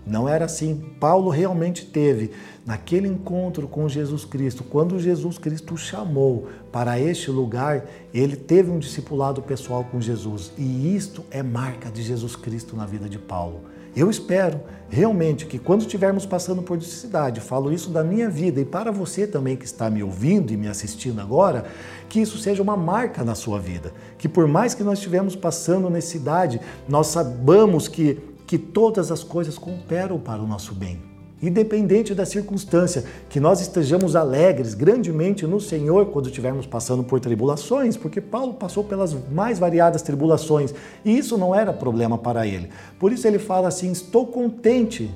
Não 0.06 0.28
era 0.28 0.46
assim. 0.46 0.84
Paulo 1.00 1.30
realmente 1.30 1.86
teve 1.86 2.32
naquele 2.66 3.08
encontro 3.08 3.68
com 3.68 3.88
Jesus 3.88 4.26
Cristo, 4.26 4.64
quando 4.64 5.00
Jesus 5.00 5.38
Cristo 5.38 5.76
o 5.76 5.78
chamou 5.78 6.48
para 6.72 7.00
este 7.00 7.30
lugar, 7.30 7.86
ele 8.14 8.36
teve 8.36 8.70
um 8.70 8.80
discipulado 8.80 9.42
pessoal 9.42 9.84
com 9.84 10.02
Jesus. 10.02 10.52
E 10.58 10.96
isto 10.96 11.24
é 11.32 11.44
marca 11.44 11.90
de 11.90 12.02
Jesus 12.02 12.36
Cristo 12.36 12.76
na 12.76 12.86
vida 12.86 13.08
de 13.08 13.20
Paulo. 13.20 13.62
Eu 13.96 14.10
espero 14.10 14.62
realmente 14.90 15.46
que 15.46 15.60
quando 15.60 15.82
estivermos 15.82 16.26
passando 16.26 16.62
por 16.62 16.78
necessidade, 16.78 17.40
falo 17.40 17.72
isso 17.72 17.90
da 17.90 18.04
minha 18.04 18.30
vida 18.30 18.60
e 18.60 18.66
para 18.66 18.92
você 18.92 19.26
também 19.26 19.56
que 19.56 19.66
está 19.66 19.90
me 19.90 20.04
ouvindo 20.04 20.52
e 20.52 20.58
me 20.58 20.68
assistindo 20.68 21.22
agora, 21.22 21.66
que 22.10 22.20
isso 22.20 22.38
seja 22.38 22.62
uma 22.62 22.76
marca 22.76 23.24
na 23.24 23.36
sua 23.36 23.60
vida. 23.60 23.94
Que 24.18 24.28
por 24.28 24.48
mais 24.48 24.74
que 24.74 24.84
nós 24.84 25.00
estivermos 25.00 25.36
passando 25.36 25.90
necessidade, 25.90 26.60
nós 26.88 27.08
sabamos 27.08 27.88
que 27.88 28.32
que 28.52 28.58
todas 28.58 29.14
as 29.14 29.24
coisas 29.24 29.58
cooperam 29.58 30.20
para 30.20 30.42
o 30.42 30.46
nosso 30.46 30.76
bem. 30.76 31.11
Independente 31.42 32.14
da 32.14 32.24
circunstância, 32.24 33.04
que 33.28 33.40
nós 33.40 33.62
estejamos 33.62 34.16
alegres 34.16 34.76
grandemente 34.76 35.48
no 35.48 35.60
Senhor 35.60 36.08
quando 36.08 36.28
estivermos 36.28 36.68
passando 36.68 37.04
por 37.04 37.20
tribulações, 37.20 37.98
porque 37.98 38.22
Paulo 38.22 38.54
passou 38.54 38.84
pelas 38.84 39.16
mais 39.32 39.58
variadas 39.58 40.04
tribulações 40.04 40.72
e 41.04 41.18
isso 41.18 41.38
não 41.40 41.56
era 41.56 41.74
problema 41.74 42.16
para 42.16 42.46
ele. 42.46 42.70
Por 43.00 43.12
isso 43.12 43.28
ele 43.28 43.40
fala 43.40 43.70
assim: 43.70 43.92
estou 43.92 44.28
contente. 44.28 45.10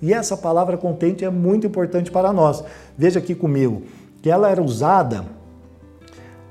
E 0.00 0.12
essa 0.12 0.36
palavra 0.36 0.76
contente 0.76 1.24
é 1.24 1.30
muito 1.30 1.66
importante 1.66 2.10
para 2.10 2.32
nós. 2.32 2.62
Veja 2.96 3.18
aqui 3.18 3.34
comigo 3.34 3.82
que 4.20 4.30
ela 4.30 4.50
era 4.50 4.62
usada 4.62 5.24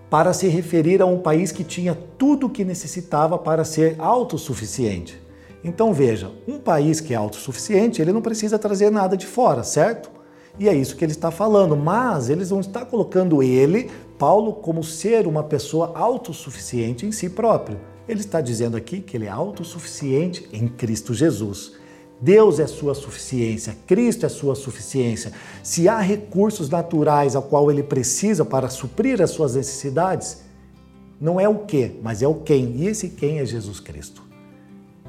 para 0.10 0.32
se 0.32 0.48
referir 0.48 1.02
a 1.02 1.06
um 1.06 1.20
país 1.20 1.52
que 1.52 1.64
tinha 1.64 1.98
tudo 2.18 2.48
o 2.48 2.50
que 2.50 2.64
necessitava 2.64 3.38
para 3.38 3.66
ser 3.66 3.96
autossuficiente. 4.00 5.27
Então 5.68 5.94
veja, 5.94 6.32
um 6.48 6.60
país 6.60 7.02
que 7.02 7.14
é 7.14 7.18
autossuficiente, 7.18 8.02
ele 8.02 8.14
não 8.14 8.22
precisa 8.22 8.58
trazer 8.58 8.90
nada 8.90 9.18
de 9.18 9.26
fora, 9.26 9.64
certo? 9.64 10.10
E 10.58 10.70
é 10.70 10.74
isso 10.74 10.96
que 10.96 11.04
ele 11.04 11.12
está 11.12 11.30
falando, 11.30 11.76
mas 11.76 12.30
eles 12.30 12.52
vão 12.52 12.62
estar 12.62 12.86
colocando 12.86 13.44
ele, 13.44 13.92
Paulo, 14.18 14.54
como 14.54 14.82
ser 14.82 15.28
uma 15.28 15.44
pessoa 15.44 15.92
autossuficiente 15.94 17.06
em 17.06 17.12
si 17.12 17.30
próprio. 17.30 17.82
Ele 18.08 18.22
está 18.22 18.40
dizendo 18.40 18.78
aqui 18.78 19.02
que 19.02 19.18
ele 19.18 19.26
é 19.26 19.30
autossuficiente 19.30 20.48
em 20.54 20.70
Cristo 20.70 21.14
Jesus. 21.14 21.74
Deus 22.22 22.62
é 22.62 22.66
sua 22.66 22.96
suficiência, 22.96 23.76
Cristo 23.86 24.26
é 24.26 24.30
sua 24.30 24.56
suficiência. 24.56 25.34
Se 25.62 25.90
há 25.90 26.00
recursos 26.00 26.70
naturais 26.70 27.36
ao 27.36 27.44
qual 27.44 27.70
ele 27.70 27.84
precisa 27.84 28.46
para 28.46 28.70
suprir 28.70 29.22
as 29.22 29.32
suas 29.32 29.56
necessidades, 29.56 30.44
não 31.20 31.42
é 31.42 31.50
o 31.50 31.60
que, 31.66 32.00
mas 32.02 32.24
é 32.24 32.28
o 32.28 32.36
quem. 32.36 32.78
E 32.78 32.88
esse 32.88 33.10
quem 33.10 33.40
é 33.40 33.46
Jesus 33.46 33.82
Cristo. 33.82 34.27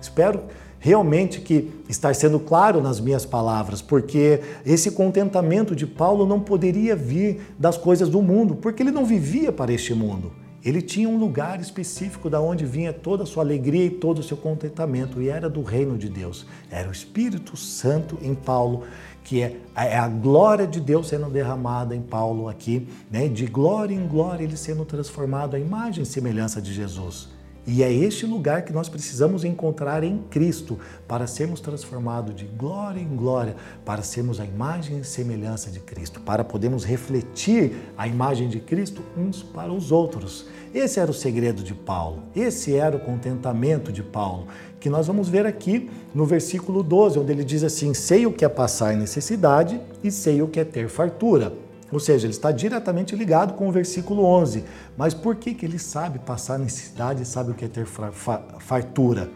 Espero 0.00 0.42
realmente 0.80 1.40
que 1.40 1.70
estar 1.88 2.14
sendo 2.14 2.38
claro 2.38 2.80
nas 2.80 3.00
minhas 3.00 3.26
palavras, 3.26 3.82
porque 3.82 4.40
esse 4.64 4.92
contentamento 4.92 5.74
de 5.74 5.86
Paulo 5.86 6.26
não 6.26 6.40
poderia 6.40 6.94
vir 6.94 7.40
das 7.58 7.76
coisas 7.76 8.08
do 8.08 8.22
mundo, 8.22 8.54
porque 8.54 8.82
ele 8.82 8.90
não 8.90 9.04
vivia 9.04 9.52
para 9.52 9.72
este 9.72 9.92
mundo. 9.92 10.32
Ele 10.64 10.82
tinha 10.82 11.08
um 11.08 11.16
lugar 11.16 11.60
específico 11.60 12.28
da 12.28 12.40
onde 12.40 12.66
vinha 12.66 12.92
toda 12.92 13.22
a 13.22 13.26
sua 13.26 13.42
alegria 13.42 13.86
e 13.86 13.90
todo 13.90 14.18
o 14.18 14.22
seu 14.22 14.36
contentamento, 14.36 15.22
e 15.22 15.28
era 15.28 15.48
do 15.48 15.62
reino 15.62 15.96
de 15.96 16.08
Deus. 16.08 16.46
Era 16.70 16.88
o 16.88 16.92
Espírito 16.92 17.56
Santo 17.56 18.18
em 18.20 18.34
Paulo, 18.34 18.82
que 19.24 19.40
é 19.40 19.56
a 19.74 19.84
é 19.84 20.08
glória 20.08 20.66
de 20.66 20.80
Deus 20.80 21.08
sendo 21.08 21.30
derramada 21.30 21.94
em 21.94 22.02
Paulo 22.02 22.48
aqui, 22.48 22.88
né? 23.10 23.28
de 23.28 23.46
glória 23.46 23.94
em 23.94 24.06
glória 24.06 24.42
ele 24.42 24.56
sendo 24.56 24.84
transformado 24.84 25.54
à 25.54 25.58
imagem 25.58 26.02
e 26.02 26.06
semelhança 26.06 26.60
de 26.60 26.72
Jesus. 26.72 27.37
E 27.70 27.82
é 27.82 27.92
este 27.92 28.24
lugar 28.24 28.62
que 28.62 28.72
nós 28.72 28.88
precisamos 28.88 29.44
encontrar 29.44 30.02
em 30.02 30.22
Cristo 30.30 30.78
para 31.06 31.26
sermos 31.26 31.60
transformados 31.60 32.34
de 32.34 32.46
glória 32.46 32.98
em 32.98 33.14
glória, 33.14 33.56
para 33.84 34.00
sermos 34.00 34.40
a 34.40 34.44
imagem 34.46 35.00
e 35.00 35.04
semelhança 35.04 35.70
de 35.70 35.78
Cristo, 35.78 36.18
para 36.18 36.42
podermos 36.42 36.82
refletir 36.82 37.76
a 37.94 38.08
imagem 38.08 38.48
de 38.48 38.58
Cristo 38.58 39.02
uns 39.14 39.42
para 39.42 39.70
os 39.70 39.92
outros. 39.92 40.46
Esse 40.72 40.98
era 40.98 41.10
o 41.10 41.14
segredo 41.14 41.62
de 41.62 41.74
Paulo, 41.74 42.22
esse 42.34 42.74
era 42.74 42.96
o 42.96 43.00
contentamento 43.00 43.92
de 43.92 44.02
Paulo, 44.02 44.46
que 44.80 44.88
nós 44.88 45.06
vamos 45.06 45.28
ver 45.28 45.44
aqui 45.44 45.90
no 46.14 46.24
versículo 46.24 46.82
12, 46.82 47.18
onde 47.18 47.32
ele 47.32 47.44
diz 47.44 47.62
assim: 47.62 47.92
Sei 47.92 48.24
o 48.24 48.32
que 48.32 48.46
é 48.46 48.48
passar 48.48 48.96
necessidade 48.96 49.78
e 50.02 50.10
sei 50.10 50.40
o 50.40 50.48
que 50.48 50.58
é 50.58 50.64
ter 50.64 50.88
fartura. 50.88 51.52
Ou 51.90 51.98
seja, 51.98 52.26
ele 52.26 52.34
está 52.34 52.52
diretamente 52.52 53.16
ligado 53.16 53.54
com 53.54 53.68
o 53.68 53.72
versículo 53.72 54.24
11. 54.24 54.64
Mas 54.96 55.14
por 55.14 55.36
que, 55.36 55.54
que 55.54 55.64
ele 55.64 55.78
sabe 55.78 56.18
passar 56.18 56.58
necessidade 56.58 57.24
sabe 57.24 57.52
o 57.52 57.54
que 57.54 57.64
é 57.64 57.68
ter 57.68 57.86
fartura? 57.86 59.30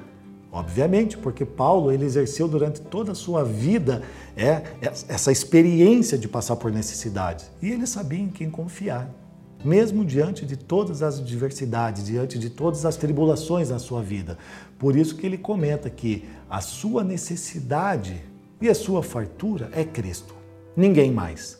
Obviamente, 0.54 1.16
porque 1.16 1.46
Paulo 1.46 1.90
ele 1.90 2.04
exerceu 2.04 2.46
durante 2.46 2.78
toda 2.82 3.12
a 3.12 3.14
sua 3.14 3.42
vida 3.42 4.02
é, 4.36 4.62
essa 5.08 5.32
experiência 5.32 6.18
de 6.18 6.28
passar 6.28 6.56
por 6.56 6.70
necessidades. 6.70 7.50
E 7.62 7.70
ele 7.70 7.86
sabia 7.86 8.18
em 8.18 8.28
quem 8.28 8.50
confiar. 8.50 9.08
Mesmo 9.64 10.04
diante 10.04 10.44
de 10.44 10.56
todas 10.56 11.02
as 11.02 11.20
adversidades, 11.20 12.04
diante 12.04 12.38
de 12.38 12.50
todas 12.50 12.84
as 12.84 12.96
tribulações 12.96 13.70
na 13.70 13.78
sua 13.78 14.02
vida. 14.02 14.36
Por 14.78 14.94
isso 14.94 15.16
que 15.16 15.24
ele 15.24 15.38
comenta 15.38 15.88
que 15.88 16.28
a 16.50 16.60
sua 16.60 17.02
necessidade 17.02 18.22
e 18.60 18.68
a 18.68 18.74
sua 18.74 19.02
fartura 19.02 19.70
é 19.72 19.84
Cristo. 19.84 20.34
ninguém 20.76 21.10
mais. 21.10 21.58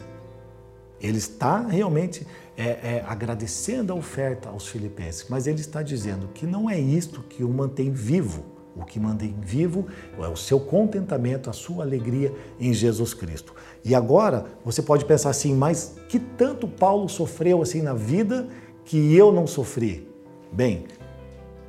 Ele 1.02 1.18
está 1.18 1.58
realmente 1.58 2.24
é, 2.56 2.64
é, 2.64 3.04
agradecendo 3.06 3.92
a 3.92 3.96
oferta 3.96 4.48
aos 4.48 4.68
filipenses, 4.68 5.26
mas 5.28 5.46
ele 5.46 5.60
está 5.60 5.82
dizendo 5.82 6.28
que 6.32 6.46
não 6.46 6.70
é 6.70 6.78
isto 6.78 7.22
que 7.22 7.42
o 7.42 7.48
mantém 7.48 7.90
vivo. 7.90 8.44
O 8.74 8.84
que 8.84 8.98
mantém 8.98 9.34
vivo 9.38 9.86
é 10.18 10.28
o 10.28 10.36
seu 10.36 10.58
contentamento, 10.58 11.50
a 11.50 11.52
sua 11.52 11.84
alegria 11.84 12.32
em 12.58 12.72
Jesus 12.72 13.12
Cristo. 13.12 13.54
E 13.84 13.94
agora 13.94 14.46
você 14.64 14.80
pode 14.80 15.04
pensar 15.04 15.28
assim, 15.28 15.54
mas 15.54 15.96
que 16.08 16.18
tanto 16.18 16.66
Paulo 16.66 17.06
sofreu 17.08 17.60
assim 17.60 17.82
na 17.82 17.92
vida 17.92 18.48
que 18.84 19.14
eu 19.14 19.30
não 19.30 19.46
sofri? 19.46 20.08
Bem, 20.50 20.86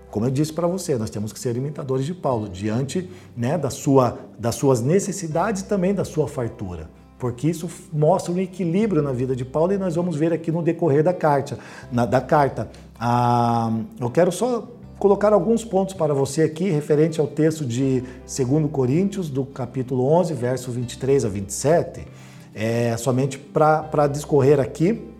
como 0.10 0.26
eu 0.26 0.32
disse 0.32 0.54
para 0.54 0.68
você, 0.68 0.96
nós 0.96 1.10
temos 1.10 1.34
que 1.34 1.40
ser 1.40 1.58
imitadores 1.58 2.06
de 2.06 2.14
Paulo 2.14 2.48
diante 2.48 3.10
né, 3.36 3.58
da 3.58 3.70
sua, 3.70 4.20
das 4.40 4.56
suas 4.56 4.80
necessidades 4.80 5.62
e 5.62 5.66
também 5.66 5.94
da 5.94 6.06
sua 6.06 6.28
fartura 6.28 6.90
porque 7.24 7.48
isso 7.48 7.70
mostra 7.94 8.34
um 8.34 8.38
equilíbrio 8.38 9.02
na 9.02 9.14
vida 9.14 9.34
de 9.34 9.46
Paulo 9.46 9.72
e 9.72 9.78
nós 9.78 9.96
vamos 9.96 10.18
ver 10.18 10.34
aqui 10.34 10.52
no 10.52 10.62
decorrer 10.62 11.02
da 11.02 11.14
carta. 11.14 11.58
Na, 11.90 12.06
da 12.06 12.20
carta. 12.20 12.68
Ah, 13.00 13.72
eu 13.98 14.10
quero 14.10 14.30
só 14.30 14.68
colocar 15.00 15.32
alguns 15.32 15.64
pontos 15.64 15.94
para 15.94 16.14
você 16.14 16.42
aqui 16.42 16.70
referente 16.70 17.22
ao 17.22 17.28
texto 17.28 17.66
de 17.66 18.04
2 18.28 18.70
Coríntios, 18.70 19.30
do 19.30 19.46
capítulo 19.46 20.06
11, 20.06 20.34
verso 20.34 20.70
23 20.70 21.24
a 21.24 21.30
27, 21.30 22.06
é, 22.54 22.98
somente 22.98 23.38
para 23.38 24.06
discorrer 24.08 24.60
aqui 24.60 25.13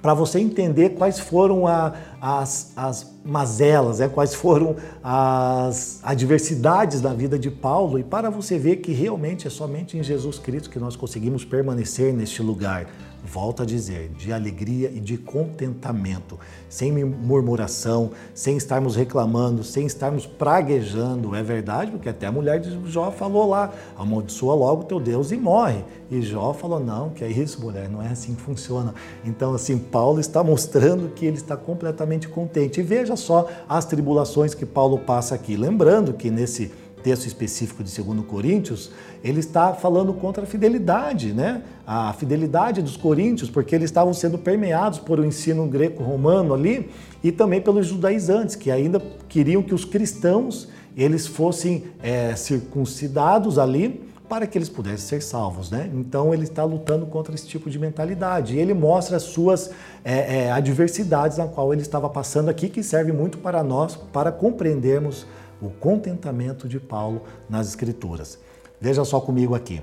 para 0.00 0.14
você 0.14 0.40
entender 0.40 0.90
quais 0.90 1.18
foram 1.18 1.66
a, 1.66 1.94
as, 2.20 2.72
as 2.76 3.14
mazelas, 3.24 4.00
é, 4.00 4.08
quais 4.08 4.34
foram 4.34 4.76
as 5.02 6.00
adversidades 6.02 7.00
da 7.00 7.12
vida 7.12 7.38
de 7.38 7.50
Paulo 7.50 7.98
e 7.98 8.04
para 8.04 8.30
você 8.30 8.58
ver 8.58 8.76
que 8.76 8.92
realmente 8.92 9.46
é 9.46 9.50
somente 9.50 9.98
em 9.98 10.02
Jesus 10.02 10.38
Cristo 10.38 10.70
que 10.70 10.78
nós 10.78 10.96
conseguimos 10.96 11.44
permanecer 11.44 12.12
neste 12.12 12.42
lugar 12.42 12.86
volto 13.32 13.62
a 13.62 13.66
dizer, 13.66 14.08
de 14.16 14.32
alegria 14.32 14.90
e 14.92 14.98
de 14.98 15.16
contentamento, 15.16 16.38
sem 16.68 16.92
murmuração, 17.04 18.10
sem 18.34 18.56
estarmos 18.56 18.96
reclamando, 18.96 19.62
sem 19.62 19.86
estarmos 19.86 20.26
praguejando. 20.26 21.34
É 21.34 21.42
verdade, 21.42 21.92
porque 21.92 22.08
até 22.08 22.26
a 22.26 22.32
mulher 22.32 22.58
de 22.58 22.90
Jó 22.90 23.10
falou 23.10 23.48
lá: 23.48 23.72
amaldiçoa 23.96 24.54
logo 24.54 24.84
teu 24.84 24.98
Deus 24.98 25.30
e 25.30 25.36
morre. 25.36 25.84
E 26.10 26.20
Jó 26.20 26.52
falou: 26.52 26.80
não, 26.80 27.10
que 27.10 27.22
é 27.22 27.28
isso, 27.28 27.60
mulher, 27.60 27.88
não 27.88 28.02
é 28.02 28.08
assim 28.08 28.34
que 28.34 28.42
funciona. 28.42 28.94
Então, 29.24 29.54
assim, 29.54 29.78
Paulo 29.78 30.18
está 30.18 30.42
mostrando 30.42 31.08
que 31.10 31.24
ele 31.24 31.36
está 31.36 31.56
completamente 31.56 32.28
contente. 32.28 32.80
E 32.80 32.82
veja 32.82 33.14
só 33.14 33.48
as 33.68 33.84
tribulações 33.84 34.54
que 34.54 34.66
Paulo 34.66 34.98
passa 34.98 35.36
aqui. 35.36 35.56
Lembrando 35.56 36.12
que 36.14 36.30
nesse 36.30 36.72
texto 37.02 37.26
específico 37.26 37.82
de 37.82 38.02
2 38.02 38.26
Coríntios, 38.26 38.90
ele 39.22 39.40
está 39.40 39.74
falando 39.74 40.12
contra 40.14 40.44
a 40.44 40.46
fidelidade, 40.46 41.32
né? 41.32 41.62
A 41.86 42.12
fidelidade 42.12 42.80
dos 42.80 42.96
coríntios, 42.96 43.50
porque 43.50 43.74
eles 43.74 43.90
estavam 43.90 44.14
sendo 44.14 44.38
permeados 44.38 44.98
por 44.98 45.18
o 45.18 45.24
ensino 45.24 45.66
greco-romano 45.66 46.54
ali 46.54 46.90
e 47.22 47.30
também 47.30 47.60
pelos 47.60 47.86
judaizantes, 47.86 48.54
que 48.56 48.70
ainda 48.70 49.02
queriam 49.28 49.62
que 49.62 49.74
os 49.74 49.84
cristãos 49.84 50.68
eles 50.96 51.26
fossem 51.26 51.84
é, 52.02 52.34
circuncidados 52.34 53.58
ali 53.58 54.08
para 54.30 54.46
que 54.46 54.56
eles 54.56 54.68
pudessem 54.68 55.18
ser 55.18 55.22
salvos, 55.22 55.72
né? 55.72 55.90
Então 55.92 56.32
ele 56.32 56.44
está 56.44 56.62
lutando 56.62 57.04
contra 57.04 57.34
esse 57.34 57.48
tipo 57.48 57.68
de 57.68 57.80
mentalidade. 57.80 58.54
E 58.54 58.60
ele 58.60 58.72
mostra 58.72 59.16
as 59.16 59.24
suas 59.24 59.72
é, 60.04 60.44
é, 60.44 60.52
adversidades 60.52 61.36
na 61.36 61.48
qual 61.48 61.72
ele 61.72 61.82
estava 61.82 62.08
passando 62.08 62.48
aqui, 62.48 62.68
que 62.68 62.80
serve 62.80 63.10
muito 63.10 63.38
para 63.38 63.64
nós, 63.64 63.96
para 63.96 64.30
compreendermos 64.30 65.26
o 65.60 65.70
contentamento 65.70 66.68
de 66.68 66.80
Paulo 66.80 67.22
nas 67.48 67.68
Escrituras. 67.68 68.38
Veja 68.80 69.04
só 69.04 69.20
comigo 69.20 69.54
aqui. 69.54 69.80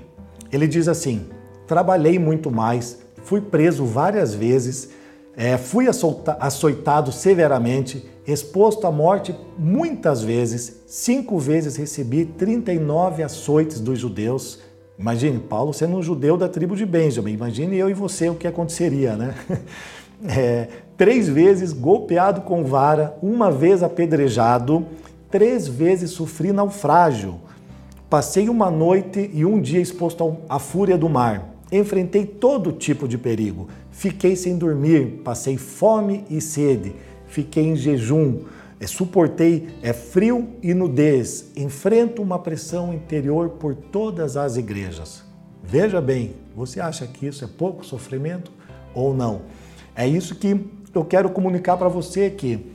Ele 0.52 0.66
diz 0.66 0.88
assim: 0.88 1.26
trabalhei 1.66 2.18
muito 2.18 2.50
mais, 2.50 2.98
fui 3.22 3.40
preso 3.40 3.84
várias 3.84 4.34
vezes, 4.34 4.90
é, 5.36 5.56
fui 5.56 5.86
açoitado 6.40 7.12
severamente, 7.12 8.04
exposto 8.26 8.86
à 8.86 8.90
morte 8.90 9.34
muitas 9.56 10.22
vezes, 10.22 10.82
cinco 10.86 11.38
vezes 11.38 11.76
recebi 11.76 12.24
39 12.24 13.22
açoites 13.22 13.78
dos 13.78 13.98
judeus. 13.98 14.58
Imagine, 14.98 15.38
Paulo 15.38 15.72
sendo 15.72 15.96
um 15.96 16.02
judeu 16.02 16.36
da 16.36 16.48
tribo 16.48 16.74
de 16.74 16.84
Benjamin, 16.84 17.34
imagine 17.34 17.76
eu 17.76 17.88
e 17.88 17.94
você 17.94 18.28
o 18.28 18.34
que 18.34 18.48
aconteceria, 18.48 19.14
né? 19.14 19.34
É, 20.26 20.66
três 20.96 21.28
vezes 21.28 21.72
golpeado 21.72 22.40
com 22.40 22.64
vara, 22.64 23.16
uma 23.22 23.52
vez 23.52 23.84
apedrejado, 23.84 24.84
Três 25.30 25.68
vezes 25.68 26.10
sofri 26.12 26.52
naufrágio. 26.52 27.38
Passei 28.08 28.48
uma 28.48 28.70
noite 28.70 29.30
e 29.34 29.44
um 29.44 29.60
dia 29.60 29.80
exposto 29.80 30.38
à 30.48 30.58
fúria 30.58 30.96
do 30.96 31.08
mar. 31.08 31.54
Enfrentei 31.70 32.24
todo 32.24 32.72
tipo 32.72 33.06
de 33.06 33.18
perigo. 33.18 33.68
Fiquei 33.90 34.34
sem 34.34 34.56
dormir, 34.56 35.20
passei 35.22 35.58
fome 35.58 36.24
e 36.30 36.40
sede. 36.40 36.94
Fiquei 37.26 37.64
em 37.64 37.76
jejum, 37.76 38.44
é, 38.80 38.86
suportei 38.86 39.68
é, 39.82 39.92
frio 39.92 40.48
e 40.62 40.72
nudez. 40.72 41.50
Enfrento 41.54 42.22
uma 42.22 42.38
pressão 42.38 42.94
interior 42.94 43.50
por 43.50 43.74
todas 43.74 44.34
as 44.34 44.56
igrejas. 44.56 45.22
Veja 45.62 46.00
bem, 46.00 46.36
você 46.56 46.80
acha 46.80 47.06
que 47.06 47.26
isso 47.26 47.44
é 47.44 47.48
pouco 47.48 47.84
sofrimento 47.84 48.50
ou 48.94 49.12
não? 49.12 49.42
É 49.94 50.08
isso 50.08 50.34
que 50.34 50.58
eu 50.94 51.04
quero 51.04 51.28
comunicar 51.28 51.76
para 51.76 51.88
você 51.88 52.24
aqui. 52.24 52.72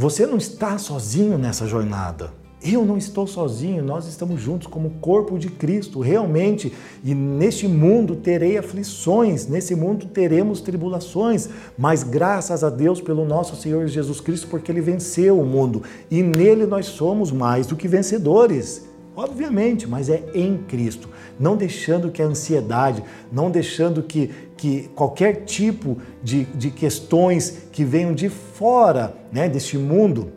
Você 0.00 0.24
não 0.24 0.38
está 0.38 0.78
sozinho 0.78 1.36
nessa 1.36 1.66
jornada. 1.66 2.32
Eu 2.64 2.86
não 2.86 2.96
estou 2.96 3.26
sozinho, 3.26 3.84
nós 3.84 4.06
estamos 4.06 4.40
juntos 4.40 4.66
como 4.66 4.92
corpo 4.92 5.38
de 5.38 5.50
Cristo, 5.50 6.00
realmente. 6.00 6.72
E 7.04 7.14
neste 7.14 7.68
mundo 7.68 8.16
terei 8.16 8.56
aflições, 8.56 9.46
nesse 9.46 9.74
mundo 9.74 10.06
teremos 10.06 10.62
tribulações, 10.62 11.50
mas 11.76 12.02
graças 12.02 12.64
a 12.64 12.70
Deus 12.70 12.98
pelo 12.98 13.26
nosso 13.26 13.54
Senhor 13.56 13.86
Jesus 13.88 14.22
Cristo, 14.22 14.48
porque 14.48 14.72
ele 14.72 14.80
venceu 14.80 15.38
o 15.38 15.44
mundo 15.44 15.82
e 16.10 16.22
nele 16.22 16.64
nós 16.64 16.86
somos 16.86 17.30
mais 17.30 17.66
do 17.66 17.76
que 17.76 17.86
vencedores. 17.86 18.88
Obviamente, 19.14 19.86
mas 19.86 20.08
é 20.08 20.24
em 20.32 20.56
Cristo, 20.56 21.10
não 21.40 21.56
deixando 21.56 22.10
que 22.10 22.20
a 22.20 22.26
ansiedade, 22.26 23.02
não 23.32 23.50
deixando 23.50 24.02
que, 24.02 24.30
que 24.58 24.90
qualquer 24.94 25.44
tipo 25.46 25.96
de, 26.22 26.44
de 26.44 26.70
questões 26.70 27.62
que 27.72 27.82
venham 27.82 28.14
de 28.14 28.28
fora 28.28 29.14
né, 29.32 29.48
deste 29.48 29.78
mundo, 29.78 30.30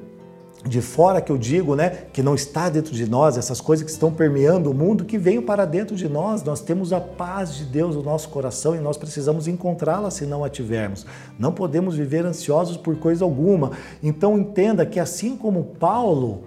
de 0.65 0.79
fora 0.79 1.19
que 1.19 1.29
eu 1.29 1.37
digo, 1.37 1.75
né, 1.75 2.05
que 2.13 2.23
não 2.23 2.33
está 2.33 2.69
dentro 2.69 2.93
de 2.93 3.05
nós, 3.05 3.37
essas 3.37 3.59
coisas 3.59 3.83
que 3.83 3.91
estão 3.91 4.13
permeando 4.13 4.71
o 4.71 4.73
mundo, 4.73 5.03
que 5.03 5.17
venham 5.17 5.43
para 5.43 5.65
dentro 5.65 5.93
de 5.93 6.07
nós. 6.07 6.41
Nós 6.41 6.61
temos 6.61 6.93
a 6.93 7.01
paz 7.01 7.53
de 7.55 7.65
Deus 7.65 7.97
no 7.97 8.03
nosso 8.03 8.29
coração 8.29 8.73
e 8.73 8.79
nós 8.79 8.95
precisamos 8.95 9.45
encontrá-la 9.45 10.09
se 10.09 10.25
não 10.25 10.41
a 10.41 10.49
tivermos. 10.49 11.05
Não 11.37 11.51
podemos 11.51 11.95
viver 11.97 12.25
ansiosos 12.25 12.77
por 12.77 12.95
coisa 12.95 13.25
alguma. 13.25 13.71
Então 14.01 14.37
entenda 14.37 14.85
que 14.85 15.01
assim 15.01 15.35
como 15.35 15.65
Paulo, 15.77 16.45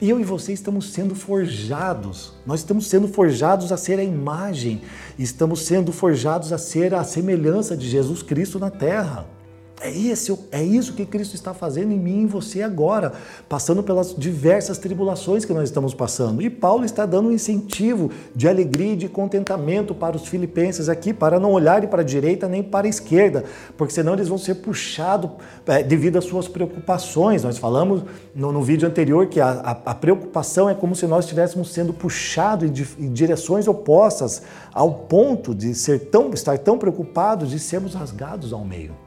eu 0.00 0.20
e 0.20 0.24
você 0.24 0.52
estamos 0.52 0.92
sendo 0.92 1.14
forjados. 1.14 2.32
Nós 2.44 2.60
estamos 2.60 2.86
sendo 2.86 3.08
forjados 3.08 3.72
a 3.72 3.76
ser 3.76 3.98
a 3.98 4.04
imagem, 4.04 4.82
estamos 5.18 5.62
sendo 5.62 5.92
forjados 5.92 6.52
a 6.52 6.58
ser 6.58 6.94
a 6.94 7.02
semelhança 7.02 7.76
de 7.76 7.88
Jesus 7.88 8.22
Cristo 8.22 8.58
na 8.58 8.70
terra. 8.70 9.35
É 9.78 9.90
isso, 9.90 10.48
é 10.50 10.62
isso 10.62 10.94
que 10.94 11.04
Cristo 11.04 11.34
está 11.34 11.52
fazendo 11.52 11.92
em 11.92 11.98
mim 11.98 12.20
e 12.20 12.22
em 12.22 12.26
você 12.26 12.62
agora, 12.62 13.12
passando 13.46 13.82
pelas 13.82 14.14
diversas 14.16 14.78
tribulações 14.78 15.44
que 15.44 15.52
nós 15.52 15.64
estamos 15.64 15.92
passando. 15.92 16.40
E 16.40 16.48
Paulo 16.48 16.86
está 16.86 17.04
dando 17.04 17.28
um 17.28 17.32
incentivo 17.32 18.10
de 18.34 18.48
alegria 18.48 18.94
e 18.94 18.96
de 18.96 19.06
contentamento 19.06 19.94
para 19.94 20.16
os 20.16 20.26
filipenses 20.26 20.88
aqui, 20.88 21.12
para 21.12 21.38
não 21.38 21.52
olharem 21.52 21.88
para 21.90 22.00
a 22.00 22.04
direita 22.04 22.48
nem 22.48 22.62
para 22.62 22.86
a 22.86 22.90
esquerda, 22.90 23.44
porque 23.76 23.92
senão 23.92 24.14
eles 24.14 24.28
vão 24.28 24.38
ser 24.38 24.56
puxados 24.56 25.30
é, 25.66 25.82
devido 25.82 26.16
às 26.16 26.24
suas 26.24 26.48
preocupações. 26.48 27.44
Nós 27.44 27.58
falamos 27.58 28.02
no, 28.34 28.50
no 28.52 28.62
vídeo 28.62 28.88
anterior 28.88 29.26
que 29.26 29.40
a, 29.40 29.50
a, 29.50 29.70
a, 29.90 29.94
preocupação 29.94 30.70
é 30.70 30.74
como 30.74 30.96
se 30.96 31.06
nós 31.06 31.26
estivéssemos 31.26 31.70
sendo 31.70 31.92
puxados 31.92 32.66
em, 32.66 33.04
em 33.04 33.12
direções 33.12 33.68
opostas, 33.68 34.40
ao 34.72 34.90
ponto 34.90 35.54
de 35.54 35.74
ser 35.74 36.06
tão, 36.06 36.30
estar 36.32 36.58
tão 36.58 36.78
preocupados 36.78 37.50
de 37.50 37.58
sermos 37.58 37.92
rasgados 37.94 38.54
ao 38.54 38.64
meio. 38.64 39.05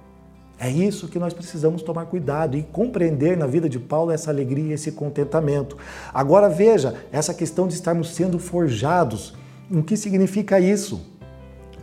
É 0.59 0.69
isso 0.69 1.07
que 1.07 1.17
nós 1.17 1.33
precisamos 1.33 1.81
tomar 1.81 2.05
cuidado 2.05 2.57
e 2.57 2.63
compreender 2.63 3.37
na 3.37 3.47
vida 3.47 3.69
de 3.69 3.79
Paulo 3.79 4.11
essa 4.11 4.29
alegria, 4.29 4.73
esse 4.73 4.91
contentamento. 4.91 5.77
Agora 6.13 6.49
veja 6.49 6.95
essa 7.13 7.33
questão 7.33 7.65
de 7.65 7.75
estarmos 7.75 8.09
sendo 8.09 8.37
forjados. 8.37 9.33
O 9.71 9.81
que 9.81 9.95
significa 9.95 10.59
isso? 10.59 10.99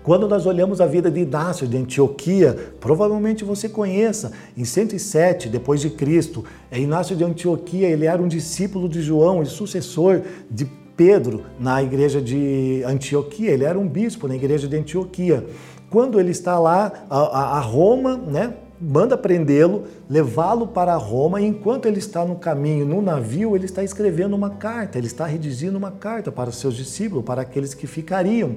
Quando 0.03 0.29
nós 0.29 0.45
olhamos 0.45 0.81
a 0.81 0.87
vida 0.87 1.11
de 1.11 1.21
Inácio 1.21 1.67
de 1.67 1.77
Antioquia, 1.77 2.75
provavelmente 2.79 3.45
você 3.45 3.67
conheça, 3.67 4.31
em 4.57 4.65
107 4.65 5.49
depois 5.49 5.81
de 5.81 5.89
Cristo, 5.89 6.45
é 6.71 6.79
Inácio 6.79 7.17
de 7.17 7.25
Antioquia, 7.25 7.89
ele 7.89 8.05
era 8.05 8.23
um 8.23 8.29
discípulo 8.29 8.89
de 8.89 9.01
João 9.01 9.43
e 9.43 9.47
sucessor 9.47 10.21
de 10.51 10.67
Pedro 10.97 11.47
na 11.59 11.83
igreja 11.83 12.21
de 12.21 12.85
Antioquia, 12.87 13.51
ele 13.51 13.65
era 13.65 13.79
um 13.79 13.89
bispo 13.89 14.29
na 14.29 14.37
igreja 14.37 14.69
de 14.69 14.77
Antioquia. 14.77 15.45
Quando 15.91 16.21
ele 16.21 16.31
está 16.31 16.59
lá 16.59 16.93
a, 17.11 17.59
a 17.59 17.61
Roma, 17.61 18.17
né, 18.17 18.55
manda 18.81 19.17
prendê-lo, 19.17 19.85
levá-lo 20.09 20.67
para 20.67 20.95
Roma, 20.97 21.41
e 21.41 21.47
enquanto 21.47 21.87
ele 21.87 21.99
está 21.99 22.25
no 22.25 22.37
caminho, 22.37 22.87
no 22.87 23.01
navio, 23.01 23.57
ele 23.57 23.65
está 23.65 23.83
escrevendo 23.83 24.35
uma 24.35 24.51
carta, 24.51 24.99
ele 24.99 25.07
está 25.07 25.27
redigindo 25.27 25.79
uma 25.79 25.91
carta 25.91 26.31
para 26.31 26.51
os 26.51 26.57
seus 26.57 26.77
discípulos, 26.77 27.25
para 27.25 27.43
aqueles 27.43 27.75
que 27.75 27.87
ficariam. 27.87 28.57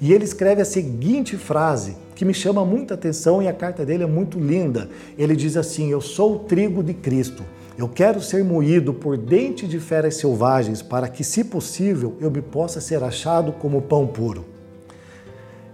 E 0.00 0.12
ele 0.12 0.24
escreve 0.24 0.62
a 0.62 0.64
seguinte 0.64 1.36
frase, 1.36 1.96
que 2.14 2.24
me 2.24 2.34
chama 2.34 2.64
muita 2.64 2.94
atenção 2.94 3.42
e 3.42 3.48
a 3.48 3.52
carta 3.52 3.84
dele 3.84 4.04
é 4.04 4.06
muito 4.06 4.38
linda. 4.38 4.88
Ele 5.18 5.34
diz 5.34 5.56
assim: 5.56 5.90
Eu 5.90 6.00
sou 6.00 6.36
o 6.36 6.38
trigo 6.40 6.82
de 6.82 6.94
Cristo. 6.94 7.42
Eu 7.78 7.88
quero 7.88 8.22
ser 8.22 8.42
moído 8.42 8.94
por 8.94 9.18
dente 9.18 9.66
de 9.66 9.78
feras 9.78 10.16
selvagens, 10.16 10.80
para 10.80 11.08
que, 11.08 11.22
se 11.22 11.44
possível, 11.44 12.16
eu 12.20 12.30
me 12.30 12.40
possa 12.40 12.80
ser 12.80 13.02
achado 13.04 13.52
como 13.52 13.82
pão 13.82 14.06
puro. 14.06 14.55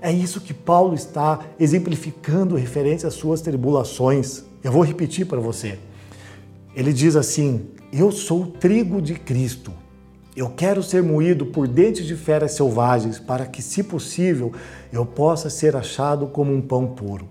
É 0.04 0.10
isso 0.10 0.40
que 0.40 0.52
Paulo 0.52 0.94
está 0.94 1.38
exemplificando 1.60 2.56
referente 2.56 3.06
às 3.06 3.14
suas 3.14 3.40
tribulações. 3.40 4.42
Eu 4.60 4.72
vou 4.72 4.82
repetir 4.82 5.26
para 5.26 5.38
você. 5.38 5.78
Ele 6.74 6.92
diz 6.92 7.14
assim: 7.14 7.68
Eu 7.92 8.10
sou 8.10 8.42
o 8.42 8.46
trigo 8.48 9.00
de 9.00 9.14
Cristo. 9.14 9.72
Eu 10.34 10.50
quero 10.50 10.82
ser 10.82 11.04
moído 11.04 11.46
por 11.46 11.68
dentes 11.68 12.04
de 12.04 12.16
feras 12.16 12.50
selvagens, 12.50 13.20
para 13.20 13.46
que, 13.46 13.62
se 13.62 13.84
possível, 13.84 14.52
eu 14.92 15.06
possa 15.06 15.48
ser 15.48 15.76
achado 15.76 16.26
como 16.26 16.52
um 16.52 16.60
pão 16.60 16.88
puro. 16.88 17.28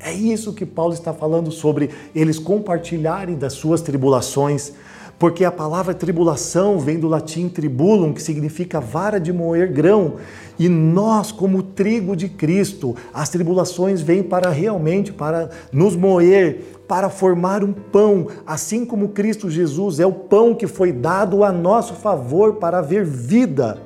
É 0.00 0.12
isso 0.12 0.54
que 0.54 0.64
Paulo 0.64 0.94
está 0.94 1.12
falando 1.12 1.50
sobre 1.50 1.90
eles 2.14 2.38
compartilharem 2.38 3.36
das 3.36 3.52
suas 3.52 3.82
tribulações, 3.82 4.72
porque 5.18 5.44
a 5.44 5.52
palavra 5.52 5.94
tribulação 5.94 6.78
vem 6.78 6.98
do 6.98 7.08
latim 7.08 7.48
tribulum, 7.48 8.12
que 8.12 8.22
significa 8.22 8.80
vara 8.80 9.18
de 9.18 9.32
moer 9.32 9.72
grão, 9.72 10.14
e 10.58 10.68
nós, 10.68 11.32
como 11.32 11.62
trigo 11.62 12.14
de 12.14 12.28
Cristo, 12.28 12.94
as 13.12 13.28
tribulações 13.28 14.00
vêm 14.00 14.22
para 14.22 14.50
realmente 14.50 15.12
para 15.12 15.50
nos 15.72 15.96
moer, 15.96 16.60
para 16.86 17.08
formar 17.08 17.64
um 17.64 17.72
pão, 17.72 18.28
assim 18.46 18.84
como 18.84 19.08
Cristo 19.08 19.50
Jesus 19.50 19.98
é 19.98 20.06
o 20.06 20.12
pão 20.12 20.54
que 20.54 20.66
foi 20.66 20.92
dado 20.92 21.42
a 21.42 21.50
nosso 21.50 21.94
favor 21.94 22.54
para 22.54 22.78
haver 22.78 23.04
vida. 23.04 23.80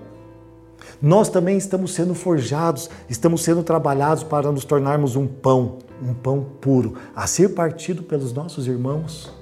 Nós 1.01 1.29
também 1.29 1.57
estamos 1.57 1.95
sendo 1.95 2.12
forjados, 2.12 2.91
estamos 3.09 3.43
sendo 3.43 3.62
trabalhados 3.62 4.25
para 4.25 4.51
nos 4.51 4.64
tornarmos 4.64 5.14
um 5.14 5.29
pão, 5.29 5.79
um 6.03 6.12
pão 6.12 6.45
puro, 6.61 6.95
a 7.14 7.27
ser 7.27 7.51
partido 7.51 8.03
pelos 8.03 8.33
nossos 8.33 8.67
irmãos. 8.67 9.38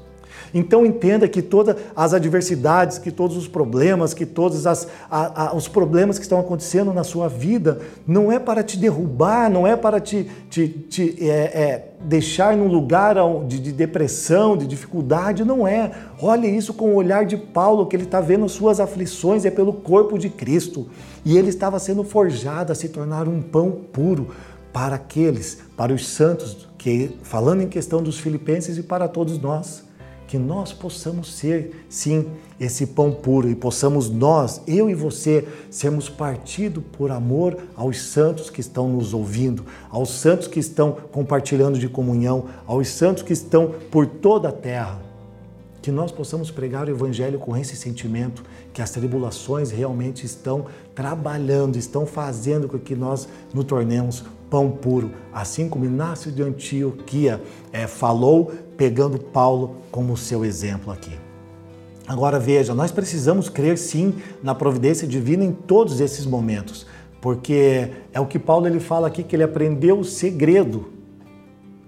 Então 0.59 0.87
entenda 0.87 1.29
que 1.29 1.43
todas 1.43 1.77
as 1.95 2.15
adversidades, 2.15 2.97
que 2.97 3.11
todos 3.11 3.37
os 3.37 3.47
problemas, 3.47 4.15
que 4.15 4.25
todos 4.25 4.67
as, 4.67 4.89
a, 5.11 5.49
a, 5.49 5.55
os 5.55 5.69
problemas 5.69 6.19
que 6.19 6.25
estão 6.25 6.41
acontecendo 6.41 6.95
na 6.95 7.05
sua 7.05 7.29
vida, 7.29 7.79
não 8.07 8.33
é 8.33 8.39
para 8.39 8.63
te 8.63 8.79
derrubar, 8.79 9.51
não 9.51 9.67
é 9.67 9.77
para 9.77 10.01
te, 10.01 10.27
te, 10.49 10.67
te 10.67 11.29
é, 11.29 11.29
é, 11.29 11.89
deixar 12.01 12.57
num 12.57 12.69
lugar 12.69 13.17
de, 13.47 13.61
de, 13.61 13.71
depressão, 13.71 14.57
de 14.57 14.67
dificuldade, 14.67 15.45
não 15.45 15.69
é. 15.69 15.93
Olhe 16.23 16.49
isso 16.49 16.73
com 16.73 16.89
o 16.93 16.95
olhar 16.95 17.27
de 17.27 17.37
Paulo, 17.37 17.85
que 17.85 17.95
ele 17.95 18.05
está 18.05 18.23
vendo 18.23 18.49
suas 18.49 18.81
aflições, 18.81 19.45
é 19.45 19.51
pelo 19.51 19.75
corpo 19.75 20.19
de 20.19 20.31
Cristo. 20.31 20.89
E 21.23 21.37
ele 21.37 21.51
estava 21.51 21.79
sendo 21.79 22.03
forjado 22.03 22.73
a 22.73 22.75
se 22.75 22.89
tornar 22.89 23.29
um 23.29 23.43
pão 23.43 23.73
puro 23.93 24.29
para 24.73 24.97
aqueles, 24.97 25.59
para 25.77 25.93
os 25.93 26.09
santos, 26.09 26.67
que 26.79 27.19
falando 27.23 27.61
em 27.61 27.69
questão 27.69 28.03
dos 28.03 28.19
filipenses 28.19 28.79
e 28.79 28.83
para 28.83 29.07
todos 29.07 29.39
nós 29.39 29.86
que 30.27 30.39
nós 30.39 30.73
possamos 30.73 31.33
ser, 31.35 31.85
sim, 31.89 32.27
esse 32.59 32.87
pão 32.87 33.13
puro 33.13 33.49
e 33.49 33.55
possamos 33.55 34.11
nós, 34.11 34.61
eu 34.67 34.91
e 34.91 34.95
você, 34.95 35.47
sermos 35.71 36.09
partido 36.09 36.81
por 36.81 37.11
amor 37.11 37.57
aos 37.77 38.03
santos 38.03 38.51
que 38.51 38.61
estão 38.61 38.89
nos 38.89 39.15
ouvindo, 39.15 39.65
aos 39.91 40.11
santos 40.11 40.49
que 40.49 40.59
estão 40.59 40.93
compartilhando 41.13 41.79
de 41.79 41.89
comunhão, 41.89 42.47
aos 42.67 42.89
santos 42.89 43.23
que 43.23 43.33
estão 43.33 43.75
por 43.91 44.07
toda 44.07 44.49
a 44.49 44.53
terra. 44.53 45.01
Que 45.81 45.93
nós 45.93 46.11
possamos 46.11 46.51
pregar 46.51 46.89
o 46.89 46.91
Evangelho 46.91 47.39
com 47.39 47.57
esse 47.57 47.77
sentimento, 47.77 48.43
que 48.73 48.83
as 48.83 48.91
tribulações 48.91 49.71
realmente 49.71 50.27
estão 50.27 50.67
trabalhando, 50.95 51.77
estão 51.77 52.05
fazendo 52.05 52.69
com 52.69 52.79
que 52.79 52.97
nós 52.97 53.29
nos 53.55 53.65
tornemos 53.65 54.25
pão 54.51 54.71
puro, 54.71 55.11
assim 55.33 55.69
como 55.69 55.85
Inácio 55.85 56.31
de 56.31 56.43
Antioquia 56.43 57.41
é, 57.73 57.87
falou, 57.87 58.53
pegando 58.77 59.19
Paulo 59.19 59.77
como 59.91 60.17
seu 60.17 60.45
exemplo 60.45 60.93
aqui. 60.93 61.13
Agora 62.07 62.39
veja, 62.39 62.73
nós 62.73 62.93
precisamos 62.93 63.49
crer 63.49 63.77
sim 63.77 64.15
na 64.43 64.55
providência 64.55 65.09
divina 65.09 65.45
em 65.45 65.53
todos 65.53 66.01
esses 66.01 66.25
momentos, 66.25 66.87
porque 67.21 67.91
é 68.13 68.21
o 68.21 68.27
que 68.27 68.39
Paulo 68.39 68.67
ele 68.69 68.79
fala 68.79 69.09
aqui 69.09 69.25
que 69.25 69.35
ele 69.35 69.43
aprendeu 69.43 69.99
o 69.99 70.05
segredo. 70.05 70.93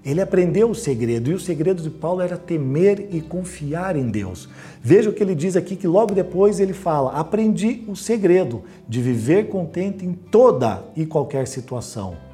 Ele 0.04 0.20
aprendeu 0.20 0.70
o 0.70 0.74
segredo 0.74 1.30
e 1.30 1.34
o 1.34 1.38
segredo 1.38 1.82
de 1.82 1.90
Paulo 1.90 2.22
era 2.22 2.36
temer 2.36 3.08
e 3.12 3.20
confiar 3.20 3.94
em 3.94 4.08
Deus. 4.08 4.48
Veja 4.82 5.10
o 5.10 5.12
que 5.12 5.22
ele 5.22 5.34
diz 5.34 5.54
aqui 5.54 5.76
que 5.76 5.86
logo 5.86 6.14
depois 6.14 6.58
ele 6.58 6.72
fala: 6.72 7.12
"Aprendi 7.12 7.84
o 7.86 7.94
segredo 7.94 8.64
de 8.88 9.00
viver 9.00 9.48
contente 9.48 10.04
em 10.04 10.14
toda 10.14 10.82
e 10.96 11.06
qualquer 11.06 11.46
situação". 11.46 12.27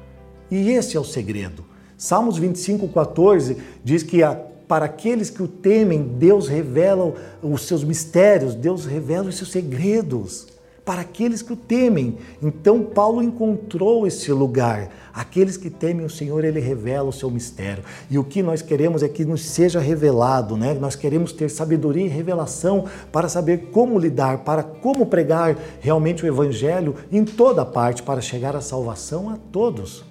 E 0.49 0.69
esse 0.71 0.95
é 0.95 0.99
o 0.99 1.03
segredo. 1.03 1.65
Salmos 1.97 2.37
25, 2.37 2.87
14 2.89 3.57
diz 3.83 4.03
que 4.03 4.21
a, 4.21 4.35
para 4.67 4.85
aqueles 4.85 5.29
que 5.29 5.41
o 5.41 5.47
temem, 5.47 6.03
Deus 6.03 6.47
revela 6.47 7.13
os 7.41 7.61
seus 7.61 7.83
mistérios, 7.83 8.53
Deus 8.53 8.85
revela 8.85 9.29
os 9.29 9.37
seus 9.37 9.51
segredos. 9.51 10.47
Para 10.83 11.01
aqueles 11.01 11.41
que 11.41 11.51
o 11.51 11.55
temem. 11.55 12.19
Então, 12.43 12.83
Paulo 12.83 13.23
encontrou 13.23 14.05
esse 14.05 14.31
lugar. 14.31 14.91
Aqueles 15.11 15.57
que 15.57 15.67
temem 15.67 16.05
o 16.05 16.09
Senhor, 16.11 16.43
ele 16.43 16.59
revela 16.59 17.09
o 17.09 17.13
seu 17.13 17.31
mistério. 17.31 17.83
E 18.07 18.19
o 18.19 18.23
que 18.23 18.43
nós 18.43 18.61
queremos 18.61 19.01
é 19.01 19.07
que 19.07 19.25
nos 19.25 19.43
seja 19.43 19.79
revelado, 19.79 20.55
né? 20.55 20.75
Nós 20.75 20.95
queremos 20.95 21.31
ter 21.31 21.49
sabedoria 21.49 22.05
e 22.05 22.09
revelação 22.09 22.85
para 23.11 23.27
saber 23.27 23.69
como 23.71 23.97
lidar, 23.97 24.43
para 24.43 24.61
como 24.61 25.07
pregar 25.07 25.57
realmente 25.79 26.23
o 26.23 26.27
Evangelho 26.27 26.93
em 27.11 27.25
toda 27.25 27.65
parte, 27.65 28.03
para 28.03 28.21
chegar 28.21 28.55
à 28.55 28.61
salvação 28.61 29.27
a 29.31 29.37
todos 29.51 30.05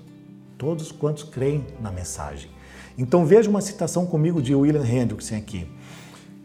todos 0.64 0.90
quantos 0.90 1.22
creem 1.24 1.66
na 1.79 1.92
mensagem. 1.92 2.50
Então 2.96 3.27
veja 3.27 3.50
uma 3.50 3.61
citação 3.61 4.07
comigo 4.07 4.40
de 4.40 4.55
William 4.55 4.83
Hendrickson 4.83 5.37
aqui. 5.37 5.68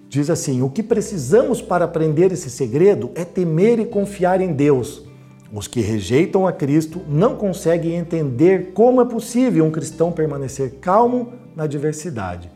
Diz 0.09 0.29
assim: 0.29 0.61
O 0.61 0.69
que 0.69 0.83
precisamos 0.83 1.61
para 1.61 1.85
aprender 1.85 2.29
esse 2.33 2.49
segredo 2.49 3.11
é 3.15 3.23
temer 3.23 3.79
e 3.79 3.85
confiar 3.85 4.41
em 4.41 4.51
Deus. 4.51 5.03
Os 5.53 5.67
que 5.67 5.79
rejeitam 5.79 6.45
a 6.45 6.51
Cristo 6.51 7.01
não 7.07 7.37
conseguem 7.37 7.95
entender 7.95 8.73
como 8.73 8.99
é 8.99 9.05
possível 9.05 9.63
um 9.63 9.71
cristão 9.71 10.11
permanecer 10.11 10.75
calmo 10.81 11.31
na 11.55 11.63
adversidade 11.63 12.51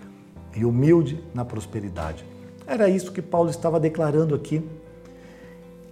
e 0.53 0.65
humilde 0.65 1.23
na 1.33 1.45
prosperidade. 1.45 2.25
Era 2.67 2.89
isso 2.89 3.13
que 3.13 3.21
Paulo 3.21 3.49
estava 3.49 3.79
declarando 3.79 4.35
aqui. 4.35 4.61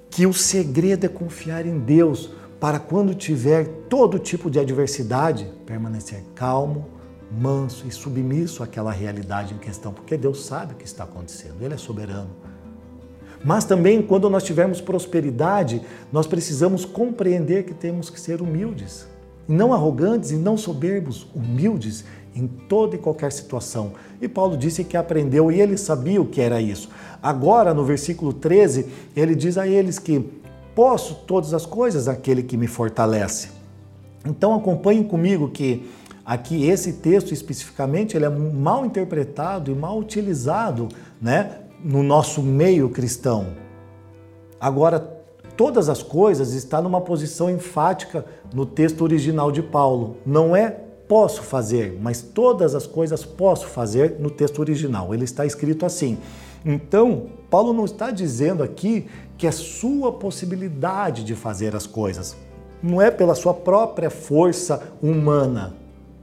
Que 0.10 0.28
o 0.28 0.34
segredo 0.34 1.06
é 1.06 1.10
confiar 1.10 1.66
em 1.66 1.80
Deus, 1.80 2.32
para 2.62 2.78
quando 2.78 3.16
tiver 3.16 3.66
todo 3.90 4.20
tipo 4.20 4.48
de 4.48 4.60
adversidade, 4.60 5.52
permanecer 5.66 6.22
calmo, 6.36 6.86
manso 7.32 7.88
e 7.88 7.92
submisso 7.92 8.62
àquela 8.62 8.92
realidade 8.92 9.56
em 9.56 9.58
questão, 9.58 9.92
porque 9.92 10.16
Deus 10.16 10.46
sabe 10.46 10.74
o 10.74 10.78
que 10.78 10.86
está 10.86 11.06
acontecendo, 11.06 11.56
Ele 11.60 11.74
é 11.74 11.78
soberano. 11.78 12.30
Mas 13.44 13.66
também, 13.66 14.00
quando 14.04 14.30
nós 14.30 14.44
tivermos 14.44 14.80
prosperidade, 14.80 15.82
nós 16.12 16.28
precisamos 16.28 16.86
compreender 16.86 17.64
que 17.64 17.74
temos 17.74 18.12
que 18.12 18.20
ser 18.20 18.44
humildes, 18.44 19.08
não 19.48 19.74
arrogantes 19.74 20.30
e 20.30 20.36
não 20.36 20.56
soberbos, 20.56 21.26
humildes 21.34 22.06
em 22.36 22.46
toda 22.46 22.96
e 22.96 23.00
qualquer 23.00 23.32
situação. 23.32 23.94
E 24.22 24.28
Paulo 24.28 24.56
disse 24.56 24.84
que 24.84 24.96
aprendeu 24.96 25.52
e 25.52 25.60
ele 25.60 25.78
sabia 25.78 26.22
o 26.22 26.28
que 26.28 26.40
era 26.40 26.62
isso. 26.62 26.90
Agora, 27.24 27.74
no 27.74 27.84
versículo 27.84 28.32
13, 28.32 28.86
ele 29.16 29.34
diz 29.34 29.58
a 29.58 29.68
eles 29.68 29.98
que 29.98 30.41
Posso 30.76 31.16
todas 31.28 31.54
as 31.54 31.66
coisas 31.66 32.08
aquele 32.08 32.44
que 32.44 32.58
me 32.58 32.68
fortalece. 32.68 33.50
Então 34.26 34.54
acompanhem 34.54 35.04
comigo 35.04 35.50
que 35.50 35.90
aqui 36.26 36.68
esse 36.68 36.94
texto 36.94 37.34
especificamente 37.34 38.16
ele 38.16 38.26
é 38.26 38.30
mal 38.30 38.86
interpretado 38.86 39.72
e 39.72 39.76
mal 39.76 39.98
utilizado, 39.98 40.88
né, 41.22 41.60
no 41.84 42.04
nosso 42.04 42.42
meio 42.42 42.90
cristão. 42.90 43.48
Agora 44.60 45.00
todas 45.58 45.90
as 45.90 46.02
coisas 46.02 46.54
está 46.54 46.82
numa 46.82 47.02
posição 47.02 47.50
enfática 47.50 48.26
no 48.54 48.66
texto 48.66 49.02
original 49.02 49.52
de 49.52 49.62
Paulo. 49.62 50.18
Não 50.26 50.56
é 50.56 50.78
posso 51.08 51.42
fazer, 51.42 52.00
mas 52.02 52.22
todas 52.22 52.74
as 52.74 52.88
coisas 52.88 53.26
posso 53.26 53.68
fazer 53.68 54.16
no 54.18 54.30
texto 54.30 54.60
original. 54.60 55.14
Ele 55.14 55.26
está 55.26 55.46
escrito 55.46 55.86
assim. 55.86 56.18
Então, 56.66 57.28
Paulo 57.50 57.74
não 57.74 57.84
está 57.84 58.12
dizendo 58.12 58.64
aqui 58.64 59.08
que 59.42 59.48
é 59.48 59.52
sua 59.52 60.12
possibilidade 60.12 61.24
de 61.24 61.34
fazer 61.34 61.76
as 61.76 61.88
coisas. 61.88 62.38
Não 62.80 63.02
é 63.02 63.10
pela 63.10 63.34
sua 63.34 63.56
própria 63.56 64.12
força 64.12 64.94
humana, 65.02 65.76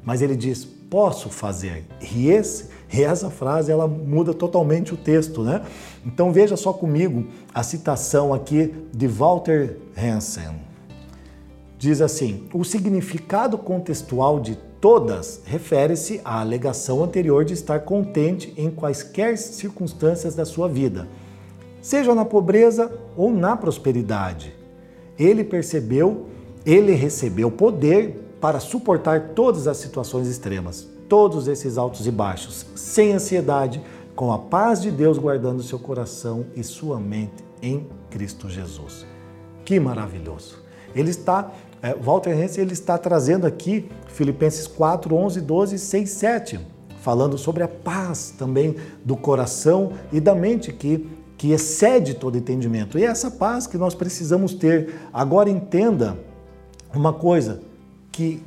mas 0.05 0.23
ele 0.23 0.37
diz: 0.37 0.65
posso 0.65 1.29
fazer. 1.29 1.85
E, 2.15 2.31
esse, 2.31 2.67
e 2.93 3.03
essa 3.03 3.29
frase 3.29 3.73
ela 3.73 3.89
muda 3.89 4.33
totalmente 4.33 4.95
o 4.95 4.97
texto, 4.97 5.43
né? 5.43 5.63
Então 6.07 6.33
veja 6.33 6.57
só 6.57 6.73
comigo 6.73 7.27
a 7.53 7.65
citação 7.65 8.33
aqui 8.33 8.73
de 8.95 9.09
Walter 9.09 9.79
Hansen. 10.01 10.55
Diz 11.77 12.01
assim: 12.01 12.47
o 12.55 12.63
significado 12.63 13.59
contextual 13.59 14.39
de 14.39 14.57
todas 14.81 15.41
refere-se 15.45 16.21
à 16.25 16.41
alegação 16.41 17.03
anterior 17.03 17.45
de 17.45 17.55
estar 17.55 17.81
contente 17.81 18.55
em 18.57 18.71
quaisquer 18.71 19.37
circunstâncias 19.37 20.37
da 20.37 20.45
sua 20.45 20.69
vida, 20.69 21.09
seja 21.81 22.15
na 22.15 22.25
pobreza 22.25 22.91
ou 23.17 23.31
na 23.31 23.57
prosperidade. 23.57 24.55
Ele 25.19 25.45
percebeu, 25.45 26.27
ele 26.65 26.93
recebeu 26.93 27.51
poder 27.51 28.29
para 28.41 28.61
suportar 28.61 29.31
todas 29.31 29.67
as 29.67 29.79
situações 29.79 30.29
extremas, 30.29 30.89
todos 31.09 31.49
esses 31.49 31.77
altos 31.77 32.07
e 32.07 32.11
baixos, 32.11 32.67
sem 32.75 33.13
ansiedade, 33.13 33.83
com 34.15 34.33
a 34.33 34.39
paz 34.39 34.83
de 34.83 34.91
Deus 34.91 35.19
guardando 35.19 35.63
seu 35.63 35.79
coração 35.79 36.47
e 36.55 36.63
sua 36.63 36.99
mente 36.99 37.45
em 37.63 37.87
Cristo 38.11 38.49
Jesus. 38.49 39.07
Que 39.65 39.79
maravilhoso! 39.79 40.59
Ele 40.95 41.11
está, 41.11 41.53
é, 41.83 41.95
Walter 41.95 42.37
Hense, 42.37 42.61
ele 42.61 42.73
está 42.73 42.97
trazendo 42.99 43.47
aqui 43.47 43.89
Filipenses 44.07 44.67
4, 44.67 45.15
11, 45.15 45.41
12, 45.41 45.79
6, 45.79 46.11
7, 46.11 46.61
falando 47.01 47.39
sobre 47.39 47.63
a 47.63 47.69
paz 47.69 48.35
também 48.37 48.77
do 49.05 49.17
coração 49.17 49.93
e 50.13 50.21
da 50.21 50.35
mente 50.35 50.73
que, 50.73 51.09
que 51.39 51.53
excede 51.53 52.15
todo 52.15 52.37
entendimento. 52.37 52.99
E 52.99 53.05
é 53.05 53.07
essa 53.07 53.31
paz 53.31 53.67
que 53.67 53.79
nós 53.79 53.95
precisamos 53.95 54.53
ter. 54.53 54.93
Agora 55.13 55.49
entenda 55.49 56.19
uma 56.93 57.13
coisa, 57.13 57.61
que 58.11 58.43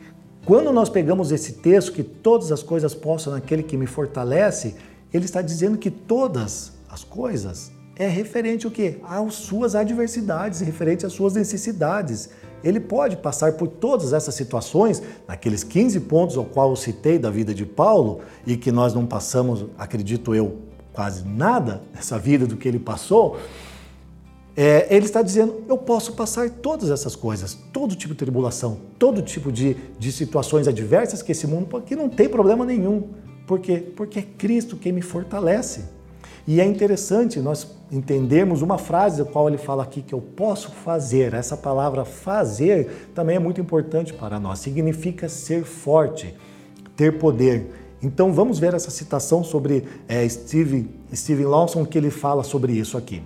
quando 0.46 0.74
nós 0.74 0.90
pegamos 0.90 1.32
esse 1.32 1.54
texto, 1.54 1.94
que 1.94 2.04
todas 2.04 2.52
as 2.52 2.62
coisas 2.62 2.94
possam 2.94 3.32
naquele 3.32 3.64
que 3.64 3.78
me 3.78 3.88
fortalece, 3.88 4.76
ele 5.14 5.24
está 5.24 5.42
dizendo 5.42 5.78
que 5.78 5.90
todas 5.90 6.74
as 6.90 7.04
coisas 7.04 7.72
é 7.96 8.08
referente 8.08 8.68
o 8.68 8.72
quê? 8.72 8.98
Às 9.04 9.36
suas 9.36 9.74
adversidades, 9.74 10.60
referente 10.60 11.06
às 11.06 11.14
suas 11.14 11.34
necessidades. 11.34 12.30
Ele 12.64 12.80
pode 12.80 13.18
passar 13.18 13.54
por 13.54 13.68
todas 13.68 14.12
essas 14.12 14.36
situações, 14.36 15.02
naqueles 15.28 15.64
15 15.64 16.00
pontos 16.02 16.38
ao 16.38 16.46
qual 16.46 16.72
eu 16.72 16.76
citei 16.76 17.18
da 17.18 17.30
vida 17.30 17.54
de 17.54 17.66
Paulo, 17.66 18.20
e 18.46 18.58
que 18.58 18.72
nós 18.72 18.94
não 18.94 19.06
passamos, 19.06 19.66
acredito 19.78 20.36
eu, 20.36 20.58
quase 20.94 21.26
nada 21.26 21.82
nessa 21.94 22.18
vida 22.18 22.46
do 22.46 22.58
que 22.58 22.68
ele 22.68 22.80
passou. 22.80 23.38
É, 24.56 24.88
ele 24.94 25.06
está 25.06 25.22
dizendo: 25.22 25.64
eu 25.68 25.78
posso 25.78 26.14
passar 26.14 26.50
todas 26.50 26.90
essas 26.90 27.16
coisas, 27.16 27.58
todo 27.72 27.96
tipo 27.96 28.14
de 28.14 28.20
tribulação, 28.20 28.78
todo 29.00 29.22
tipo 29.22 29.52
de, 29.52 29.76
de 29.98 30.12
situações 30.12 30.68
adversas 30.68 31.22
que 31.22 31.32
esse 31.32 31.48
mundo, 31.48 31.82
que 31.82 31.96
não 31.96 32.10
tem 32.10 32.28
problema 32.28 32.66
nenhum. 32.66 33.10
Por 33.48 33.60
quê? 33.60 33.78
Porque 33.96 34.20
é 34.20 34.22
Cristo 34.22 34.76
quem 34.78 34.92
me 34.92 35.02
fortalece. 35.02 35.86
E 36.48 36.60
é 36.60 36.66
interessante 36.66 37.40
nós 37.40 37.68
entendermos 37.92 38.62
uma 38.62 38.78
frase 38.78 39.22
a 39.22 39.26
qual 39.26 39.48
ele 39.48 39.58
fala 39.58 39.84
aqui 39.84 40.02
que 40.02 40.14
eu 40.14 40.22
posso 40.22 40.72
fazer. 40.72 41.34
Essa 41.34 41.56
palavra 41.56 42.04
fazer 42.04 43.10
também 43.14 43.36
é 43.36 43.40
muito 43.40 43.62
importante 43.62 44.12
para 44.14 44.40
nós. 44.40 44.60
Significa 44.60 45.30
ser 45.30 45.64
forte, 45.64 46.36
ter 46.96 47.20
poder. 47.20 47.81
Então 48.02 48.34
vamos 48.34 48.60
ver 48.60 48.74
essa 48.74 48.90
citação 48.90 49.44
sobre 49.44 49.86
é, 50.08 50.28
Steve, 50.28 50.90
Steven 51.14 51.46
Lawson 51.46 51.86
que 51.86 51.98
ele 51.98 52.10
fala 52.10 52.44
sobre 52.44 52.74
isso 52.74 52.98
aqui. 52.98 53.22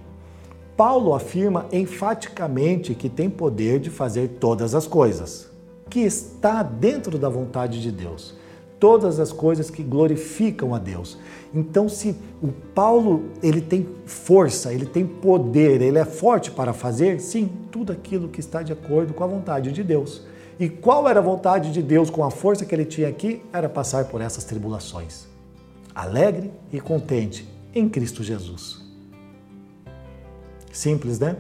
Paulo 0.75 1.13
afirma 1.13 1.65
enfaticamente 1.71 2.93
que 2.93 3.07
tem 3.07 3.29
poder 3.29 3.79
de 3.79 3.89
fazer 3.89 4.37
todas 4.39 4.75
as 4.75 4.85
coisas, 4.85 5.49
que 5.89 6.01
está 6.01 6.61
dentro 6.61 7.17
da 7.17 7.29
vontade 7.29 7.81
de 7.81 7.91
Deus 7.91 8.35
todas 8.79 9.19
as 9.19 9.31
coisas 9.31 9.69
que 9.69 9.83
glorificam 9.83 10.75
a 10.75 10.79
Deus. 10.79 11.17
Então, 11.53 11.87
se 11.87 12.15
o 12.41 12.49
Paulo 12.49 13.31
ele 13.41 13.61
tem 13.61 13.87
força, 14.05 14.73
ele 14.73 14.85
tem 14.85 15.05
poder, 15.05 15.81
ele 15.81 15.97
é 15.97 16.05
forte 16.05 16.51
para 16.51 16.73
fazer, 16.73 17.19
sim, 17.19 17.49
tudo 17.71 17.91
aquilo 17.91 18.27
que 18.27 18.39
está 18.39 18.61
de 18.61 18.73
acordo 18.73 19.13
com 19.13 19.23
a 19.23 19.27
vontade 19.27 19.71
de 19.71 19.83
Deus. 19.83 20.23
E 20.59 20.69
qual 20.69 21.07
era 21.07 21.19
a 21.19 21.23
vontade 21.23 21.71
de 21.71 21.81
Deus 21.81 22.09
com 22.09 22.23
a 22.23 22.31
força 22.31 22.65
que 22.65 22.73
ele 22.73 22.85
tinha 22.85 23.09
aqui? 23.09 23.41
Era 23.51 23.67
passar 23.67 24.05
por 24.05 24.21
essas 24.21 24.45
tribulações. 24.45 25.27
Alegre 25.93 26.51
e 26.71 26.79
contente 26.79 27.47
em 27.73 27.89
Cristo 27.89 28.23
Jesus. 28.23 28.81
Simples, 30.71 31.19
né? 31.19 31.35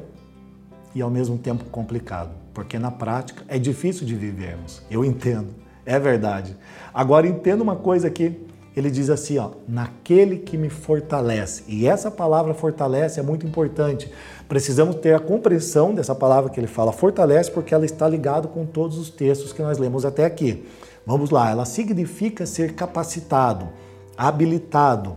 E 0.93 1.01
ao 1.01 1.09
mesmo 1.09 1.37
tempo 1.37 1.65
complicado, 1.65 2.31
porque 2.53 2.77
na 2.77 2.91
prática 2.91 3.43
é 3.47 3.57
difícil 3.57 4.05
de 4.05 4.15
vivermos. 4.15 4.81
Eu 4.89 5.03
entendo. 5.03 5.53
É 5.85 5.99
verdade. 5.99 6.55
Agora 6.93 7.27
entenda 7.27 7.61
uma 7.61 7.75
coisa 7.75 8.07
aqui. 8.07 8.44
Ele 8.75 8.91
diz 8.91 9.09
assim, 9.09 9.37
ó, 9.37 9.51
naquele 9.67 10.37
que 10.37 10.57
me 10.57 10.69
fortalece. 10.69 11.63
E 11.67 11.87
essa 11.87 12.11
palavra 12.11 12.53
fortalece 12.53 13.19
é 13.19 13.23
muito 13.23 13.47
importante. 13.47 14.11
Precisamos 14.49 14.97
ter 14.97 15.15
a 15.15 15.19
compreensão 15.19 15.93
dessa 15.93 16.13
palavra 16.13 16.49
que 16.49 16.59
ele 16.59 16.67
fala 16.67 16.91
fortalece, 16.91 17.49
porque 17.49 17.73
ela 17.73 17.85
está 17.85 18.07
ligada 18.07 18.47
com 18.47 18.65
todos 18.65 18.97
os 18.97 19.09
textos 19.09 19.53
que 19.53 19.61
nós 19.61 19.77
lemos 19.77 20.03
até 20.03 20.25
aqui. 20.25 20.65
Vamos 21.05 21.29
lá, 21.29 21.51
ela 21.51 21.65
significa 21.65 22.45
ser 22.45 22.73
capacitado, 22.73 23.69
habilitado, 24.17 25.15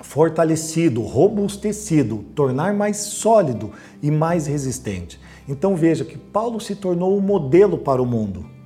fortalecido, 0.00 1.02
robustecido, 1.02 2.24
tornar 2.34 2.72
mais 2.72 2.98
sólido 2.98 3.72
e 4.02 4.10
mais 4.10 4.46
resistente. 4.46 5.20
Então 5.48 5.74
veja 5.74 6.04
que 6.04 6.16
Paulo 6.16 6.60
se 6.60 6.74
tornou 6.76 7.16
um 7.16 7.20
modelo 7.20 7.78
para 7.78 8.00
o 8.00 8.06
mundo. 8.06 8.57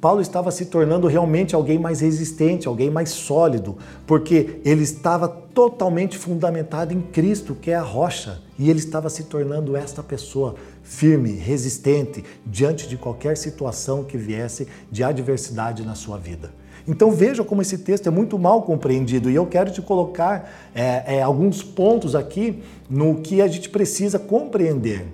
Paulo 0.00 0.22
estava 0.22 0.50
se 0.50 0.66
tornando 0.66 1.06
realmente 1.06 1.54
alguém 1.54 1.78
mais 1.78 2.00
resistente, 2.00 2.66
alguém 2.66 2.90
mais 2.90 3.10
sólido, 3.10 3.76
porque 4.06 4.60
ele 4.64 4.82
estava 4.82 5.28
totalmente 5.28 6.16
fundamentado 6.16 6.94
em 6.94 7.02
Cristo, 7.02 7.54
que 7.54 7.70
é 7.70 7.74
a 7.74 7.82
rocha, 7.82 8.40
e 8.58 8.70
ele 8.70 8.78
estava 8.78 9.10
se 9.10 9.24
tornando 9.24 9.76
esta 9.76 10.02
pessoa 10.02 10.54
firme, 10.82 11.32
resistente 11.32 12.24
diante 12.46 12.88
de 12.88 12.96
qualquer 12.96 13.36
situação 13.36 14.02
que 14.02 14.16
viesse 14.16 14.66
de 14.90 15.04
adversidade 15.04 15.84
na 15.84 15.94
sua 15.94 16.16
vida. 16.16 16.50
Então 16.88 17.10
veja 17.10 17.44
como 17.44 17.60
esse 17.60 17.76
texto 17.76 18.06
é 18.06 18.10
muito 18.10 18.38
mal 18.38 18.62
compreendido 18.62 19.30
e 19.30 19.34
eu 19.34 19.44
quero 19.44 19.70
te 19.70 19.82
colocar 19.82 20.50
é, 20.74 21.16
é, 21.16 21.22
alguns 21.22 21.62
pontos 21.62 22.14
aqui 22.14 22.62
no 22.88 23.16
que 23.16 23.42
a 23.42 23.46
gente 23.46 23.68
precisa 23.68 24.18
compreender 24.18 25.06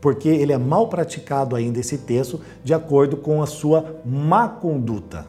porque 0.00 0.28
ele 0.28 0.52
é 0.52 0.58
mal 0.58 0.88
praticado 0.88 1.54
ainda 1.54 1.78
esse 1.78 1.98
texto 1.98 2.40
de 2.64 2.72
acordo 2.72 3.16
com 3.16 3.42
a 3.42 3.46
sua 3.46 4.00
má 4.04 4.48
conduta. 4.48 5.26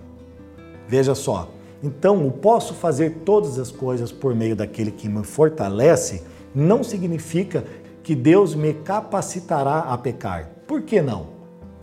Veja 0.88 1.14
só, 1.14 1.50
então 1.84 2.26
o 2.26 2.32
posso 2.32 2.74
fazer 2.74 3.22
todas 3.26 3.58
as 3.58 3.72
coisas 3.72 4.12
por 4.12 4.36
meio 4.36 4.56
daquele 4.56 4.92
que 4.92 5.10
me 5.10 5.24
fortalece 5.24 6.24
não 6.54 6.84
significa 6.84 7.64
que 8.04 8.16
Deus 8.16 8.56
me 8.56 8.74
capacitará 8.74 9.80
a 9.80 9.98
pecar. 9.98 10.50
Por 10.68 10.82
que 10.82 11.02
não? 11.02 11.28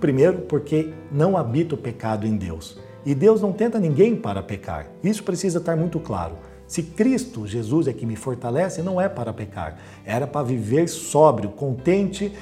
Primeiro, 0.00 0.42
porque 0.42 0.92
não 1.10 1.36
habita 1.36 1.74
o 1.74 1.78
pecado 1.78 2.26
em 2.26 2.36
Deus. 2.36 2.78
E 3.04 3.14
Deus 3.14 3.40
não 3.40 3.52
tenta 3.52 3.80
ninguém 3.80 4.14
para 4.14 4.42
pecar. 4.42 4.86
Isso 5.02 5.24
precisa 5.24 5.58
estar 5.58 5.76
muito 5.76 5.98
claro. 5.98 6.34
Se 6.66 6.82
Cristo, 6.82 7.46
Jesus, 7.46 7.88
é 7.88 7.92
que 7.92 8.04
me 8.04 8.14
fortalece, 8.14 8.82
não 8.82 9.00
é 9.00 9.08
para 9.08 9.32
pecar. 9.32 9.78
Era 10.04 10.26
para 10.26 10.46
viver 10.46 10.86
sóbrio, 10.88 11.50
contente 11.50 12.32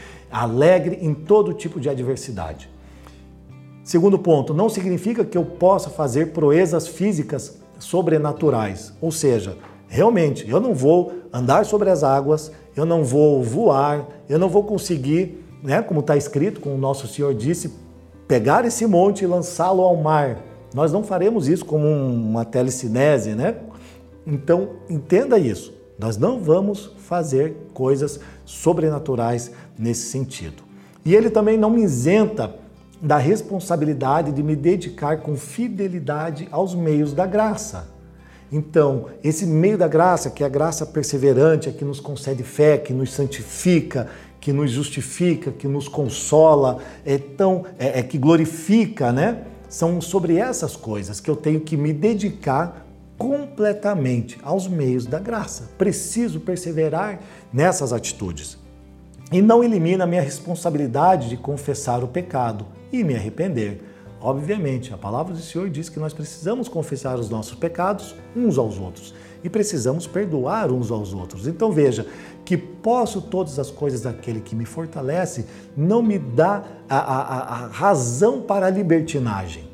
alegre 0.43 0.99
em 1.01 1.15
todo 1.15 1.55
tipo 1.55 1.81
de 1.81 1.89
adversidade. 1.89 2.69
Segundo 3.83 4.19
ponto, 4.19 4.53
não 4.53 4.69
significa 4.69 5.25
que 5.25 5.39
eu 5.39 5.45
possa 5.45 5.89
fazer 5.91 6.33
proezas 6.33 6.89
físicas 6.89 7.59
sobrenaturais, 7.79 8.93
ou 9.01 9.13
seja, 9.13 9.57
realmente 9.87 10.49
eu 10.49 10.61
não 10.61 10.75
vou 10.75 11.13
andar 11.33 11.65
sobre 11.65 11.89
as 11.89 12.03
águas, 12.03 12.51
eu 12.75 12.85
não 12.85 13.05
vou 13.05 13.43
voar, 13.43 14.07
eu 14.29 14.39
não 14.39 14.49
vou 14.49 14.65
conseguir, 14.65 15.45
né, 15.63 15.81
como 15.83 16.01
está 16.01 16.17
escrito, 16.17 16.61
como 16.61 16.75
o 16.75 16.79
nosso 16.79 17.07
Senhor 17.07 17.33
disse, 17.33 17.73
pegar 18.27 18.65
esse 18.65 18.87
monte 18.87 19.23
e 19.23 19.27
lançá-lo 19.27 19.83
ao 19.83 19.97
mar. 19.97 20.39
Nós 20.75 20.93
não 20.93 21.05
faremos 21.05 21.49
isso 21.49 21.65
como 21.65 21.87
uma 21.87 22.45
telecinese, 22.45 23.35
né? 23.35 23.57
Então, 24.27 24.71
entenda 24.91 25.39
isso. 25.39 25.73
Nós 25.99 26.19
não 26.19 26.41
vamos 26.41 26.93
fazer 26.99 27.57
coisas 27.73 28.21
sobrenaturais 28.47 29.51
nesse 29.79 30.09
sentido. 30.09 30.63
E 31.05 31.15
ele 31.15 31.29
também 31.29 31.59
não 31.59 31.69
me 31.69 31.83
isenta 31.83 32.55
da 33.01 33.19
responsabilidade 33.19 34.33
de 34.33 34.43
me 34.43 34.57
dedicar 34.57 35.19
com 35.19 35.37
fidelidade 35.37 36.49
aos 36.51 36.75
meios 36.75 37.13
da 37.13 37.27
graça. 37.27 37.95
Então, 38.51 39.07
esse 39.23 39.45
meio 39.45 39.77
da 39.77 39.89
graça, 39.89 40.31
que 40.31 40.43
é 40.43 40.47
a 40.47 40.49
graça 40.49 40.87
perseverante, 40.87 41.69
é 41.69 41.73
que 41.73 41.85
nos 41.85 42.01
concede 42.01 42.43
fé, 42.43 42.79
que 42.79 42.93
nos 42.93 43.13
santifica, 43.13 44.09
que 44.41 44.53
nos 44.53 44.71
justifica, 44.71 45.51
que 45.51 45.67
nos 45.67 45.89
consola, 45.89 46.79
é 47.05 47.19
tão 47.19 47.65
é, 47.79 47.99
é 47.99 48.03
que 48.03 48.17
glorifica, 48.17 49.13
né? 49.13 49.43
São 49.69 50.01
sobre 50.01 50.37
essas 50.37 50.77
coisas 50.77 51.19
que 51.19 51.29
eu 51.29 51.35
tenho 51.35 51.61
que 51.61 51.77
me 51.77 51.93
dedicar 51.93 52.86
completamente 53.19 54.39
aos 54.43 54.69
meios 54.69 55.07
da 55.07 55.19
graça. 55.19 55.71
Preciso 55.79 56.41
perseverar 56.41 57.21
nessas 57.53 57.93
atitudes. 57.93 58.59
E 59.33 59.43
não 59.43 59.65
elimina 59.65 60.05
a 60.05 60.07
minha 60.07 60.23
responsabilidade 60.23 61.29
de 61.29 61.37
confessar 61.37 62.05
o 62.05 62.09
pecado 62.09 62.67
e 62.93 63.03
me 63.03 63.15
arrepender. 63.15 63.83
Obviamente, 64.21 64.95
a 64.95 64.97
palavra 64.97 65.35
do 65.35 65.41
Senhor 65.41 65.69
diz 65.69 65.89
que 65.89 65.99
nós 65.99 66.13
precisamos 66.13 66.69
confessar 66.69 67.19
os 67.19 67.29
nossos 67.29 67.55
pecados 67.55 68.15
uns 68.35 68.57
aos 68.57 68.79
outros 68.79 69.15
e 69.43 69.49
precisamos 69.49 70.07
perdoar 70.07 70.73
uns 70.73 70.91
aos 70.91 71.13
outros. 71.13 71.47
Então 71.47 71.71
veja 71.71 72.07
que 72.45 72.57
posso 72.57 73.21
todas 73.21 73.59
as 73.59 73.71
coisas 73.71 74.03
daquele 74.03 74.41
que 74.41 74.55
me 74.55 74.65
fortalece 74.65 75.47
não 75.77 76.03
me 76.03 76.19
dá 76.19 76.65
a, 76.89 76.99
a, 76.99 77.39
a 77.39 77.67
razão 77.69 78.41
para 78.43 78.67
a 78.67 78.71
libertinagem. 78.71 79.65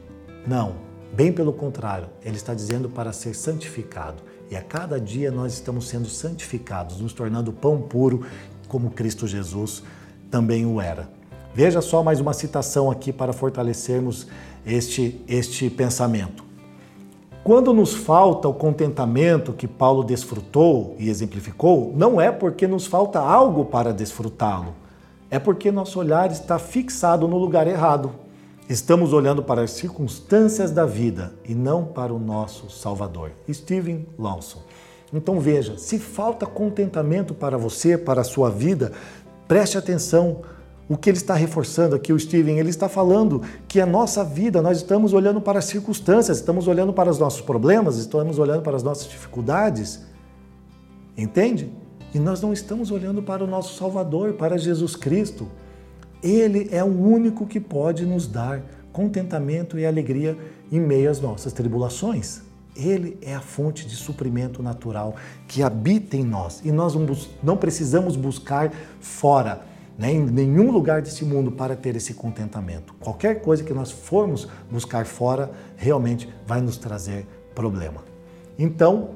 Não, 0.47 0.74
Bem 1.13 1.31
pelo 1.31 1.53
contrário, 1.53 2.09
ele 2.25 2.37
está 2.37 2.55
dizendo 2.55 2.89
para 2.89 3.13
ser 3.13 3.35
santificado. 3.35 4.23
E 4.51 4.57
a 4.57 4.63
cada 4.63 4.99
dia 4.99 5.31
nós 5.31 5.53
estamos 5.53 5.87
sendo 5.87 6.09
santificados, 6.09 7.01
nos 7.01 7.13
tornando 7.13 7.53
pão 7.53 7.83
puro, 7.83 8.25
como 8.67 8.91
Cristo 8.91 9.27
Jesus 9.27 9.83
também 10.31 10.65
o 10.65 10.81
era. 10.81 11.11
Veja 11.55 11.83
só 11.83 12.03
mais 12.03 12.19
uma 12.19 12.33
citação 12.33 12.91
aqui 12.91 13.13
para 13.13 13.35
fortalecermos 13.35 14.27
este, 14.65 15.23
este 15.29 15.69
pensamento. 15.69 16.43
Quando 17.45 17.75
nos 17.75 17.93
falta 17.93 18.49
o 18.49 18.55
contentamento 18.55 19.53
que 19.53 19.69
Paulo 19.69 20.03
desfrutou 20.03 20.97
e 20.99 21.11
exemplificou, 21.11 21.93
não 21.95 22.19
é 22.19 22.33
porque 22.33 22.67
nos 22.67 22.87
falta 22.87 23.21
algo 23.21 23.67
para 23.67 23.93
desfrutá-lo, 23.93 24.75
é 25.31 25.39
porque 25.39 25.71
nosso 25.71 25.99
olhar 25.99 26.31
está 26.31 26.59
fixado 26.59 27.29
no 27.29 27.37
lugar 27.37 27.67
errado. 27.67 28.22
Estamos 28.69 29.13
olhando 29.13 29.43
para 29.43 29.63
as 29.63 29.73
circunstâncias 29.73 30.71
da 30.71 30.87
vida 30.87 31.35
e 31.45 31.55
não 31.55 31.85
para 31.85 32.15
o 32.15 32.19
nosso 32.19 32.71
Salvador. 32.71 33.33
Stephen 33.51 34.07
Lawson. 34.19 34.63
Então 35.13 35.39
veja, 35.41 35.77
se 35.77 35.99
falta 35.99 36.47
contentamento 36.47 37.35
para 37.35 37.59
você, 37.59 37.99
para 37.99 38.23
a 38.23 38.25
sua 38.25 38.51
vida, 38.51 38.93
preste 39.47 39.77
atenção 39.77 40.41
o 40.89 40.97
que 40.97 41.11
ele 41.11 41.17
está 41.17 41.35
reforçando 41.35 41.95
aqui, 41.95 42.13
o 42.13 42.19
Steven, 42.19 42.59
ele 42.59 42.71
está 42.71 42.89
falando 42.89 43.43
que 43.69 43.81
a 43.81 43.87
nossa 43.87 44.25
vida, 44.25 44.61
nós 44.61 44.79
estamos 44.79 45.13
olhando 45.13 45.41
para 45.41 45.59
as 45.59 45.67
circunstâncias, 45.67 46.39
estamos 46.39 46.67
olhando 46.67 46.93
para 46.93 47.11
os 47.11 47.19
nossos 47.19 47.41
problemas, 47.41 47.97
estamos 47.97 48.39
olhando 48.39 48.63
para 48.63 48.77
as 48.77 48.83
nossas 48.83 49.09
dificuldades. 49.09 50.03
Entende? 51.17 51.71
E 52.15 52.19
nós 52.19 52.41
não 52.41 52.53
estamos 52.53 52.91
olhando 52.91 53.23
para 53.23 53.43
o 53.45 53.47
nosso 53.47 53.75
Salvador, 53.77 54.35
para 54.35 54.59
Jesus 54.59 54.97
Cristo. 54.97 55.49
Ele 56.23 56.68
é 56.70 56.85
o 56.85 56.87
único 56.87 57.47
que 57.47 57.59
pode 57.59 58.07
nos 58.07 58.27
dar 58.27 58.62
contentamento 58.93 59.79
e 59.79 59.87
alegria 59.87 60.37
em 60.70 60.79
meio 60.79 61.11
às 61.11 61.20
nossas 61.20 61.53
tribulações. 61.53 62.43
Ele 62.77 63.18
é 63.20 63.35
a 63.35 63.41
fonte 63.41 63.87
de 63.87 63.97
suprimento 63.97 64.62
natural 64.62 65.16
que 65.49 65.62
habita 65.62 66.16
em 66.16 66.25
nós 66.25 66.62
e 66.64 66.70
nós 66.70 66.95
não 67.43 67.57
precisamos 67.57 68.16
buscar 68.16 68.73
fora 69.01 69.61
né, 69.99 70.12
em 70.12 70.20
nenhum 70.20 70.70
lugar 70.70 71.03
desse 71.03 71.25
mundo 71.25 71.53
para 71.53 71.77
ter 71.77 71.97
esse 71.97 72.14
contentamento. 72.14 72.95
Qualquer 72.95 73.43
coisa 73.43 73.62
que 73.62 73.75
nós 73.75 73.91
formos 73.91 74.49
buscar 74.70 75.05
fora 75.05 75.51
realmente 75.77 76.33
vai 76.47 76.61
nos 76.61 76.79
trazer 76.79 77.27
problema. 77.55 78.03
Então, 78.59 79.11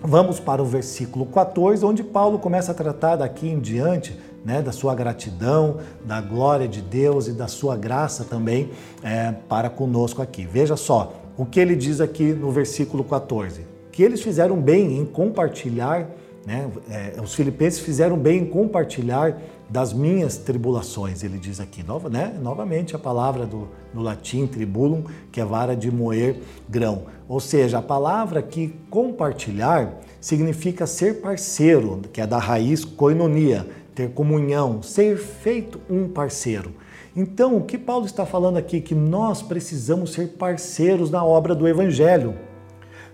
vamos 0.00 0.38
para 0.38 0.62
o 0.62 0.66
versículo 0.66 1.26
14, 1.26 1.84
onde 1.84 2.04
Paulo 2.04 2.38
começa 2.38 2.70
a 2.70 2.74
tratar 2.74 3.16
daqui 3.16 3.48
em 3.48 3.58
diante 3.58 4.16
né, 4.44 4.60
da 4.60 4.72
sua 4.72 4.94
gratidão, 4.94 5.78
da 6.04 6.20
glória 6.20 6.68
de 6.68 6.82
Deus 6.82 7.28
e 7.28 7.32
da 7.32 7.48
sua 7.48 7.76
graça 7.76 8.24
também 8.24 8.70
é, 9.02 9.32
para 9.48 9.70
conosco 9.70 10.20
aqui. 10.20 10.46
Veja 10.46 10.76
só 10.76 11.14
o 11.36 11.46
que 11.46 11.58
ele 11.58 11.74
diz 11.74 12.00
aqui 12.00 12.32
no 12.32 12.50
versículo 12.50 13.02
14: 13.02 13.62
que 13.90 14.02
eles 14.02 14.22
fizeram 14.22 14.60
bem 14.60 14.98
em 14.98 15.04
compartilhar, 15.04 16.10
né, 16.46 16.70
é, 16.90 17.20
os 17.22 17.34
filipenses 17.34 17.80
fizeram 17.80 18.18
bem 18.18 18.42
em 18.42 18.46
compartilhar 18.46 19.40
das 19.68 19.92
minhas 19.92 20.36
tribulações, 20.36 21.24
ele 21.24 21.38
diz 21.38 21.58
aqui, 21.58 21.82
nova, 21.82 22.08
né? 22.08 22.38
novamente 22.40 22.94
a 22.94 22.98
palavra 22.98 23.46
do, 23.46 23.68
latim 23.94 24.46
tribulum, 24.46 25.04
que 25.32 25.40
é 25.40 25.44
vara 25.44 25.74
de 25.74 25.90
moer 25.90 26.40
grão. 26.68 27.04
Ou 27.26 27.40
seja, 27.40 27.78
a 27.78 27.82
palavra 27.82 28.42
que 28.42 28.74
compartilhar 28.90 30.00
significa 30.20 30.86
ser 30.86 31.20
parceiro, 31.20 32.02
que 32.12 32.20
é 32.20 32.26
da 32.26 32.38
raiz 32.38 32.84
koinonia, 32.84 33.66
ter 33.94 34.10
comunhão, 34.10 34.82
ser 34.82 35.16
feito 35.16 35.80
um 35.88 36.08
parceiro. 36.08 36.72
Então, 37.16 37.56
o 37.56 37.64
que 37.64 37.78
Paulo 37.78 38.06
está 38.06 38.26
falando 38.26 38.56
aqui? 38.56 38.80
Que 38.80 38.94
nós 38.94 39.40
precisamos 39.40 40.12
ser 40.12 40.30
parceiros 40.30 41.10
na 41.10 41.24
obra 41.24 41.54
do 41.54 41.68
Evangelho. 41.68 42.34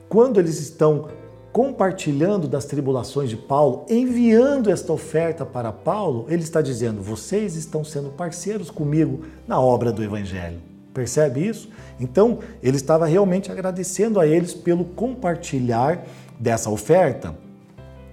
Quando 0.08 0.40
eles 0.40 0.58
estão 0.58 1.08
compartilhando 1.52 2.48
das 2.48 2.64
tribulações 2.64 3.28
de 3.28 3.36
Paulo, 3.36 3.84
enviando 3.90 4.70
esta 4.70 4.92
oferta 4.92 5.44
para 5.44 5.70
Paulo, 5.70 6.24
ele 6.28 6.42
está 6.42 6.62
dizendo: 6.62 7.02
vocês 7.02 7.56
estão 7.56 7.84
sendo 7.84 8.10
parceiros 8.10 8.70
comigo 8.70 9.20
na 9.46 9.60
obra 9.60 9.92
do 9.92 10.02
Evangelho. 10.02 10.60
Percebe 10.94 11.46
isso? 11.46 11.68
Então, 12.00 12.38
ele 12.62 12.76
estava 12.76 13.06
realmente 13.06 13.52
agradecendo 13.52 14.18
a 14.18 14.26
eles 14.26 14.54
pelo 14.54 14.84
compartilhar 14.84 16.04
dessa 16.38 16.70
oferta. 16.70 17.34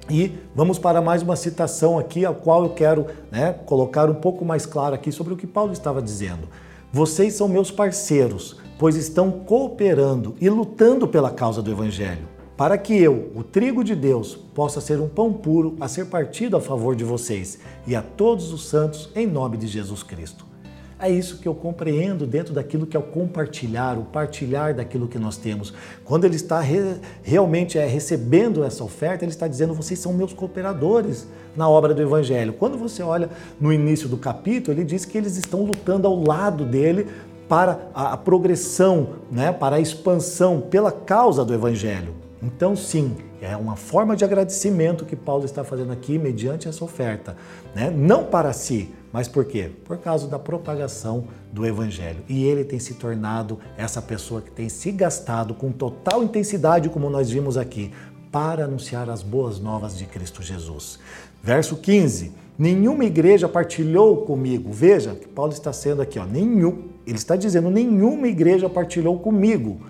E 0.10 0.38
vamos 0.55 0.80
para 0.80 1.01
mais 1.01 1.22
uma 1.22 1.36
citação 1.36 1.99
aqui, 1.99 2.26
a 2.26 2.34
qual 2.34 2.64
eu 2.64 2.70
quero 2.70 3.08
né, 3.32 3.53
colocar 3.66 4.10
um 4.10 4.16
pouco 4.16 4.45
mais 4.45 4.66
claro 4.66 4.95
aqui 4.95 5.12
sobre 5.12 5.34
o 5.34 5.38
que 5.38 5.47
Paulo 5.47 5.74
estava 5.74 6.01
dizendo. 6.01 6.47
Vocês 6.91 7.34
são 7.34 7.47
meus 7.47 7.70
parceiros, 7.70 8.58
pois 8.80 8.95
estão 8.95 9.32
cooperando 9.32 10.36
e 10.39 10.49
lutando 10.49 11.08
pela 11.08 11.30
causa 11.30 11.62
do 11.62 11.72
Evangelho 11.72 12.38
para 12.58 12.76
que 12.76 12.97
eu, 12.97 13.32
o 13.36 13.43
trigo 13.43 13.84
de 13.84 13.95
Deus, 13.95 14.36
possa 14.36 14.82
ser 14.82 14.99
um 14.99 15.08
pão 15.08 15.32
puro 15.32 15.76
a 15.80 15.88
ser 15.88 16.08
partido 16.08 16.58
a 16.58 16.60
favor 16.60 16.95
de 16.95 17.03
vocês 17.03 17.60
e 17.86 17.95
a 17.95 18.01
todos 18.01 18.51
os 18.51 18.68
santos 18.68 19.12
em 19.16 19.28
nome 19.28 19.58
de 19.58 19.68
Jesus 19.68 20.01
Cristo. 20.01 20.47
É 21.00 21.12
isso 21.12 21.38
que 21.38 21.48
eu 21.48 21.54
compreendo 21.54 22.26
dentro 22.26 22.56
daquilo 22.56 22.88
que 22.88 22.98
é 22.98 23.00
o 23.00 23.04
compartilhar, 23.04 24.00
o 24.00 24.04
partilhar 24.04 24.74
daquilo 24.74 25.08
que 25.08 25.20
nós 25.20 25.38
temos. 25.38 25.72
Quando 26.04 26.26
ele 26.26 26.36
está 26.36 26.60
re, 26.60 26.95
realmente 27.22 27.78
é, 27.78 27.86
recebendo 27.86 28.64
essa 28.64 28.84
oferta, 28.84 29.24
ele 29.24 29.32
está 29.32 29.48
dizendo: 29.48 29.76
vocês 29.76 30.00
são 30.00 30.12
meus 30.12 30.34
cooperadores 30.34 31.28
na 31.56 31.70
obra 31.70 31.93
do 31.93 32.02
Evangelho. 32.02 32.54
Quando 32.54 32.80
você 32.80 33.04
olha 33.04 33.30
no 33.62 33.72
início 33.72 34.10
do 34.10 34.18
capítulo, 34.18 34.76
ele 34.76 34.84
diz 34.84 35.06
que 35.06 35.18
eles 35.18 35.38
estão 35.38 35.64
lutando 35.64 36.08
ao 36.08 36.20
lado 36.20 36.66
dele 36.66 37.08
para 37.48 37.89
a 37.93 38.18
progressão, 38.18 39.10
né, 39.32 39.52
para 39.52 39.76
a 39.76 39.80
expansão 39.80 40.60
pela 40.62 40.91
causa 40.91 41.45
do 41.45 41.54
Evangelho. 41.54 42.16
Então, 42.41 42.76
sim, 42.76 43.16
é 43.41 43.56
uma 43.56 43.76
forma 43.76 44.16
de 44.16 44.24
agradecimento 44.24 45.06
que 45.06 45.16
Paulo 45.16 45.45
está 45.45 45.64
fazendo 45.64 45.91
aqui 45.91 46.18
mediante 46.18 46.68
essa 46.68 46.84
oferta. 46.84 47.36
Né? 47.74 47.89
Não 47.89 48.24
para 48.24 48.52
si, 48.52 48.93
mas 49.18 49.28
por 49.28 49.45
quê? 49.45 49.72
Por 49.84 49.97
causa 49.97 50.28
da 50.28 50.38
propagação 50.38 51.24
do 51.51 51.65
Evangelho. 51.65 52.20
E 52.30 52.45
ele 52.45 52.63
tem 52.63 52.78
se 52.78 52.93
tornado 52.93 53.57
essa 53.76 53.99
pessoa 53.99 54.41
que 54.41 54.51
tem 54.51 54.70
se 54.70 54.91
gastado 54.91 55.55
com 55.55 55.72
total 55.72 56.24
intensidade, 56.24 56.88
como 56.88 57.09
nós 57.09 57.28
vimos 57.28 57.57
aqui, 57.57 57.91
para 58.32 58.65
anunciar 58.65 59.09
as 59.09 59.24
boas 59.24 59.59
novas 59.59 59.97
de 59.97 60.05
Cristo 60.05 60.43
Jesus. 60.43 60.99
Verso 61.41 61.78
15: 61.78 62.32
Nenhuma 62.59 63.05
igreja 63.05 63.49
partilhou 63.49 64.18
comigo. 64.18 64.72
Veja 64.72 65.15
que 65.15 65.28
Paulo 65.28 65.51
está 65.51 65.74
sendo 65.74 66.03
aqui, 66.03 66.20
ó, 66.20 66.24
nenhum. 66.24 66.84
Ele 67.03 67.18
está 67.18 67.36
dizendo: 67.36 67.72
nenhuma 67.72 68.28
igreja 68.28 68.70
partilhou 68.70 69.18
comigo 69.18 69.82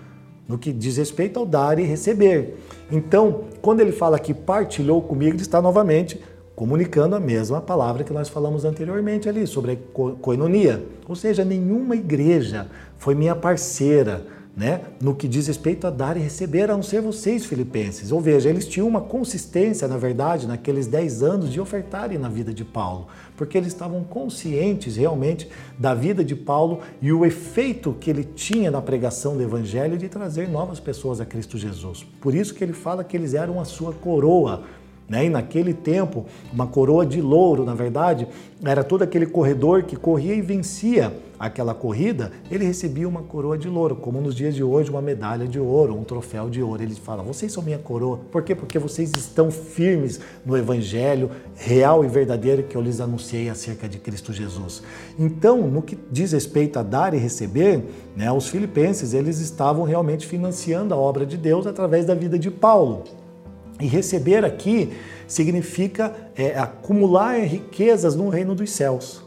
no 0.48 0.56
que 0.56 0.72
diz 0.72 0.96
respeito 0.96 1.38
ao 1.38 1.44
dar 1.44 1.78
e 1.78 1.82
receber. 1.82 2.56
Então, 2.90 3.42
quando 3.60 3.80
ele 3.80 3.92
fala 3.92 4.18
que 4.18 4.32
partilhou 4.32 5.02
comigo, 5.02 5.34
ele 5.34 5.42
está 5.42 5.60
novamente 5.60 6.18
comunicando 6.58 7.14
a 7.14 7.20
mesma 7.20 7.60
palavra 7.60 8.02
que 8.02 8.12
nós 8.12 8.28
falamos 8.28 8.64
anteriormente 8.64 9.28
ali, 9.28 9.46
sobre 9.46 9.70
a 9.74 9.76
coinonia. 10.20 10.84
Ou 11.08 11.14
seja, 11.14 11.44
nenhuma 11.44 11.94
igreja 11.94 12.66
foi 12.96 13.14
minha 13.14 13.36
parceira 13.36 14.26
né, 14.56 14.80
no 15.00 15.14
que 15.14 15.28
diz 15.28 15.46
respeito 15.46 15.86
a 15.86 15.90
dar 15.90 16.16
e 16.16 16.20
receber, 16.20 16.68
a 16.68 16.74
não 16.74 16.82
ser 16.82 17.00
vocês, 17.00 17.44
filipenses. 17.44 18.10
Ou 18.10 18.20
veja, 18.20 18.50
eles 18.50 18.66
tinham 18.66 18.88
uma 18.88 19.00
consistência, 19.00 19.86
na 19.86 19.96
verdade, 19.96 20.48
naqueles 20.48 20.88
10 20.88 21.22
anos 21.22 21.52
de 21.52 21.60
ofertarem 21.60 22.18
na 22.18 22.28
vida 22.28 22.52
de 22.52 22.64
Paulo, 22.64 23.06
porque 23.36 23.56
eles 23.56 23.68
estavam 23.68 24.02
conscientes 24.02 24.96
realmente 24.96 25.48
da 25.78 25.94
vida 25.94 26.24
de 26.24 26.34
Paulo 26.34 26.80
e 27.00 27.12
o 27.12 27.24
efeito 27.24 27.96
que 28.00 28.10
ele 28.10 28.24
tinha 28.24 28.68
na 28.68 28.82
pregação 28.82 29.36
do 29.36 29.42
Evangelho 29.44 29.96
de 29.96 30.08
trazer 30.08 30.48
novas 30.48 30.80
pessoas 30.80 31.20
a 31.20 31.24
Cristo 31.24 31.56
Jesus. 31.56 32.04
Por 32.20 32.34
isso 32.34 32.52
que 32.52 32.64
ele 32.64 32.72
fala 32.72 33.04
que 33.04 33.16
eles 33.16 33.34
eram 33.34 33.60
a 33.60 33.64
sua 33.64 33.92
coroa, 33.92 34.64
né? 35.08 35.24
E 35.24 35.30
naquele 35.30 35.72
tempo, 35.72 36.26
uma 36.52 36.66
coroa 36.66 37.06
de 37.06 37.20
louro, 37.20 37.64
na 37.64 37.74
verdade, 37.74 38.28
era 38.62 38.84
todo 38.84 39.02
aquele 39.02 39.26
corredor 39.26 39.84
que 39.84 39.96
corria 39.96 40.34
e 40.34 40.42
vencia 40.42 41.12
aquela 41.38 41.72
corrida, 41.72 42.32
ele 42.50 42.64
recebia 42.64 43.08
uma 43.08 43.22
coroa 43.22 43.56
de 43.56 43.68
louro, 43.68 43.94
como 43.94 44.20
nos 44.20 44.34
dias 44.34 44.54
de 44.54 44.64
hoje, 44.64 44.90
uma 44.90 45.00
medalha 45.00 45.46
de 45.46 45.58
ouro, 45.60 45.94
um 45.94 46.02
troféu 46.02 46.50
de 46.50 46.60
ouro. 46.60 46.82
Ele 46.82 46.94
fala: 46.94 47.22
Vocês 47.22 47.52
são 47.52 47.62
minha 47.62 47.78
coroa. 47.78 48.18
Por 48.30 48.42
quê? 48.42 48.54
Porque 48.54 48.78
vocês 48.78 49.12
estão 49.16 49.50
firmes 49.50 50.20
no 50.44 50.56
evangelho 50.56 51.30
real 51.54 52.04
e 52.04 52.08
verdadeiro 52.08 52.64
que 52.64 52.76
eu 52.76 52.82
lhes 52.82 53.00
anunciei 53.00 53.48
acerca 53.48 53.88
de 53.88 53.98
Cristo 53.98 54.32
Jesus. 54.32 54.82
Então, 55.18 55.62
no 55.68 55.80
que 55.80 55.96
diz 56.10 56.32
respeito 56.32 56.78
a 56.78 56.82
dar 56.82 57.14
e 57.14 57.18
receber, 57.18 57.84
né, 58.16 58.30
os 58.32 58.48
filipenses 58.48 59.14
eles 59.14 59.38
estavam 59.38 59.84
realmente 59.84 60.26
financiando 60.26 60.92
a 60.92 60.96
obra 60.96 61.24
de 61.24 61.36
Deus 61.36 61.66
através 61.66 62.04
da 62.04 62.14
vida 62.14 62.38
de 62.38 62.50
Paulo. 62.50 63.04
E 63.80 63.86
receber 63.86 64.44
aqui 64.44 64.92
significa 65.26 66.14
é, 66.36 66.58
acumular 66.58 67.38
riquezas 67.40 68.16
no 68.16 68.28
reino 68.28 68.54
dos 68.54 68.70
céus. 68.70 69.22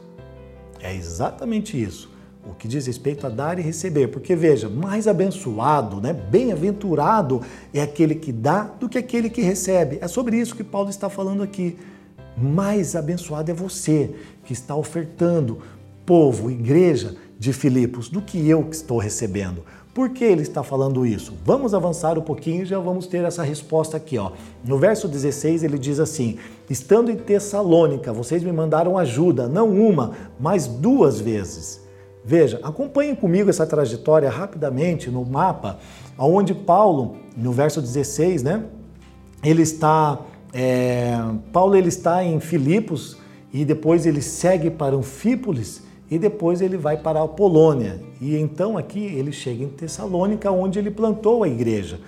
É 0.80 0.94
exatamente 0.94 1.82
isso. 1.82 2.12
O 2.44 2.56
que 2.56 2.68
diz 2.68 2.88
respeito 2.88 3.28
a 3.28 3.30
dar 3.30 3.60
e 3.60 3.62
receber. 3.62 4.08
Porque 4.08 4.36
veja, 4.36 4.68
mais 4.68 5.08
abençoado, 5.08 6.02
né, 6.02 6.12
bem-aventurado 6.12 7.42
é 7.74 7.82
aquele 7.82 8.16
que 8.16 8.32
dá 8.32 8.64
do 8.64 8.90
que 8.90 8.98
aquele 8.98 9.30
que 9.30 9.42
recebe. 9.42 10.00
É 10.02 10.08
sobre 10.08 10.38
isso 10.38 10.56
que 10.56 10.64
Paulo 10.64 10.90
está 10.90 11.10
falando 11.10 11.44
aqui. 11.44 11.78
Mais 12.36 12.96
abençoado 12.96 13.52
é 13.52 13.54
você 13.54 14.16
que 14.44 14.54
está 14.54 14.76
ofertando, 14.76 15.60
povo, 16.06 16.50
igreja 16.50 17.16
de 17.38 17.54
Filipos, 17.54 18.10
do 18.10 18.22
que 18.22 18.50
eu 18.50 18.64
que 18.64 18.76
estou 18.76 18.98
recebendo. 18.98 19.64
Por 19.94 20.12
que 20.12 20.24
ele 20.24 20.42
está 20.42 20.64
falando 20.64 21.06
isso? 21.06 21.34
Vamos 21.44 21.74
avançar 21.74 22.18
um 22.18 22.22
pouquinho 22.22 22.64
e 22.64 22.66
já 22.66 22.80
vamos 22.80 23.08
ter 23.08 23.26
essa 23.26 23.44
resposta 23.44 23.98
aqui. 23.98 24.18
Ó. 24.18 24.32
No 24.64 24.78
verso 24.78 25.06
16 25.06 25.64
ele 25.64 25.78
diz 25.78 26.00
assim: 26.00 26.38
Estando 26.70 27.12
em 27.12 27.18
Tessalônica, 27.18 28.14
vocês 28.14 28.42
me 28.42 28.54
mandaram 28.54 28.98
ajuda, 28.98 29.50
não 29.50 29.70
uma, 29.70 30.12
mas 30.40 30.66
duas 30.66 31.20
vezes. 31.20 31.82
Veja, 32.24 32.60
acompanhem 32.64 33.16
comigo 33.16 33.50
essa 33.50 33.66
trajetória 33.66 34.30
rapidamente 34.30 35.10
no 35.10 35.26
mapa, 35.26 35.80
onde 36.18 36.54
Paulo, 36.54 37.18
no 37.36 37.52
verso 37.52 37.82
16, 37.82 38.44
né? 38.44 38.64
Ele 39.44 39.62
está. 39.62 40.20
É, 40.54 41.18
Paulo 41.52 41.76
ele 41.76 41.90
está 41.90 42.24
em 42.24 42.40
Filipos 42.40 43.18
e 43.52 43.66
depois 43.66 44.06
ele 44.06 44.22
segue 44.22 44.70
para 44.70 44.96
Anfípolis 44.96 45.82
e 46.12 46.20
depois 46.20 46.62
ele 46.62 46.76
vai 46.76 46.98
para 46.98 47.24
a 47.24 47.28
Polônia. 47.28 48.02
E 48.20 48.36
então 48.36 48.78
aqui 48.78 49.00
ele 49.00 49.32
chega 49.32 49.64
em 49.64 49.70
Tessalônica, 49.70 50.52
onde 50.52 50.78
ele 50.78 50.92
plantou 50.92 51.44
a 51.44 51.48
igreja. 51.48 52.02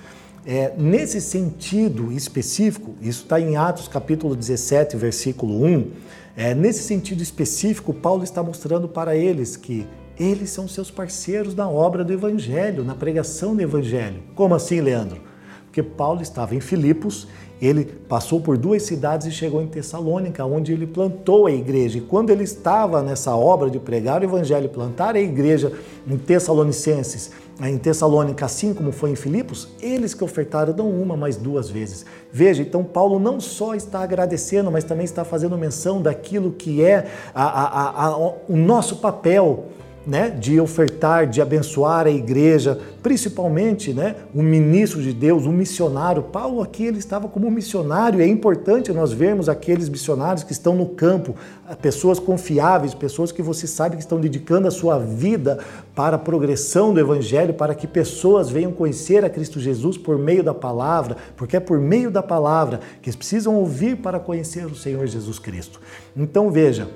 É, 0.46 0.74
nesse 0.78 1.22
sentido 1.22 2.12
específico, 2.12 2.96
isso 3.02 3.24
está 3.24 3.40
em 3.40 3.56
Atos 3.56 3.88
capítulo 3.88 4.36
17, 4.36 4.98
versículo 4.98 5.66
1, 5.66 5.92
é, 6.36 6.54
nesse 6.54 6.84
sentido 6.84 7.24
específico, 7.24 7.94
Paulo 7.94 8.26
está 8.26 8.44
mostrando 8.44 8.90
para 8.90 9.16
eles 9.16 9.56
que 9.56 9.88
eles 10.20 10.50
são 10.50 10.68
seus 10.68 10.92
parceiros 10.92 11.56
na 11.56 11.70
obra 11.70 12.04
do 12.04 12.12
Evangelho, 12.12 12.84
na 12.84 12.96
pregação 12.96 13.56
do 13.56 13.62
Evangelho. 13.62 14.22
Como 14.36 14.54
assim, 14.54 14.82
Leandro? 14.82 15.22
Porque 15.66 15.82
Paulo 15.82 16.22
estava 16.22 16.54
em 16.54 16.60
Filipos 16.60 17.28
ele 17.66 17.86
passou 17.86 18.42
por 18.42 18.58
duas 18.58 18.84
cidades 18.84 19.28
e 19.28 19.32
chegou 19.32 19.62
em 19.62 19.68
Tessalônica, 19.68 20.44
onde 20.46 20.74
ele 20.74 20.86
plantou 20.86 21.48
a 21.48 21.52
igreja. 21.52 21.98
E 21.98 22.02
quando 22.02 22.30
ele 22.30 22.44
estava 22.44 23.02
nessa 23.02 23.36
obra 23.36 23.70
de 23.70 23.80
pregar 23.80 24.22
o 24.22 24.26
evangelho, 24.26 24.68
plantar 24.70 25.16
a 25.16 25.20
igreja 25.20 25.72
em 26.08 26.18
Tessalonicenses, 26.18 27.32
em 27.62 27.78
Tessalônica, 27.78 28.46
assim 28.46 28.74
como 28.74 28.92
foi 28.92 29.12
em 29.12 29.16
Filipos, 29.16 29.70
eles 29.82 30.14
que 30.14 30.24
ofertaram 30.24 30.74
não 30.76 30.90
uma, 30.90 31.16
mas 31.16 31.38
duas 31.38 31.70
vezes. 31.70 32.06
Veja, 32.32 32.64
então 32.64 32.84
Paulo 32.84 33.20
não 33.20 33.40
só 33.40 33.76
está 33.76 34.02
agradecendo, 34.02 34.72
mas 34.72 34.84
também 34.84 35.06
está 35.06 35.24
fazendo 35.24 35.58
menção 35.58 36.02
daquilo 36.02 36.52
que 36.52 36.84
é 36.84 37.08
a, 37.34 37.44
a, 37.44 38.08
a, 38.08 38.18
o 38.18 38.56
nosso 38.58 38.98
papel 38.98 39.66
né, 40.06 40.30
de 40.30 40.60
ofertar, 40.60 41.28
de 41.28 41.42
abençoar 41.42 42.06
a 42.06 42.12
igreja, 42.12 42.80
principalmente 43.02 43.94
né, 43.94 44.16
um 44.36 44.44
ministro 44.44 45.02
de 45.02 45.14
Deus, 45.14 45.46
um 45.46 45.52
missionário. 45.52 46.24
Paulo 46.24 46.62
aqui 46.62 46.86
ele 46.86 47.00
estava 47.00 47.28
como 47.28 47.50
missionário, 47.50 48.22
é 48.22 48.28
importante 48.28 48.92
nós 48.92 49.12
vermos 49.12 49.48
aqueles 49.48 49.88
missionários 49.88 50.44
que 50.44 50.52
estão 50.52 50.76
no 50.76 50.88
campo, 50.88 51.36
pessoas 51.82 52.20
confiáveis, 52.20 52.94
pessoas 52.94 53.32
que 53.32 53.42
você 53.42 53.66
sabe 53.66 53.96
que 53.96 54.02
estão 54.02 54.20
dedicando 54.20 54.68
a 54.68 54.72
sua 54.72 55.00
vida 55.00 55.60
para 55.96 56.18
a 56.18 56.20
progressão 56.20 56.94
do 56.94 57.00
evangelho, 57.00 57.54
para 57.54 57.74
que 57.74 57.88
pessoas 57.88 58.50
venham 58.50 58.72
conhecer 58.72 59.24
a 59.24 59.30
Cristo 59.30 59.60
Jesus 59.60 59.98
por 59.98 60.18
meio 60.18 60.44
da 60.44 60.54
palavra, 60.54 61.16
porque 61.38 61.58
é 61.58 61.60
por 61.60 61.80
meio 61.80 62.12
da 62.12 62.22
palavra 62.22 62.82
que 63.02 63.10
eles 63.10 63.16
precisam 63.16 63.56
ouvir 63.56 63.98
para 63.98 64.20
conhecer 64.20 64.66
o 64.66 64.76
Senhor 64.76 65.08
Jesus 65.08 65.40
Cristo. 65.40 65.80
Então 66.16 66.52
veja, 66.52 66.88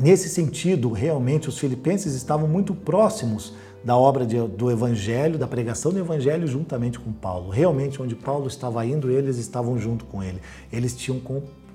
Nesse 0.00 0.30
sentido, 0.30 0.90
realmente 0.90 1.48
os 1.48 1.58
filipenses 1.58 2.14
estavam 2.14 2.48
muito 2.48 2.74
próximos 2.74 3.52
da 3.84 3.96
obra 3.96 4.24
de, 4.24 4.40
do 4.40 4.70
Evangelho, 4.70 5.38
da 5.38 5.46
pregação 5.46 5.92
do 5.92 5.98
Evangelho, 5.98 6.46
juntamente 6.46 6.98
com 6.98 7.12
Paulo. 7.12 7.50
Realmente, 7.50 8.00
onde 8.00 8.14
Paulo 8.14 8.46
estava 8.46 8.84
indo, 8.86 9.10
eles 9.10 9.36
estavam 9.36 9.78
junto 9.78 10.06
com 10.06 10.22
ele. 10.22 10.40
Eles 10.72 10.96
tinham 10.96 11.20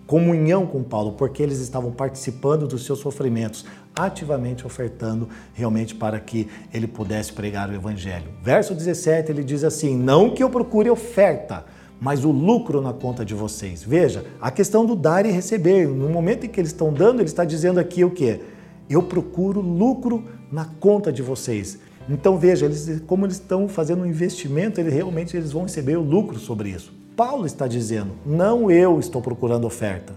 comunhão 0.07 0.65
com 0.65 0.81
Paulo, 0.83 1.13
porque 1.13 1.41
eles 1.41 1.59
estavam 1.59 1.91
participando 1.91 2.67
dos 2.67 2.83
seus 2.83 2.99
sofrimentos, 2.99 3.63
ativamente 3.95 4.65
ofertando 4.65 5.29
realmente 5.53 5.93
para 5.93 6.19
que 6.19 6.47
ele 6.73 6.87
pudesse 6.87 7.31
pregar 7.31 7.69
o 7.69 7.75
Evangelho. 7.75 8.31
Verso 8.41 8.73
17 8.73 9.31
ele 9.31 9.43
diz 9.43 9.63
assim: 9.63 9.95
Não 9.95 10.31
que 10.31 10.41
eu 10.41 10.49
procure 10.49 10.89
oferta 10.89 11.63
mas 12.05 12.23
o 12.23 12.29
lucro 12.29 12.81
na 12.81 12.93
conta 12.93 13.25
de 13.25 13.33
vocês. 13.33 13.81
Veja, 13.81 14.23
a 14.39 14.51
questão 14.51 14.85
do 14.85 14.95
dar 14.95 15.25
e 15.25 15.31
receber. 15.31 15.87
No 15.87 16.07
momento 16.07 16.45
em 16.45 16.49
que 16.49 16.61
eles 16.61 16.69
estão 16.69 16.93
dando, 16.93 17.15
ele 17.15 17.27
está 17.27 17.43
dizendo 17.43 17.79
aqui 17.79 18.03
o 18.03 18.11
quê? 18.11 18.41
Eu 18.87 19.01
procuro 19.01 19.59
lucro 19.59 20.23
na 20.51 20.65
conta 20.65 21.11
de 21.11 21.23
vocês. 21.23 21.79
Então 22.07 22.37
veja, 22.37 22.67
eles, 22.67 23.01
como 23.07 23.25
eles 23.25 23.37
estão 23.37 23.67
fazendo 23.67 24.03
um 24.03 24.05
investimento, 24.05 24.79
eles 24.79 24.93
realmente 24.93 25.35
eles 25.35 25.51
vão 25.51 25.63
receber 25.63 25.97
o 25.97 26.03
lucro 26.03 26.37
sobre 26.37 26.69
isso. 26.69 26.93
Paulo 27.15 27.47
está 27.47 27.67
dizendo, 27.67 28.11
não 28.23 28.69
eu 28.69 28.99
estou 28.99 29.19
procurando 29.19 29.65
oferta, 29.65 30.13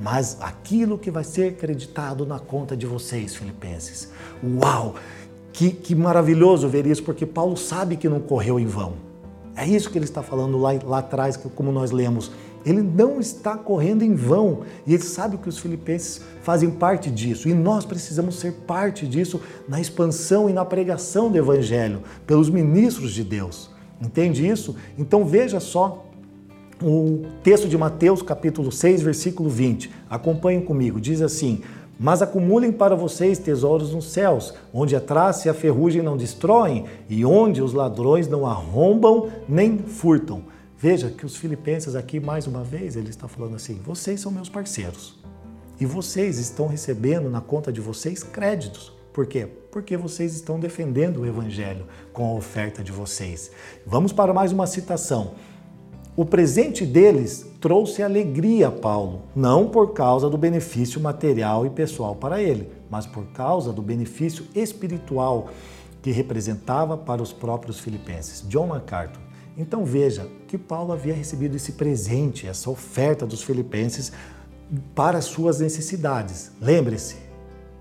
mas 0.00 0.38
aquilo 0.40 0.96
que 0.96 1.10
vai 1.10 1.24
ser 1.24 1.50
acreditado 1.50 2.24
na 2.24 2.38
conta 2.38 2.74
de 2.74 2.86
vocês, 2.86 3.36
filipenses. 3.36 4.10
Uau! 4.42 4.94
Que, 5.52 5.72
que 5.72 5.94
maravilhoso 5.94 6.66
ver 6.70 6.86
isso, 6.86 7.02
porque 7.02 7.26
Paulo 7.26 7.54
sabe 7.54 7.98
que 7.98 8.08
não 8.08 8.18
correu 8.18 8.58
em 8.58 8.64
vão. 8.64 9.07
É 9.58 9.66
isso 9.66 9.90
que 9.90 9.98
ele 9.98 10.04
está 10.04 10.22
falando 10.22 10.56
lá, 10.56 10.70
lá 10.84 10.98
atrás, 10.98 11.36
como 11.36 11.72
nós 11.72 11.90
lemos. 11.90 12.30
Ele 12.64 12.80
não 12.80 13.18
está 13.18 13.56
correndo 13.56 14.04
em 14.04 14.14
vão 14.14 14.60
e 14.86 14.94
ele 14.94 15.02
sabe 15.02 15.36
que 15.36 15.48
os 15.48 15.58
filipenses 15.58 16.20
fazem 16.42 16.70
parte 16.70 17.10
disso 17.10 17.48
e 17.48 17.54
nós 17.54 17.84
precisamos 17.84 18.36
ser 18.36 18.52
parte 18.52 19.04
disso 19.04 19.40
na 19.68 19.80
expansão 19.80 20.48
e 20.48 20.52
na 20.52 20.64
pregação 20.64 21.28
do 21.28 21.36
Evangelho 21.36 22.02
pelos 22.24 22.48
ministros 22.48 23.12
de 23.12 23.24
Deus. 23.24 23.68
Entende 24.00 24.46
isso? 24.46 24.76
Então 24.96 25.24
veja 25.24 25.58
só 25.58 26.06
o 26.80 27.22
texto 27.42 27.68
de 27.68 27.76
Mateus, 27.76 28.22
capítulo 28.22 28.70
6, 28.70 29.02
versículo 29.02 29.50
20. 29.50 29.90
Acompanhem 30.08 30.60
comigo. 30.60 31.00
Diz 31.00 31.20
assim: 31.20 31.62
mas 31.98 32.22
acumulem 32.22 32.70
para 32.70 32.94
vocês 32.94 33.38
tesouros 33.38 33.92
nos 33.92 34.12
céus, 34.12 34.54
onde 34.72 34.94
a 34.94 35.00
traça 35.00 35.48
e 35.48 35.50
a 35.50 35.54
ferrugem 35.54 36.00
não 36.00 36.16
destroem 36.16 36.84
e 37.08 37.24
onde 37.24 37.60
os 37.60 37.72
ladrões 37.72 38.28
não 38.28 38.46
arrombam 38.46 39.28
nem 39.48 39.78
furtam. 39.78 40.44
Veja 40.78 41.10
que 41.10 41.26
os 41.26 41.36
filipenses 41.36 41.96
aqui, 41.96 42.20
mais 42.20 42.46
uma 42.46 42.62
vez, 42.62 42.94
ele 42.94 43.10
está 43.10 43.26
falando 43.26 43.56
assim: 43.56 43.80
vocês 43.84 44.20
são 44.20 44.30
meus 44.30 44.48
parceiros. 44.48 45.18
E 45.80 45.86
vocês 45.86 46.38
estão 46.38 46.68
recebendo 46.68 47.28
na 47.28 47.40
conta 47.40 47.72
de 47.72 47.80
vocês 47.80 48.22
créditos. 48.22 48.92
Por 49.12 49.26
quê? 49.26 49.48
Porque 49.72 49.96
vocês 49.96 50.34
estão 50.34 50.60
defendendo 50.60 51.18
o 51.18 51.26
evangelho 51.26 51.86
com 52.12 52.24
a 52.24 52.34
oferta 52.34 52.84
de 52.84 52.92
vocês. 52.92 53.50
Vamos 53.84 54.12
para 54.12 54.32
mais 54.32 54.52
uma 54.52 54.66
citação. 54.66 55.32
O 56.16 56.24
presente 56.24 56.86
deles 56.86 57.46
trouxe 57.60 58.02
alegria 58.02 58.68
a 58.68 58.72
Paulo, 58.72 59.22
não 59.34 59.68
por 59.68 59.92
causa 59.92 60.30
do 60.30 60.38
benefício 60.38 61.00
material 61.00 61.66
e 61.66 61.70
pessoal 61.70 62.14
para 62.14 62.40
ele, 62.40 62.70
mas 62.88 63.06
por 63.06 63.24
causa 63.26 63.72
do 63.72 63.82
benefício 63.82 64.46
espiritual 64.54 65.48
que 66.00 66.12
representava 66.12 66.96
para 66.96 67.22
os 67.22 67.32
próprios 67.32 67.80
filipenses. 67.80 68.44
John 68.48 68.68
MacArthur. 68.68 69.20
Então 69.56 69.84
veja 69.84 70.28
que 70.46 70.56
Paulo 70.56 70.92
havia 70.92 71.12
recebido 71.12 71.56
esse 71.56 71.72
presente, 71.72 72.46
essa 72.46 72.70
oferta 72.70 73.26
dos 73.26 73.42
filipenses 73.42 74.12
para 74.94 75.20
suas 75.20 75.58
necessidades. 75.58 76.52
Lembre-se, 76.60 77.27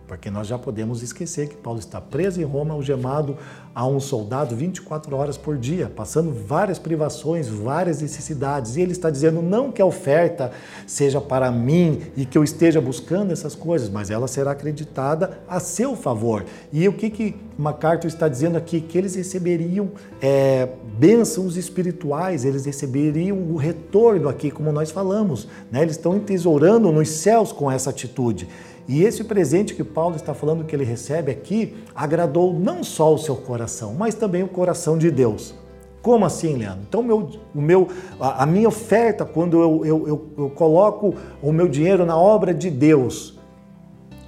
porque 0.07 0.31
nós 0.31 0.47
já 0.47 0.57
podemos 0.57 1.03
esquecer 1.03 1.49
que 1.49 1.57
Paulo 1.57 1.79
está 1.79 1.99
preso 1.99 2.39
em 2.39 2.45
Roma, 2.45 2.73
algemado 2.73 3.37
a 3.75 3.85
um 3.85 3.99
soldado 3.99 4.55
24 4.55 5.15
horas 5.15 5.37
por 5.37 5.57
dia, 5.57 5.91
passando 5.93 6.31
várias 6.31 6.79
privações, 6.79 7.47
várias 7.47 8.01
necessidades. 8.01 8.77
E 8.77 8.81
ele 8.81 8.93
está 8.93 9.09
dizendo 9.09 9.41
não 9.41 9.71
que 9.71 9.81
a 9.81 9.85
oferta 9.85 10.51
seja 10.87 11.19
para 11.19 11.51
mim 11.51 12.01
e 12.15 12.25
que 12.25 12.37
eu 12.37 12.43
esteja 12.43 12.79
buscando 12.79 13.33
essas 13.33 13.53
coisas, 13.53 13.89
mas 13.89 14.09
ela 14.09 14.27
será 14.27 14.51
acreditada 14.51 15.39
a 15.47 15.59
seu 15.59 15.95
favor. 15.95 16.45
E 16.71 16.87
o 16.87 16.93
que, 16.93 17.09
que 17.09 17.35
MacArthur 17.57 18.07
está 18.07 18.29
dizendo 18.29 18.57
aqui? 18.57 18.79
Que 18.79 18.97
eles 18.97 19.13
receberiam 19.13 19.91
é, 20.21 20.69
bênçãos 20.97 21.57
espirituais, 21.57 22.45
eles 22.45 22.65
receberiam 22.65 23.37
o 23.37 23.57
retorno 23.57 24.29
aqui, 24.29 24.49
como 24.49 24.71
nós 24.71 24.89
falamos. 24.89 25.47
Né? 25.69 25.81
Eles 25.81 25.97
estão 25.97 26.15
entesourando 26.15 26.91
nos 26.91 27.09
céus 27.09 27.51
com 27.51 27.69
essa 27.69 27.89
atitude. 27.89 28.47
E 28.88 29.03
esse 29.03 29.23
presente 29.23 29.75
que 29.75 29.83
Paulo 29.83 30.15
está 30.15 30.33
falando 30.33 30.63
que 30.63 30.75
ele 30.75 30.85
recebe 30.85 31.31
aqui 31.31 31.75
agradou 31.93 32.53
não 32.53 32.83
só 32.83 33.13
o 33.13 33.17
seu 33.17 33.35
coração, 33.35 33.93
mas 33.93 34.15
também 34.15 34.43
o 34.43 34.47
coração 34.47 34.97
de 34.97 35.11
Deus. 35.11 35.53
Como 36.01 36.23
assim, 36.25 36.55
Leandro? 36.55 36.85
Então, 36.88 37.03
meu, 37.03 37.29
o 37.53 37.61
meu, 37.61 37.89
a, 38.17 38.45
minha 38.45 38.69
oferta, 38.69 39.25
quando 39.25 39.61
eu, 39.61 39.85
eu, 39.85 40.07
eu, 40.07 40.27
eu 40.38 40.49
coloco 40.51 41.13
o 41.41 41.51
meu 41.51 41.67
dinheiro 41.67 42.05
na 42.05 42.17
obra 42.17 42.53
de 42.53 42.69
Deus, 42.69 43.38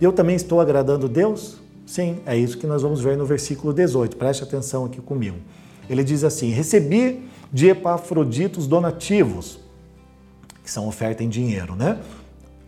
eu 0.02 0.12
também 0.12 0.36
estou 0.36 0.60
agradando 0.60 1.08
Deus? 1.08 1.58
Sim, 1.86 2.18
é 2.26 2.38
isso 2.38 2.58
que 2.58 2.68
nós 2.68 2.82
vamos 2.82 3.00
ver 3.02 3.16
no 3.16 3.26
versículo 3.26 3.74
18. 3.74 4.18
Preste 4.18 4.44
atenção 4.44 4.84
aqui 4.84 5.00
comigo. 5.00 5.38
Ele 5.90 6.04
diz 6.04 6.24
assim: 6.24 6.50
Recebi 6.50 7.28
de 7.52 7.70
Epafroditos 7.70 8.68
donativos, 8.68 9.60
que 10.64 10.70
são 10.70 10.88
oferta 10.88 11.24
em 11.24 11.30
dinheiro, 11.30 11.76
né? 11.76 11.98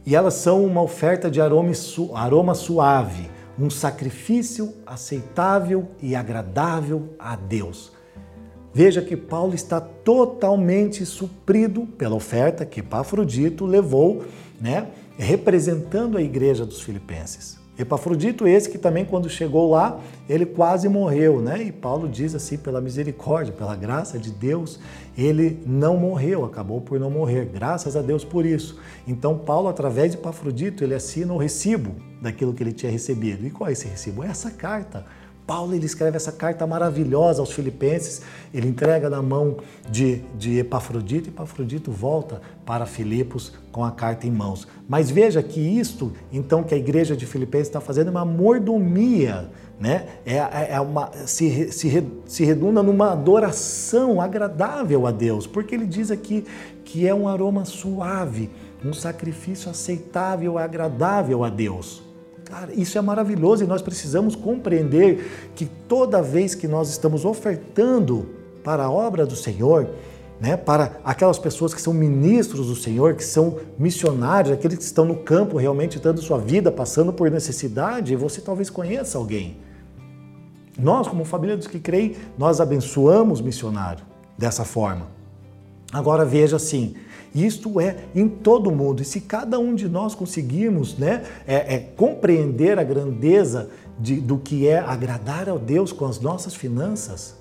E 0.06 0.16
elas 0.16 0.34
são 0.36 0.66
uma 0.66 0.82
oferta 0.82 1.30
de 1.30 1.40
aroma 1.40 2.56
suave, 2.56 3.30
um 3.60 3.70
sacrifício 3.70 4.74
aceitável 4.86 5.90
e 6.02 6.16
agradável 6.16 7.14
a 7.20 7.36
Deus. 7.36 7.92
Veja 8.74 9.02
que 9.02 9.18
Paulo 9.18 9.54
está 9.54 9.82
totalmente 9.82 11.06
suprido 11.06 11.86
pela 11.86 12.16
oferta 12.16 12.66
que 12.66 12.80
Epafrodito 12.80 13.66
levou, 13.66 14.24
né, 14.60 14.88
representando 15.18 16.18
a 16.18 16.22
igreja 16.22 16.66
dos 16.66 16.82
filipenses. 16.82 17.61
Epafrodito, 17.80 18.48
esse 18.48 18.70
que 18.70 18.78
também, 18.78 19.06
quando 19.06 19.30
chegou 19.30 19.70
lá, 19.72 20.00
ele 20.30 20.46
quase 20.46 20.88
morreu, 20.90 21.42
né? 21.42 21.64
E 21.64 21.72
Paulo 21.72 22.08
diz 22.08 22.36
assim: 22.36 22.58
pela 22.58 22.82
misericórdia, 22.82 23.54
pela 23.54 23.76
graça 23.76 24.20
de 24.20 24.30
Deus, 24.30 24.80
ele 25.18 25.62
não 25.66 25.98
morreu, 25.98 26.44
acabou 26.44 26.82
por 26.82 27.00
não 27.00 27.10
morrer. 27.10 27.46
Graças 27.46 27.96
a 27.96 28.02
Deus 28.02 28.24
por 28.24 28.46
isso. 28.46 28.78
Então, 29.08 29.38
Paulo, 29.38 29.68
através 29.68 30.12
de 30.12 30.18
Epafrodito, 30.18 30.84
ele 30.84 30.94
assina 30.94 31.34
o 31.34 31.38
recibo 31.38 31.96
daquilo 32.22 32.54
que 32.54 32.62
ele 32.62 32.74
tinha 32.74 32.92
recebido. 32.92 33.46
E 33.46 33.50
qual 33.50 33.70
é 33.70 33.74
esse 33.74 33.88
recibo? 33.88 34.24
É 34.24 34.28
essa 34.28 34.52
carta 34.52 35.06
Paulo 35.46 35.74
ele 35.74 35.86
escreve 35.86 36.18
essa 36.18 36.32
carta 36.32 36.66
maravilhosa 36.66 37.42
aos 37.42 37.52
Filipenses, 37.52 38.22
ele 38.54 38.68
entrega 38.68 39.10
na 39.10 39.22
mão 39.22 39.58
de, 39.90 40.22
de 40.38 40.60
Epafrodito, 40.60 41.30
e 41.30 41.32
Epafrodito 41.32 41.92
volta 41.92 42.42
para 42.66 42.86
Filipos 42.86 43.54
com 43.72 43.84
a 43.84 43.92
carta 43.92 44.28
em 44.28 44.32
mãos. 44.32 44.68
Mas 44.88 45.10
veja 45.10 45.42
que 45.42 45.60
isto, 45.60 46.14
então, 46.32 46.64
que 46.64 46.74
a 46.74 46.78
igreja 46.78 47.16
de 47.16 47.26
Filipenses 47.26 47.68
está 47.68 47.82
fazendo 47.82 48.08
é 48.08 48.12
uma 48.12 48.26
mordomia, 48.26 49.50
né? 49.80 50.08
é, 50.26 50.38
é, 50.38 50.68
é 50.74 50.80
uma, 50.80 51.12
se, 51.26 51.72
se, 51.72 52.08
se 52.26 52.46
redunda 52.46 52.84
numa 52.84 53.12
adoração 53.12 54.22
agradável 54.22 55.08
a 55.08 55.12
Deus, 55.12 55.48
porque 55.48 55.74
ele 55.74 55.86
diz 55.86 56.12
aqui 56.12 56.46
que 56.86 57.08
é 57.08 57.14
um 57.14 57.28
aroma 57.28 57.66
suave, 57.66 58.50
um 58.84 58.94
sacrifício 58.94 59.70
aceitável, 59.70 60.58
agradável 60.58 61.44
a 61.44 61.50
Deus. 61.50 62.11
Cara, 62.52 62.74
isso 62.74 62.98
é 62.98 63.02
maravilhoso 63.02 63.64
e 63.64 63.68
nós 63.68 63.82
precisamos 63.82 64.36
compreender 64.36 65.52
que 65.56 65.66
toda 65.66 66.22
vez 66.22 66.54
que 66.54 66.68
nós 66.68 66.90
estamos 66.90 67.24
ofertando 67.24 68.28
para 68.62 68.84
a 68.84 68.92
obra 68.92 69.26
do 69.26 69.38
Senhor, 69.38 69.90
né, 70.38 70.58
para 70.58 70.98
aquelas 71.02 71.40
pessoas 71.40 71.74
que 71.74 71.82
são 71.82 71.94
ministros 71.94 72.68
do 72.68 72.76
Senhor, 72.76 73.16
que 73.16 73.24
são 73.24 73.58
missionários, 73.80 74.52
aqueles 74.52 74.78
que 74.80 74.84
estão 74.84 75.06
no 75.06 75.16
campo 75.16 75.58
realmente 75.58 75.98
dando 75.98 76.22
sua 76.22 76.40
vida, 76.40 76.70
passando 76.70 77.14
por 77.14 77.32
necessidade, 77.32 78.14
você 78.18 78.42
talvez 78.42 78.70
conheça 78.70 79.18
alguém. 79.18 79.58
Nós, 80.78 81.08
como 81.08 81.24
família 81.24 81.56
dos 81.56 81.68
que 81.68 81.80
creem, 81.80 82.18
nós 82.38 82.60
abençoamos 82.60 83.40
missionário 83.40 84.04
dessa 84.38 84.66
forma. 84.66 85.08
Agora 85.94 86.26
veja 86.26 86.58
assim, 86.58 86.96
isto 87.34 87.80
é 87.80 87.96
em 88.14 88.28
todo 88.28 88.70
o 88.70 88.76
mundo. 88.76 89.02
E 89.02 89.06
se 89.06 89.22
cada 89.22 89.58
um 89.58 89.74
de 89.74 89.88
nós 89.88 90.14
conseguirmos 90.14 90.98
né, 90.98 91.24
é, 91.48 91.76
é, 91.76 91.80
compreender 91.80 92.78
a 92.78 92.84
grandeza 92.84 93.70
de, 93.98 94.16
do 94.16 94.38
que 94.38 94.68
é 94.68 94.80
agradar 94.80 95.48
ao 95.48 95.58
Deus 95.58 95.92
com 95.92 96.06
as 96.06 96.20
nossas 96.20 96.54
finanças, 96.54 97.40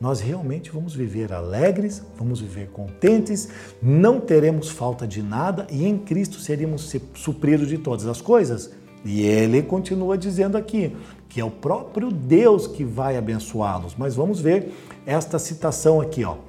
nós 0.00 0.20
realmente 0.20 0.70
vamos 0.70 0.94
viver 0.94 1.32
alegres, 1.32 2.02
vamos 2.16 2.40
viver 2.40 2.68
contentes, 2.68 3.48
não 3.82 4.20
teremos 4.20 4.68
falta 4.70 5.06
de 5.06 5.22
nada 5.22 5.66
e 5.70 5.86
em 5.86 5.98
Cristo 5.98 6.38
seríamos 6.38 6.94
supridos 7.14 7.68
de 7.68 7.78
todas 7.78 8.06
as 8.06 8.20
coisas. 8.20 8.70
E 9.04 9.22
ele 9.22 9.62
continua 9.62 10.18
dizendo 10.18 10.56
aqui 10.56 10.96
que 11.28 11.40
é 11.40 11.44
o 11.44 11.50
próprio 11.50 12.10
Deus 12.10 12.66
que 12.66 12.84
vai 12.84 13.16
abençoá-los. 13.16 13.94
Mas 13.96 14.14
vamos 14.14 14.40
ver 14.40 14.72
esta 15.06 15.38
citação 15.38 16.00
aqui, 16.00 16.24
ó 16.24 16.47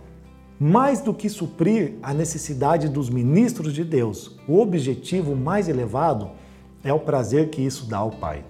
mais 0.60 1.00
do 1.00 1.14
que 1.14 1.30
suprir 1.30 1.94
a 2.04 2.14
necessidade 2.14 2.90
dos 2.90 3.10
ministros 3.10 3.74
de 3.74 3.86
Deus, 3.86 4.36
o 4.46 4.60
objetivo 4.60 5.34
mais 5.36 5.70
elevado 5.70 6.32
é 6.84 6.92
o 6.92 7.00
prazer 7.00 7.50
que 7.50 7.62
isso 7.62 7.86
dá 7.86 8.00
ao 8.00 8.12
Pai. 8.12 8.44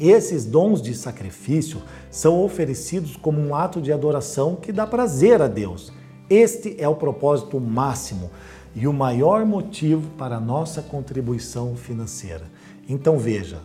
Esses 0.00 0.44
dons 0.44 0.82
de 0.82 0.94
sacrifício 0.94 1.80
são 2.10 2.42
oferecidos 2.42 3.14
como 3.14 3.40
um 3.40 3.54
ato 3.54 3.80
de 3.80 3.92
adoração 3.92 4.56
que 4.56 4.72
dá 4.72 4.84
prazer 4.84 5.40
a 5.40 5.46
Deus. 5.46 5.92
Este 6.28 6.74
é 6.78 6.88
o 6.88 6.96
propósito 6.96 7.60
máximo 7.60 8.30
e 8.74 8.88
o 8.88 8.92
maior 8.92 9.44
motivo 9.44 10.10
para 10.18 10.36
a 10.36 10.40
nossa 10.40 10.82
contribuição 10.82 11.76
financeira. 11.76 12.50
Então 12.88 13.16
veja, 13.16 13.60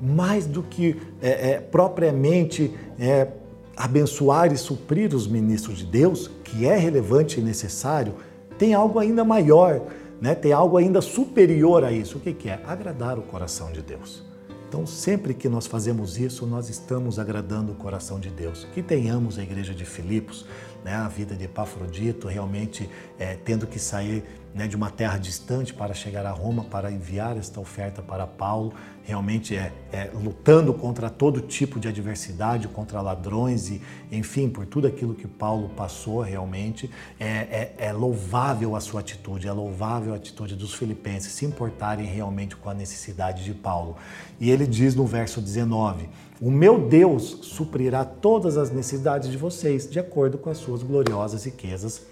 mais 0.00 0.46
do 0.46 0.64
que 0.64 0.96
é, 1.20 1.50
é, 1.50 1.60
propriamente 1.60 2.74
é, 2.98 3.28
abençoar 3.76 4.52
e 4.52 4.56
suprir 4.56 5.14
os 5.14 5.28
ministros 5.28 5.78
de 5.78 5.86
Deus, 5.86 6.30
que 6.50 6.66
é 6.66 6.76
relevante 6.76 7.40
e 7.40 7.42
necessário, 7.42 8.14
tem 8.58 8.74
algo 8.74 8.98
ainda 8.98 9.24
maior, 9.24 9.82
né? 10.20 10.34
tem 10.34 10.52
algo 10.52 10.76
ainda 10.76 11.00
superior 11.00 11.84
a 11.84 11.92
isso. 11.92 12.18
O 12.18 12.20
que, 12.20 12.32
que 12.32 12.48
é? 12.48 12.60
Agradar 12.66 13.18
o 13.18 13.22
coração 13.22 13.70
de 13.70 13.82
Deus. 13.82 14.26
Então, 14.68 14.86
sempre 14.86 15.32
que 15.32 15.48
nós 15.48 15.66
fazemos 15.66 16.18
isso, 16.18 16.46
nós 16.46 16.68
estamos 16.68 17.18
agradando 17.18 17.72
o 17.72 17.74
coração 17.74 18.20
de 18.20 18.28
Deus. 18.28 18.66
Que 18.74 18.82
tenhamos 18.82 19.38
a 19.38 19.42
igreja 19.42 19.74
de 19.74 19.84
Filipos, 19.84 20.44
né, 20.84 20.94
a 20.94 21.08
vida 21.08 21.34
de 21.34 21.44
Epafrodito, 21.44 22.28
realmente 22.28 22.88
é, 23.18 23.34
tendo 23.34 23.66
que 23.66 23.78
sair 23.78 24.24
né, 24.58 24.66
de 24.66 24.74
uma 24.74 24.90
terra 24.90 25.18
distante 25.18 25.72
para 25.72 25.94
chegar 25.94 26.26
a 26.26 26.32
Roma, 26.32 26.64
para 26.64 26.90
enviar 26.90 27.36
esta 27.36 27.60
oferta 27.60 28.02
para 28.02 28.26
Paulo, 28.26 28.74
realmente 29.04 29.54
é, 29.54 29.72
é, 29.92 30.10
lutando 30.12 30.74
contra 30.74 31.08
todo 31.08 31.40
tipo 31.40 31.78
de 31.78 31.86
adversidade, 31.86 32.66
contra 32.66 33.00
ladrões 33.00 33.70
e, 33.70 33.80
enfim, 34.10 34.48
por 34.48 34.66
tudo 34.66 34.88
aquilo 34.88 35.14
que 35.14 35.28
Paulo 35.28 35.68
passou 35.76 36.22
realmente, 36.22 36.90
é, 37.20 37.26
é, 37.26 37.74
é 37.78 37.92
louvável 37.92 38.74
a 38.74 38.80
sua 38.80 38.98
atitude, 38.98 39.46
é 39.46 39.52
louvável 39.52 40.12
a 40.12 40.16
atitude 40.16 40.56
dos 40.56 40.74
filipenses 40.74 41.32
se 41.32 41.46
importarem 41.46 42.04
realmente 42.04 42.56
com 42.56 42.68
a 42.68 42.74
necessidade 42.74 43.44
de 43.44 43.54
Paulo. 43.54 43.96
E 44.40 44.50
ele 44.50 44.66
diz 44.66 44.92
no 44.92 45.06
verso 45.06 45.40
19: 45.40 46.08
O 46.40 46.50
meu 46.50 46.88
Deus 46.88 47.38
suprirá 47.42 48.04
todas 48.04 48.58
as 48.58 48.72
necessidades 48.72 49.30
de 49.30 49.36
vocês, 49.36 49.88
de 49.88 50.00
acordo 50.00 50.36
com 50.36 50.50
as 50.50 50.58
suas 50.58 50.82
gloriosas 50.82 51.44
riquezas 51.44 52.02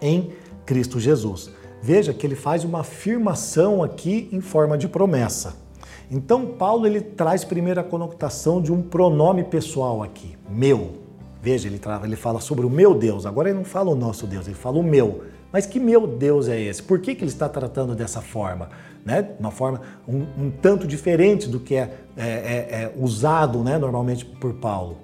em 0.00 0.32
Jesus. 0.74 1.50
Veja 1.80 2.12
que 2.12 2.26
ele 2.26 2.34
faz 2.34 2.64
uma 2.64 2.80
afirmação 2.80 3.82
aqui 3.82 4.28
em 4.32 4.40
forma 4.40 4.76
de 4.76 4.88
promessa. 4.88 5.56
Então 6.10 6.46
Paulo 6.46 6.86
ele 6.86 7.00
traz 7.00 7.44
primeiro 7.44 7.80
a 7.80 7.84
conotação 7.84 8.60
de 8.60 8.72
um 8.72 8.82
pronome 8.82 9.44
pessoal 9.44 10.02
aqui, 10.02 10.36
meu. 10.48 10.98
Veja, 11.40 11.68
ele, 11.68 11.80
ele 12.02 12.16
fala 12.16 12.40
sobre 12.40 12.66
o 12.66 12.70
meu 12.70 12.94
Deus. 12.94 13.26
Agora 13.26 13.48
ele 13.48 13.58
não 13.58 13.64
fala 13.64 13.90
o 13.90 13.94
nosso 13.94 14.26
Deus, 14.26 14.46
ele 14.46 14.56
fala 14.56 14.78
o 14.78 14.82
meu. 14.82 15.22
Mas 15.52 15.66
que 15.66 15.78
meu 15.78 16.06
Deus 16.06 16.48
é 16.48 16.60
esse? 16.60 16.82
Por 16.82 17.00
que, 17.00 17.14
que 17.14 17.22
ele 17.22 17.30
está 17.30 17.48
tratando 17.48 17.94
dessa 17.94 18.20
forma? 18.20 18.68
Né? 19.04 19.30
Uma 19.38 19.50
forma 19.50 19.80
um, 20.06 20.26
um 20.38 20.50
tanto 20.50 20.86
diferente 20.86 21.48
do 21.48 21.60
que 21.60 21.74
é, 21.74 21.90
é, 22.16 22.22
é, 22.24 22.82
é 22.82 22.92
usado 22.98 23.62
né, 23.62 23.78
normalmente 23.78 24.24
por 24.24 24.54
Paulo. 24.54 24.98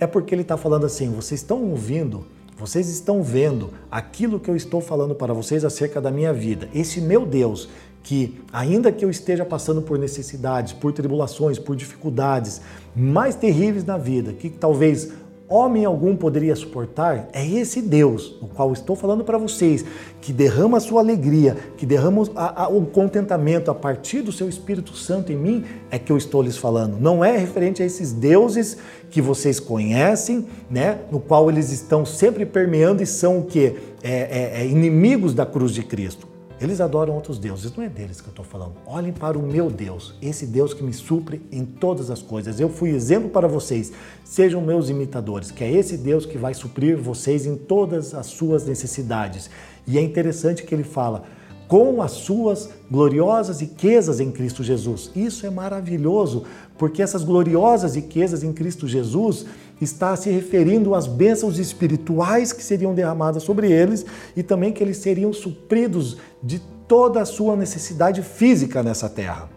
É 0.00 0.06
porque 0.06 0.34
ele 0.34 0.42
está 0.42 0.56
falando 0.56 0.86
assim: 0.86 1.10
vocês 1.10 1.40
estão 1.40 1.62
ouvindo 1.62 2.26
vocês 2.58 2.88
estão 2.88 3.22
vendo 3.22 3.70
aquilo 3.88 4.40
que 4.40 4.50
eu 4.50 4.56
estou 4.56 4.80
falando 4.80 5.14
para 5.14 5.32
vocês 5.32 5.64
acerca 5.64 6.00
da 6.00 6.10
minha 6.10 6.32
vida. 6.32 6.68
Esse 6.74 7.00
meu 7.00 7.24
Deus, 7.24 7.68
que 8.02 8.40
ainda 8.52 8.90
que 8.90 9.04
eu 9.04 9.10
esteja 9.10 9.44
passando 9.44 9.80
por 9.80 9.96
necessidades, 9.96 10.72
por 10.72 10.92
tribulações, 10.92 11.56
por 11.56 11.76
dificuldades 11.76 12.60
mais 12.96 13.36
terríveis 13.36 13.84
na 13.84 13.96
vida, 13.96 14.32
que 14.32 14.50
talvez 14.50 15.12
homem 15.48 15.84
algum 15.84 16.14
poderia 16.14 16.54
suportar, 16.54 17.28
é 17.32 17.46
esse 17.46 17.80
Deus, 17.80 18.36
o 18.42 18.46
qual 18.46 18.72
estou 18.72 18.94
falando 18.94 19.24
para 19.24 19.38
vocês, 19.38 19.84
que 20.20 20.32
derrama 20.32 20.76
a 20.76 20.80
sua 20.80 21.00
alegria, 21.00 21.56
que 21.76 21.86
derrama 21.86 22.28
a, 22.36 22.64
a, 22.64 22.68
o 22.68 22.84
contentamento 22.84 23.70
a 23.70 23.74
partir 23.74 24.20
do 24.20 24.30
seu 24.30 24.48
Espírito 24.48 24.94
Santo 24.94 25.32
em 25.32 25.36
mim, 25.36 25.64
é 25.90 25.98
que 25.98 26.12
eu 26.12 26.18
estou 26.18 26.42
lhes 26.42 26.58
falando. 26.58 27.00
Não 27.00 27.24
é 27.24 27.36
referente 27.36 27.82
a 27.82 27.86
esses 27.86 28.12
deuses 28.12 28.76
que 29.10 29.22
vocês 29.22 29.58
conhecem, 29.58 30.46
né, 30.70 30.98
no 31.10 31.18
qual 31.18 31.50
eles 31.50 31.72
estão 31.72 32.04
sempre 32.04 32.44
permeando 32.44 33.02
e 33.02 33.06
são 33.06 33.38
o 33.38 33.44
que? 33.44 33.74
É, 34.02 34.12
é, 34.12 34.60
é 34.60 34.66
inimigos 34.66 35.32
da 35.32 35.46
cruz 35.46 35.72
de 35.72 35.82
Cristo. 35.82 36.27
Eles 36.60 36.80
adoram 36.80 37.14
outros 37.14 37.38
deuses, 37.38 37.74
não 37.76 37.84
é 37.84 37.88
deles 37.88 38.20
que 38.20 38.26
eu 38.26 38.32
estou 38.32 38.44
falando. 38.44 38.72
Olhem 38.84 39.12
para 39.12 39.38
o 39.38 39.42
meu 39.42 39.70
Deus, 39.70 40.14
esse 40.20 40.44
Deus 40.44 40.74
que 40.74 40.82
me 40.82 40.92
supre 40.92 41.40
em 41.52 41.64
todas 41.64 42.10
as 42.10 42.20
coisas. 42.20 42.58
Eu 42.58 42.68
fui 42.68 42.90
exemplo 42.90 43.30
para 43.30 43.46
vocês, 43.46 43.92
sejam 44.24 44.60
meus 44.60 44.88
imitadores, 44.88 45.52
que 45.52 45.62
é 45.62 45.70
esse 45.70 45.96
Deus 45.96 46.26
que 46.26 46.36
vai 46.36 46.54
suprir 46.54 46.96
vocês 46.96 47.46
em 47.46 47.56
todas 47.56 48.12
as 48.12 48.26
suas 48.26 48.66
necessidades. 48.66 49.48
E 49.86 49.96
é 49.98 50.02
interessante 50.02 50.64
que 50.64 50.74
ele 50.74 50.82
fala, 50.82 51.24
com 51.68 52.00
as 52.02 52.12
suas 52.12 52.70
gloriosas 52.90 53.60
riquezas 53.60 54.18
em 54.18 54.32
Cristo 54.32 54.64
Jesus. 54.64 55.12
Isso 55.14 55.46
é 55.46 55.50
maravilhoso, 55.50 56.44
porque 56.78 57.02
essas 57.02 57.22
gloriosas 57.22 57.94
riquezas 57.94 58.42
em 58.42 58.52
Cristo 58.52 58.88
Jesus 58.88 59.46
está 59.80 60.14
se 60.16 60.30
referindo 60.30 60.94
às 60.94 61.06
bênçãos 61.06 61.58
espirituais 61.58 62.52
que 62.52 62.62
seriam 62.62 62.94
derramadas 62.94 63.42
sobre 63.42 63.70
eles 63.70 64.04
e 64.36 64.42
também 64.42 64.72
que 64.72 64.82
eles 64.82 64.98
seriam 64.98 65.32
supridos 65.32 66.16
de 66.42 66.60
toda 66.86 67.20
a 67.20 67.24
sua 67.24 67.54
necessidade 67.54 68.22
física 68.22 68.82
nessa 68.82 69.08
terra. 69.08 69.48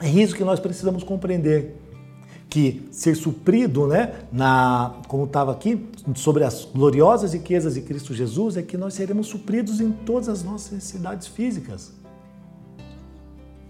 É 0.00 0.08
isso 0.08 0.34
que 0.34 0.44
nós 0.44 0.60
precisamos 0.60 1.02
compreender 1.02 1.76
que 2.48 2.88
ser 2.90 3.14
suprido, 3.14 3.86
né, 3.86 4.14
na, 4.32 4.94
como 5.06 5.24
estava 5.24 5.52
aqui, 5.52 5.86
sobre 6.14 6.44
as 6.44 6.64
gloriosas 6.64 7.34
riquezas 7.34 7.74
de 7.74 7.82
Cristo 7.82 8.14
Jesus, 8.14 8.56
é 8.56 8.62
que 8.62 8.76
nós 8.76 8.94
seremos 8.94 9.26
supridos 9.26 9.80
em 9.80 9.92
todas 9.92 10.28
as 10.28 10.42
nossas 10.42 10.72
necessidades 10.72 11.26
físicas. 11.26 11.92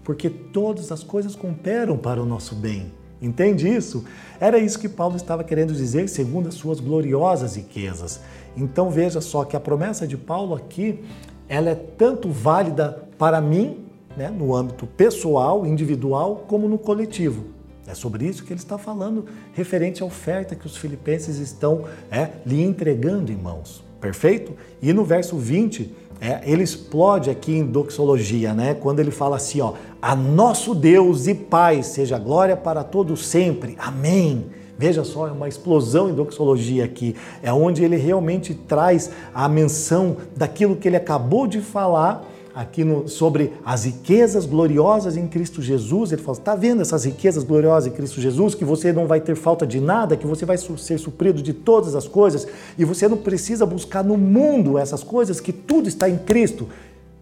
Porque 0.03 0.29
todas 0.29 0.91
as 0.91 1.03
coisas 1.03 1.35
cooperam 1.35 1.97
para 1.97 2.21
o 2.21 2.25
nosso 2.25 2.55
bem. 2.55 2.91
Entende 3.21 3.67
isso? 3.67 4.05
Era 4.39 4.57
isso 4.57 4.79
que 4.79 4.87
Paulo 4.87 5.15
estava 5.15 5.43
querendo 5.43 5.73
dizer, 5.73 6.07
segundo 6.07 6.47
as 6.47 6.55
suas 6.55 6.79
gloriosas 6.79 7.55
riquezas. 7.55 8.21
Então 8.55 8.89
veja 8.89 9.19
só 9.19 9.43
que 9.43 9.55
a 9.55 9.59
promessa 9.59 10.07
de 10.07 10.15
Paulo 10.15 10.55
aqui, 10.55 11.03
ela 11.47 11.69
é 11.71 11.75
tanto 11.75 12.29
válida 12.29 13.09
para 13.17 13.41
mim 13.41 13.85
né, 14.15 14.29
no 14.29 14.55
âmbito 14.55 14.87
pessoal, 14.87 15.65
individual, 15.65 16.45
como 16.47 16.67
no 16.67 16.77
coletivo. 16.77 17.45
É 17.85 17.93
sobre 17.93 18.25
isso 18.25 18.43
que 18.43 18.53
ele 18.53 18.59
está 18.59 18.77
falando, 18.77 19.25
referente 19.53 20.03
à 20.03 20.05
oferta 20.05 20.55
que 20.55 20.67
os 20.67 20.77
filipenses 20.77 21.37
estão 21.39 21.85
é, 22.11 22.29
lhe 22.45 22.61
entregando 22.61 23.31
em 23.31 23.35
mãos. 23.35 23.83
Perfeito? 23.99 24.53
E 24.81 24.93
no 24.93 25.03
verso 25.03 25.35
20, 25.37 25.93
é, 26.21 26.41
ele 26.43 26.63
explode 26.63 27.29
aqui 27.29 27.53
em 27.53 27.65
doxologia, 27.65 28.53
né? 28.53 28.73
Quando 28.73 28.99
ele 28.99 29.11
fala 29.11 29.37
assim, 29.37 29.61
ó, 29.61 29.73
a 30.01 30.15
nosso 30.15 30.75
Deus 30.75 31.27
e 31.27 31.33
Pai 31.33 31.81
seja 31.81 32.17
glória 32.17 32.57
para 32.57 32.83
todos 32.83 33.25
sempre. 33.25 33.75
Amém. 33.79 34.45
Veja 34.77 35.03
só, 35.03 35.27
é 35.27 35.31
uma 35.31 35.47
explosão 35.47 36.09
em 36.09 36.13
doxologia 36.13 36.85
aqui. 36.85 37.15
É 37.43 37.51
onde 37.51 37.83
ele 37.83 37.97
realmente 37.97 38.53
traz 38.53 39.11
a 39.33 39.47
menção 39.47 40.17
daquilo 40.35 40.75
que 40.75 40.87
ele 40.87 40.95
acabou 40.95 41.47
de 41.47 41.61
falar 41.61 42.25
aqui 42.53 42.83
no, 42.83 43.07
sobre 43.07 43.53
as 43.63 43.85
riquezas 43.85 44.45
gloriosas 44.45 45.15
em 45.15 45.27
Cristo 45.27 45.61
Jesus. 45.61 46.11
Ele 46.11 46.21
fala: 46.21 46.37
está 46.37 46.55
vendo 46.55 46.81
essas 46.81 47.05
riquezas 47.05 47.43
gloriosas 47.43 47.91
em 47.91 47.95
Cristo 47.95 48.19
Jesus? 48.19 48.55
Que 48.55 48.65
você 48.65 48.91
não 48.91 49.07
vai 49.07 49.21
ter 49.21 49.35
falta 49.35 49.65
de 49.65 49.79
nada, 49.79 50.17
que 50.17 50.27
você 50.27 50.45
vai 50.45 50.57
ser 50.57 50.97
suprido 50.97 51.41
de 51.41 51.53
todas 51.53 51.95
as 51.95 52.07
coisas 52.07 52.47
e 52.77 52.85
você 52.85 53.07
não 53.07 53.17
precisa 53.17 53.65
buscar 53.65 54.03
no 54.03 54.17
mundo 54.17 54.77
essas 54.77 55.03
coisas, 55.03 55.39
que 55.39 55.53
tudo 55.53 55.87
está 55.87 56.09
em 56.09 56.17
Cristo. 56.17 56.67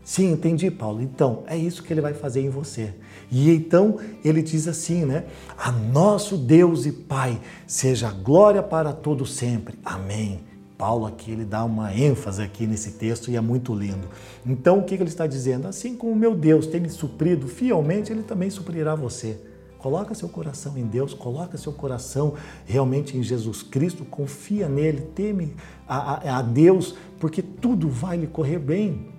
Sim, 0.04 0.32
entendi, 0.32 0.72
Paulo. 0.72 1.02
Então, 1.02 1.44
é 1.48 1.58
isso 1.58 1.84
que 1.84 1.92
ele 1.92 2.00
vai 2.00 2.14
fazer 2.14 2.42
em 2.42 2.50
você. 2.50 2.94
E 3.30 3.50
então 3.52 3.98
ele 4.24 4.42
diz 4.42 4.68
assim, 4.68 5.04
né? 5.04 5.26
A 5.58 5.70
nosso 5.70 6.38
Deus 6.38 6.86
e 6.86 6.94
Pai 6.94 7.38
seja 7.66 8.10
glória 8.10 8.64
para 8.64 8.94
todo 8.94 9.26
sempre. 9.26 9.78
Amém. 9.84 10.40
Paulo 10.78 11.08
aqui 11.08 11.32
ele 11.32 11.44
dá 11.44 11.66
uma 11.66 11.94
ênfase 11.94 12.42
aqui 12.42 12.68
nesse 12.68 12.92
texto 12.92 13.32
e 13.32 13.36
é 13.36 13.42
muito 13.42 13.74
lindo. 13.74 14.08
Então 14.46 14.80
o 14.80 14.84
que 14.84 14.94
ele 14.94 15.06
está 15.06 15.26
dizendo? 15.26 15.68
Assim 15.68 15.96
como 15.96 16.16
meu 16.16 16.36
Deus 16.36 16.68
tem 16.68 16.80
me 16.80 16.90
suprido 16.90 17.48
fielmente, 17.48 18.12
ele 18.12 18.22
também 18.22 18.50
suprirá 18.50 18.94
você. 18.94 19.40
Coloca 19.80 20.14
seu 20.14 20.30
coração 20.30 20.78
em 20.78 20.86
Deus, 20.86 21.14
coloca 21.14 21.58
seu 21.58 21.72
coração 21.72 22.34
realmente 22.66 23.18
em 23.18 23.24
Jesus 23.24 23.64
Cristo, 23.64 24.06
confia 24.06 24.68
nele, 24.68 25.02
teme 25.16 25.56
a, 25.88 25.98
a, 25.98 26.40
a 26.40 26.42
Deus, 26.42 26.96
porque 27.20 27.42
tudo 27.42 27.90
vai 27.90 28.18
lhe 28.18 28.28
correr 28.28 28.60
bem. 28.60 29.18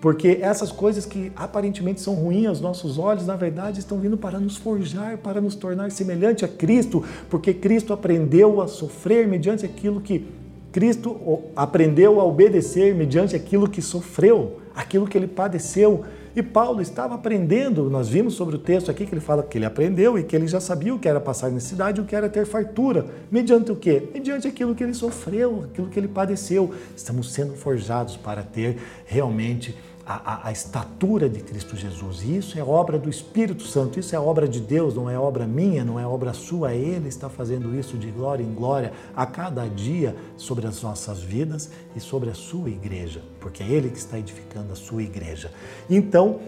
Porque 0.00 0.38
essas 0.42 0.70
coisas 0.70 1.06
que 1.06 1.32
aparentemente 1.34 2.00
são 2.02 2.14
ruins 2.14 2.46
aos 2.46 2.60
nossos 2.60 2.98
olhos, 2.98 3.26
na 3.26 3.36
verdade 3.36 3.80
estão 3.80 3.98
vindo 3.98 4.18
para 4.18 4.38
nos 4.38 4.56
forjar, 4.56 5.16
para 5.16 5.40
nos 5.40 5.54
tornar 5.54 5.90
semelhante 5.90 6.44
a 6.44 6.48
Cristo, 6.48 7.02
porque 7.30 7.54
Cristo 7.54 7.92
aprendeu 7.92 8.60
a 8.60 8.68
sofrer 8.68 9.26
mediante 9.26 9.64
aquilo 9.64 10.02
que 10.02 10.26
Cristo 10.74 11.44
aprendeu 11.54 12.20
a 12.20 12.24
obedecer 12.24 12.96
mediante 12.96 13.36
aquilo 13.36 13.70
que 13.70 13.80
sofreu, 13.80 14.58
aquilo 14.74 15.06
que 15.06 15.16
ele 15.16 15.28
padeceu. 15.28 16.02
E 16.34 16.42
Paulo 16.42 16.82
estava 16.82 17.14
aprendendo, 17.14 17.88
nós 17.88 18.08
vimos 18.08 18.34
sobre 18.34 18.56
o 18.56 18.58
texto 18.58 18.90
aqui 18.90 19.06
que 19.06 19.14
ele 19.14 19.20
fala 19.20 19.44
que 19.44 19.56
ele 19.56 19.66
aprendeu 19.66 20.18
e 20.18 20.24
que 20.24 20.34
ele 20.34 20.48
já 20.48 20.58
sabia 20.58 20.92
o 20.92 20.98
que 20.98 21.08
era 21.08 21.20
passar 21.20 21.48
necessidade, 21.48 22.00
o 22.00 22.04
que 22.04 22.16
era 22.16 22.28
ter 22.28 22.44
fartura. 22.44 23.06
Mediante 23.30 23.70
o 23.70 23.76
quê? 23.76 24.08
Mediante 24.12 24.48
aquilo 24.48 24.74
que 24.74 24.82
ele 24.82 24.94
sofreu, 24.94 25.62
aquilo 25.70 25.86
que 25.86 25.96
ele 25.96 26.08
padeceu. 26.08 26.74
Estamos 26.96 27.32
sendo 27.32 27.54
forjados 27.54 28.16
para 28.16 28.42
ter 28.42 28.76
realmente 29.06 29.76
a, 30.06 30.14
a, 30.14 30.48
a, 30.48 30.52
estatura 30.52 31.28
de 31.28 31.40
Cristo 31.40 31.76
Jesus. 31.76 32.22
E 32.22 32.36
isso 32.36 32.58
é 32.58 32.62
obra 32.62 32.98
do 32.98 33.08
Espírito 33.08 33.62
Santo, 33.62 33.98
isso 33.98 34.14
é 34.14 34.18
obra 34.18 34.46
de 34.46 34.60
Deus, 34.60 34.94
não 34.94 35.08
é 35.08 35.18
obra 35.18 35.46
minha, 35.46 35.84
não 35.84 35.98
é 35.98 36.06
obra 36.06 36.32
sua. 36.32 36.74
Ele 36.74 37.08
está 37.08 37.28
fazendo 37.28 37.74
isso 37.74 37.96
de 37.96 38.10
glória 38.10 38.42
em 38.42 38.54
glória 38.54 38.92
a 39.16 39.24
cada 39.24 39.66
dia 39.66 40.14
sobre 40.36 40.66
as 40.66 40.82
nossas 40.82 41.20
vidas 41.20 41.70
e 41.96 42.00
sobre 42.00 42.30
a 42.30 42.34
sua 42.34 42.68
igreja, 42.68 43.22
porque 43.40 43.62
é 43.62 43.68
Ele 43.68 43.90
que 43.90 43.98
está 43.98 44.18
edificando 44.18 44.72
a 44.72 44.76
sua 44.76 45.02
igreja. 45.02 45.50
Então, 45.88 46.40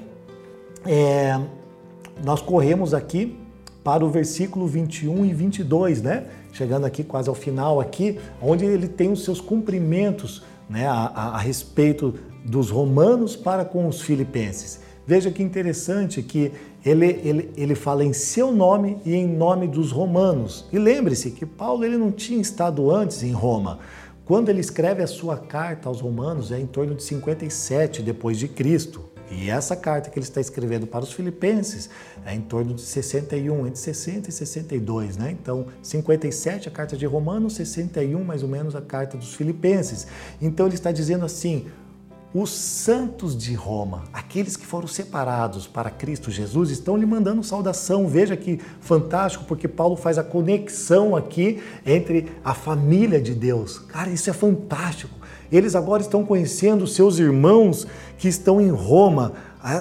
é, 0.84 1.40
nós 2.22 2.40
corremos 2.42 2.92
aqui 2.92 3.38
para 3.82 4.04
o 4.04 4.10
versículo 4.10 4.66
21 4.66 5.24
e 5.24 5.32
22, 5.32 6.02
né? 6.02 6.26
Chegando 6.52 6.86
aqui 6.86 7.04
quase 7.04 7.28
ao 7.28 7.34
final 7.34 7.80
aqui, 7.80 8.18
onde 8.42 8.64
ele 8.64 8.88
tem 8.88 9.12
os 9.12 9.24
seus 9.24 9.40
cumprimentos 9.40 10.42
né, 10.68 10.86
a, 10.88 11.12
a, 11.14 11.26
a 11.34 11.38
respeito 11.38 12.14
dos 12.46 12.70
romanos 12.70 13.36
para 13.36 13.64
com 13.64 13.86
os 13.86 14.00
filipenses. 14.00 14.80
Veja 15.06 15.30
que 15.30 15.42
interessante 15.42 16.22
que 16.22 16.52
ele, 16.84 17.20
ele, 17.24 17.50
ele 17.56 17.74
fala 17.74 18.04
em 18.04 18.12
seu 18.12 18.50
nome 18.50 18.98
e 19.04 19.14
em 19.14 19.26
nome 19.26 19.68
dos 19.68 19.92
romanos. 19.92 20.66
E 20.72 20.78
lembre-se 20.78 21.30
que 21.30 21.46
Paulo 21.46 21.84
ele 21.84 21.96
não 21.96 22.10
tinha 22.10 22.40
estado 22.40 22.90
antes 22.90 23.22
em 23.22 23.32
Roma. 23.32 23.78
Quando 24.24 24.48
ele 24.48 24.60
escreve 24.60 25.02
a 25.02 25.06
sua 25.06 25.36
carta 25.36 25.88
aos 25.88 26.00
romanos 26.00 26.50
é 26.50 26.58
em 26.58 26.66
torno 26.66 26.96
de 26.96 27.02
57 27.04 28.02
depois 28.02 28.38
de 28.38 28.48
Cristo. 28.48 29.04
E 29.30 29.50
essa 29.50 29.74
carta 29.74 30.08
que 30.08 30.18
ele 30.18 30.26
está 30.26 30.40
escrevendo 30.40 30.86
para 30.86 31.04
os 31.04 31.12
filipenses 31.12 31.90
é 32.24 32.34
em 32.34 32.40
torno 32.40 32.74
de 32.74 32.80
61, 32.80 33.66
entre 33.66 33.78
60 33.78 34.28
e 34.28 34.32
62, 34.32 35.16
né? 35.16 35.36
Então, 35.40 35.66
57 35.82 36.68
a 36.68 36.70
carta 36.70 36.96
de 36.96 37.06
Romanos, 37.06 37.54
61 37.54 38.22
mais 38.22 38.42
ou 38.42 38.48
menos 38.48 38.76
a 38.76 38.80
carta 38.80 39.16
dos 39.16 39.34
filipenses. 39.34 40.06
Então 40.40 40.66
ele 40.66 40.76
está 40.76 40.92
dizendo 40.92 41.24
assim: 41.24 41.66
os 42.38 42.50
santos 42.50 43.34
de 43.34 43.54
Roma, 43.54 44.04
aqueles 44.12 44.58
que 44.58 44.66
foram 44.66 44.86
separados 44.86 45.66
para 45.66 45.88
Cristo 45.88 46.30
Jesus, 46.30 46.70
estão 46.70 46.94
lhe 46.94 47.06
mandando 47.06 47.42
saudação. 47.42 48.06
Veja 48.06 48.36
que 48.36 48.60
fantástico, 48.78 49.44
porque 49.44 49.66
Paulo 49.66 49.96
faz 49.96 50.18
a 50.18 50.22
conexão 50.22 51.16
aqui 51.16 51.62
entre 51.84 52.30
a 52.44 52.52
família 52.52 53.20
de 53.22 53.34
Deus. 53.34 53.78
Cara, 53.78 54.10
isso 54.10 54.28
é 54.28 54.34
fantástico. 54.34 55.14
Eles 55.50 55.74
agora 55.74 56.02
estão 56.02 56.26
conhecendo 56.26 56.86
seus 56.86 57.18
irmãos 57.18 57.86
que 58.18 58.28
estão 58.28 58.60
em 58.60 58.70
Roma, 58.70 59.32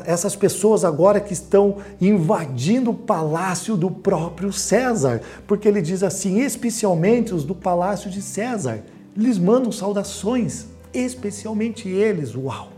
essas 0.06 0.34
pessoas 0.34 0.86
agora 0.86 1.20
que 1.20 1.34
estão 1.34 1.78
invadindo 1.99 2.91
o 2.91 2.95
palácio 2.95 3.76
do 3.76 3.91
próprio 3.91 4.53
César, 4.53 5.22
porque 5.45 5.68
ele 5.68 5.82
diz 5.82 6.03
assim, 6.03 6.39
especialmente 6.39 7.34
os 7.34 7.43
do 7.43 7.53
palácio 7.53 8.10
de 8.10 8.22
César, 8.22 8.82
lhes 9.14 9.38
mandam 9.38 9.74
saudações 9.74 10.74
especialmente 11.00 11.88
eles. 11.89 12.36
Uau! 12.36 12.70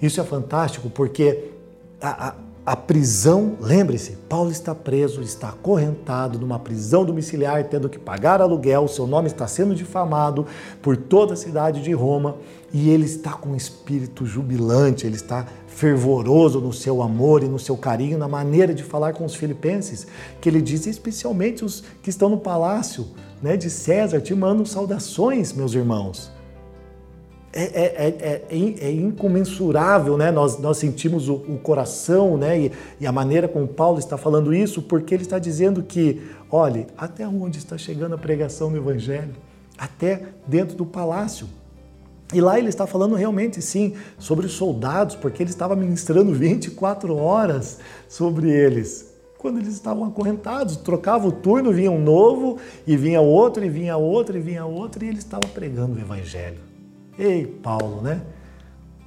Isso 0.00 0.20
é 0.20 0.24
fantástico 0.24 0.88
porque 0.88 1.50
a, 2.00 2.28
a, 2.28 2.34
a 2.64 2.76
prisão, 2.76 3.56
lembre-se, 3.60 4.12
Paulo 4.28 4.50
está 4.50 4.74
preso, 4.74 5.22
está 5.22 5.48
acorrentado 5.48 6.38
numa 6.38 6.58
prisão 6.58 7.04
domiciliar, 7.04 7.64
tendo 7.64 7.88
que 7.88 7.98
pagar 7.98 8.40
aluguel, 8.40 8.86
seu 8.86 9.06
nome 9.06 9.26
está 9.26 9.46
sendo 9.46 9.74
difamado 9.74 10.46
por 10.80 10.96
toda 10.96 11.32
a 11.32 11.36
cidade 11.36 11.82
de 11.82 11.92
Roma 11.92 12.36
e 12.72 12.90
ele 12.90 13.06
está 13.06 13.32
com 13.32 13.50
um 13.50 13.56
espírito 13.56 14.24
jubilante, 14.24 15.06
ele 15.06 15.16
está 15.16 15.46
fervoroso 15.66 16.60
no 16.60 16.72
seu 16.72 17.02
amor 17.02 17.42
e 17.42 17.48
no 17.48 17.58
seu 17.58 17.76
carinho, 17.76 18.18
na 18.18 18.28
maneira 18.28 18.74
de 18.74 18.82
falar 18.82 19.14
com 19.14 19.24
os 19.24 19.34
filipenses, 19.34 20.06
que 20.40 20.48
ele 20.48 20.60
diz, 20.60 20.86
especialmente 20.86 21.64
os 21.64 21.82
que 22.02 22.10
estão 22.10 22.28
no 22.28 22.38
palácio 22.38 23.06
né, 23.42 23.56
de 23.56 23.70
César, 23.70 24.20
te 24.20 24.34
mandam 24.34 24.66
saudações, 24.66 25.52
meus 25.52 25.72
irmãos. 25.72 26.37
É, 27.50 27.62
é, 27.62 28.44
é, 28.50 28.74
é, 28.88 28.92
incomensurável, 28.92 30.18
né? 30.18 30.30
Nós, 30.30 30.58
nós 30.58 30.76
sentimos 30.76 31.30
o, 31.30 31.34
o 31.34 31.58
coração, 31.58 32.36
né? 32.36 32.60
E, 32.60 32.72
e, 33.00 33.06
a 33.06 33.12
maneira 33.12 33.48
como 33.48 33.66
Paulo 33.66 33.98
está 33.98 34.18
falando 34.18 34.54
isso, 34.54 34.82
porque 34.82 35.14
ele 35.14 35.22
está 35.22 35.38
dizendo 35.38 35.82
que, 35.82 36.20
olhe, 36.50 36.86
até 36.96 37.26
onde 37.26 37.56
está 37.56 37.78
chegando 37.78 38.14
a 38.14 38.18
pregação 38.18 38.70
do 38.70 38.76
Evangelho? 38.76 39.34
Até 39.78 40.24
dentro 40.46 40.76
do 40.76 40.84
palácio. 40.84 41.48
E 42.34 42.40
lá 42.42 42.58
ele 42.58 42.68
está 42.68 42.86
falando 42.86 43.14
realmente, 43.14 43.62
sim, 43.62 43.94
sobre 44.18 44.44
os 44.44 44.52
soldados, 44.52 45.16
porque 45.16 45.42
ele 45.42 45.50
estava 45.50 45.74
ministrando 45.74 46.32
24 46.36 47.16
horas 47.16 47.78
sobre 48.06 48.50
eles. 48.50 49.08
Quando 49.38 49.58
eles 49.58 49.72
estavam 49.72 50.04
acorrentados, 50.04 50.76
trocava 50.76 51.26
o 51.26 51.32
turno, 51.32 51.72
vinha 51.72 51.90
um 51.90 52.02
novo, 52.02 52.58
e 52.86 52.96
vinha 52.96 53.20
outro, 53.22 53.64
e 53.64 53.70
vinha 53.70 53.96
outro, 53.96 54.36
e 54.36 54.40
vinha 54.40 54.66
outro, 54.66 55.02
e 55.02 55.08
ele 55.08 55.18
estava 55.18 55.46
pregando 55.48 55.96
o 55.96 56.00
Evangelho. 56.00 56.67
Ei, 57.18 57.44
Paulo, 57.44 58.00
né? 58.00 58.22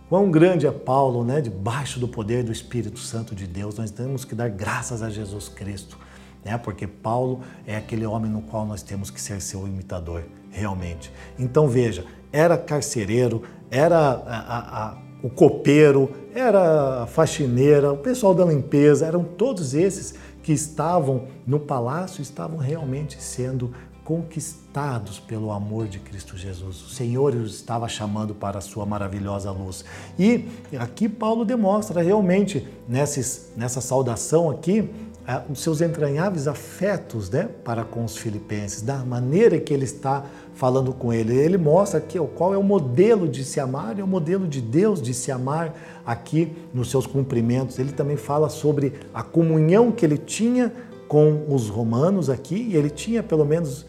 Quão 0.09 0.29
grande 0.29 0.67
é 0.67 0.71
Paulo, 0.71 1.23
né? 1.23 1.39
Debaixo 1.39 1.97
do 1.97 2.09
poder 2.09 2.43
do 2.43 2.51
Espírito 2.51 2.99
Santo 2.99 3.33
de 3.33 3.47
Deus, 3.47 3.77
nós 3.77 3.89
temos 3.89 4.25
que 4.25 4.35
dar 4.35 4.49
graças 4.49 5.01
a 5.01 5.09
Jesus 5.09 5.47
Cristo, 5.47 5.97
né? 6.43 6.57
Porque 6.57 6.85
Paulo 6.85 7.39
é 7.65 7.77
aquele 7.77 8.05
homem 8.05 8.29
no 8.29 8.41
qual 8.41 8.65
nós 8.65 8.83
temos 8.83 9.09
que 9.09 9.21
ser 9.21 9.41
seu 9.41 9.65
imitador, 9.65 10.23
realmente. 10.49 11.09
Então 11.39 11.69
veja, 11.69 12.03
era 12.33 12.57
carcereiro, 12.57 13.43
era 13.69 13.97
a, 13.97 14.09
a, 14.09 14.89
a, 14.89 14.97
o 15.23 15.29
copeiro, 15.29 16.11
era 16.35 17.03
a 17.03 17.07
faxineira, 17.07 17.93
o 17.93 17.97
pessoal 17.97 18.35
da 18.35 18.43
limpeza, 18.43 19.05
eram 19.05 19.23
todos 19.23 19.73
esses 19.73 20.15
que 20.43 20.51
estavam 20.51 21.27
no 21.47 21.61
palácio, 21.61 22.21
estavam 22.21 22.57
realmente 22.57 23.21
sendo 23.23 23.73
conquistados 24.11 25.21
pelo 25.21 25.53
amor 25.53 25.87
de 25.87 25.97
Cristo 25.97 26.35
Jesus. 26.35 26.81
O 26.81 26.89
Senhor 26.89 27.33
os 27.33 27.55
estava 27.55 27.87
chamando 27.87 28.35
para 28.35 28.57
a 28.57 28.61
sua 28.61 28.85
maravilhosa 28.85 29.49
luz. 29.51 29.85
E 30.19 30.49
aqui 30.77 31.07
Paulo 31.07 31.45
demonstra 31.45 32.01
realmente, 32.01 32.67
nesses, 32.89 33.53
nessa 33.55 33.79
saudação 33.79 34.49
aqui, 34.49 34.89
ah, 35.25 35.43
os 35.49 35.61
seus 35.61 35.79
entranháveis 35.79 36.45
afetos 36.45 37.29
né, 37.29 37.47
para 37.63 37.85
com 37.85 38.03
os 38.03 38.17
filipenses, 38.17 38.81
da 38.81 38.97
maneira 38.97 39.57
que 39.61 39.73
ele 39.73 39.85
está 39.85 40.25
falando 40.55 40.91
com 40.91 41.13
ele. 41.13 41.33
Ele 41.33 41.57
mostra 41.57 41.99
aqui 41.99 42.19
qual 42.35 42.53
é 42.53 42.57
o 42.57 42.63
modelo 42.63 43.29
de 43.29 43.45
se 43.45 43.61
amar, 43.61 43.97
é 43.97 44.03
o 44.03 44.07
modelo 44.07 44.45
de 44.45 44.59
Deus 44.59 45.01
de 45.01 45.13
se 45.13 45.31
amar 45.31 45.73
aqui 46.05 46.51
nos 46.73 46.91
seus 46.91 47.07
cumprimentos. 47.07 47.79
Ele 47.79 47.93
também 47.93 48.17
fala 48.17 48.49
sobre 48.49 48.91
a 49.13 49.23
comunhão 49.23 49.89
que 49.89 50.05
ele 50.05 50.17
tinha 50.17 50.69
com 51.07 51.45
os 51.47 51.69
romanos 51.69 52.29
aqui, 52.29 52.55
e 52.55 52.75
ele 52.75 52.89
tinha 52.89 53.23
pelo 53.23 53.45
menos 53.45 53.85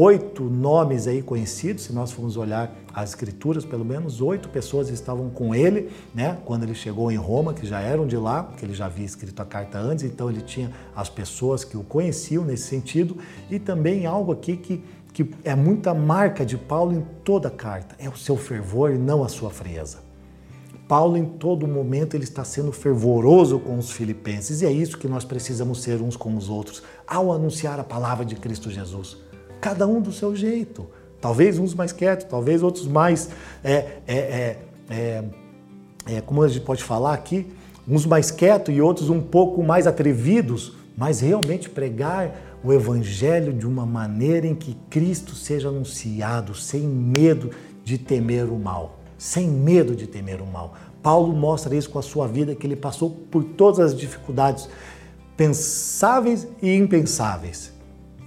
oito 0.00 0.44
nomes 0.44 1.08
aí 1.08 1.20
conhecidos, 1.20 1.82
se 1.82 1.92
nós 1.92 2.12
formos 2.12 2.36
olhar 2.36 2.72
as 2.94 3.10
escrituras, 3.10 3.64
pelo 3.64 3.84
menos 3.84 4.20
oito 4.20 4.48
pessoas 4.48 4.88
estavam 4.90 5.28
com 5.28 5.52
ele, 5.52 5.90
né, 6.14 6.38
quando 6.44 6.62
ele 6.62 6.74
chegou 6.74 7.10
em 7.10 7.16
Roma, 7.16 7.52
que 7.52 7.66
já 7.66 7.80
eram 7.80 8.06
de 8.06 8.16
lá, 8.16 8.44
porque 8.44 8.64
ele 8.64 8.74
já 8.74 8.86
havia 8.86 9.04
escrito 9.04 9.42
a 9.42 9.44
carta 9.44 9.76
antes, 9.76 10.04
então 10.04 10.30
ele 10.30 10.40
tinha 10.40 10.70
as 10.94 11.08
pessoas 11.08 11.64
que 11.64 11.76
o 11.76 11.82
conheciam 11.82 12.44
nesse 12.44 12.68
sentido, 12.68 13.16
e 13.50 13.58
também 13.58 14.06
algo 14.06 14.30
aqui 14.30 14.56
que, 14.56 14.84
que 15.12 15.28
é 15.42 15.56
muita 15.56 15.92
marca 15.92 16.46
de 16.46 16.56
Paulo 16.56 16.92
em 16.92 17.04
toda 17.24 17.48
a 17.48 17.50
carta, 17.50 17.96
é 17.98 18.08
o 18.08 18.16
seu 18.16 18.36
fervor 18.36 18.92
e 18.92 18.98
não 18.98 19.24
a 19.24 19.28
sua 19.28 19.50
frieza. 19.50 19.98
Paulo, 20.86 21.16
em 21.16 21.24
todo 21.24 21.66
momento, 21.66 22.14
ele 22.14 22.22
está 22.22 22.44
sendo 22.44 22.70
fervoroso 22.70 23.58
com 23.58 23.76
os 23.76 23.90
filipenses, 23.90 24.62
e 24.62 24.66
é 24.66 24.70
isso 24.70 24.96
que 24.96 25.08
nós 25.08 25.24
precisamos 25.24 25.82
ser 25.82 26.00
uns 26.00 26.16
com 26.16 26.36
os 26.36 26.48
outros, 26.48 26.84
ao 27.04 27.32
anunciar 27.32 27.80
a 27.80 27.84
palavra 27.84 28.24
de 28.24 28.36
Cristo 28.36 28.70
Jesus. 28.70 29.27
Cada 29.60 29.86
um 29.86 30.00
do 30.00 30.12
seu 30.12 30.34
jeito. 30.34 30.86
Talvez 31.20 31.58
uns 31.58 31.74
mais 31.74 31.92
quietos, 31.92 32.26
talvez 32.28 32.62
outros 32.62 32.86
mais. 32.86 33.28
É, 33.62 33.72
é, 33.72 33.96
é, 34.06 34.58
é, 34.88 35.24
é 36.06 36.20
como 36.20 36.42
a 36.42 36.48
gente 36.48 36.64
pode 36.64 36.82
falar 36.82 37.14
aqui? 37.14 37.46
Uns 37.86 38.06
mais 38.06 38.30
quietos 38.30 38.74
e 38.74 38.80
outros 38.80 39.10
um 39.10 39.20
pouco 39.20 39.62
mais 39.62 39.86
atrevidos, 39.86 40.74
mas 40.96 41.20
realmente 41.20 41.68
pregar 41.68 42.58
o 42.62 42.72
Evangelho 42.72 43.52
de 43.52 43.66
uma 43.66 43.86
maneira 43.86 44.46
em 44.46 44.54
que 44.54 44.76
Cristo 44.90 45.34
seja 45.34 45.68
anunciado, 45.68 46.54
sem 46.54 46.82
medo 46.82 47.50
de 47.84 47.98
temer 47.98 48.44
o 48.44 48.58
mal. 48.58 48.98
Sem 49.16 49.48
medo 49.48 49.96
de 49.96 50.06
temer 50.06 50.40
o 50.40 50.46
mal. 50.46 50.74
Paulo 51.02 51.32
mostra 51.32 51.74
isso 51.74 51.90
com 51.90 51.98
a 51.98 52.02
sua 52.02 52.28
vida, 52.28 52.54
que 52.54 52.66
ele 52.66 52.76
passou 52.76 53.10
por 53.10 53.42
todas 53.42 53.80
as 53.80 53.96
dificuldades 53.96 54.68
pensáveis 55.36 56.46
e 56.62 56.74
impensáveis 56.74 57.77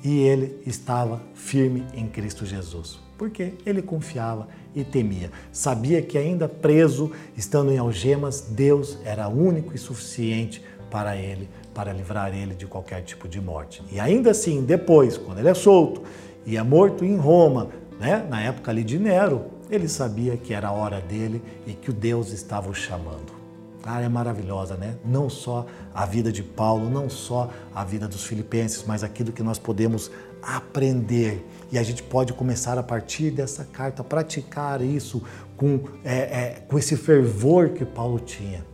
e 0.04 0.20
ele 0.20 0.62
estava 0.66 1.22
firme 1.34 1.86
em 1.94 2.08
Cristo 2.08 2.46
Jesus. 2.46 3.00
Porque 3.18 3.54
ele 3.66 3.82
confiava 3.82 4.48
e 4.76 4.84
temia. 4.84 5.32
Sabia 5.52 6.02
que, 6.02 6.18
ainda 6.18 6.48
preso, 6.48 7.12
estando 7.38 7.72
em 7.72 7.78
algemas, 7.78 8.42
Deus 8.42 8.98
era 9.06 9.28
único 9.28 9.76
e 9.76 9.78
suficiente 9.78 10.64
para 10.90 11.16
ele, 11.16 11.48
para 11.74 11.94
livrar 11.94 12.36
ele 12.36 12.56
de 12.56 12.66
qualquer 12.66 13.02
tipo 13.04 13.28
de 13.28 13.40
morte. 13.40 13.84
E 13.92 14.00
ainda 14.00 14.32
assim, 14.32 14.64
depois, 14.64 15.18
quando 15.18 15.40
ele 15.40 15.50
é 15.50 15.54
solto 15.54 16.04
e 16.46 16.58
é 16.58 16.64
morto 16.64 17.06
em 17.06 17.16
Roma, 17.16 17.70
né, 18.00 18.26
na 18.30 18.42
época 18.42 18.72
ali 18.72 18.84
de 18.84 18.98
Nero, 18.98 19.46
ele 19.70 19.88
sabia 19.88 20.36
que 20.36 20.54
era 20.54 20.68
a 20.68 20.72
hora 20.72 21.00
dele 21.00 21.42
e 21.66 21.74
que 21.74 21.92
o 21.92 21.94
Deus 21.94 22.34
estava 22.34 22.70
o 22.70 22.74
chamando. 22.74 23.31
Ah, 23.84 24.02
é 24.02 24.08
maravilhosa, 24.08 24.76
né? 24.76 24.96
Não 25.04 25.30
só 25.30 25.66
a 25.94 26.06
vida 26.06 26.32
de 26.32 26.44
Paulo, 26.44 26.90
não 26.90 27.10
só 27.10 27.50
a 27.74 27.84
vida 27.84 28.08
dos 28.08 28.24
filipenses, 28.24 28.84
mas 28.86 29.04
aquilo 29.04 29.32
que 29.32 29.42
nós 29.42 29.58
podemos 29.58 30.12
aprender. 30.42 31.46
E 31.72 31.78
a 31.78 31.84
gente 31.84 32.04
pode 32.04 32.34
começar 32.34 32.78
a 32.78 32.84
partir 32.84 33.32
dessa 33.32 33.66
carta, 33.66 34.04
praticar 34.04 34.82
isso 34.82 35.22
com, 35.58 35.82
é, 36.04 36.18
é, 36.18 36.64
com 36.68 36.78
esse 36.78 36.96
fervor 36.96 37.70
que 37.70 37.86
Paulo 37.86 38.20
tinha. 38.20 38.71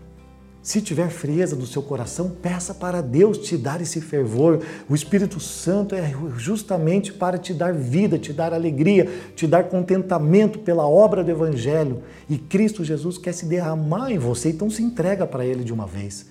Se 0.67 0.81
tiver 0.81 1.09
frieza 1.09 1.55
do 1.55 1.65
seu 1.65 1.81
coração, 1.81 2.29
peça 2.29 2.73
para 2.73 2.99
Deus 2.99 3.37
te 3.37 3.55
dar 3.55 3.79
esse 3.79 4.01
fervor. 4.01 4.61
O 4.89 4.93
Espírito 4.93 5.39
Santo 5.39 5.95
é 5.95 6.13
justamente 6.35 7.13
para 7.13 7.37
te 7.37 7.53
dar 7.53 7.73
vida, 7.73 8.19
te 8.19 8.33
dar 8.33 8.53
alegria, 8.53 9.09
te 9.33 9.47
dar 9.47 9.69
contentamento 9.69 10.59
pela 10.59 10.85
obra 10.85 11.23
do 11.23 11.31
Evangelho. 11.31 12.03
E 12.29 12.37
Cristo 12.37 12.83
Jesus 12.83 13.17
quer 13.17 13.31
se 13.31 13.45
derramar 13.45 14.11
em 14.11 14.17
você, 14.17 14.49
então 14.49 14.69
se 14.69 14.83
entrega 14.83 15.25
para 15.25 15.45
Ele 15.45 15.63
de 15.63 15.71
uma 15.71 15.87
vez. 15.87 16.25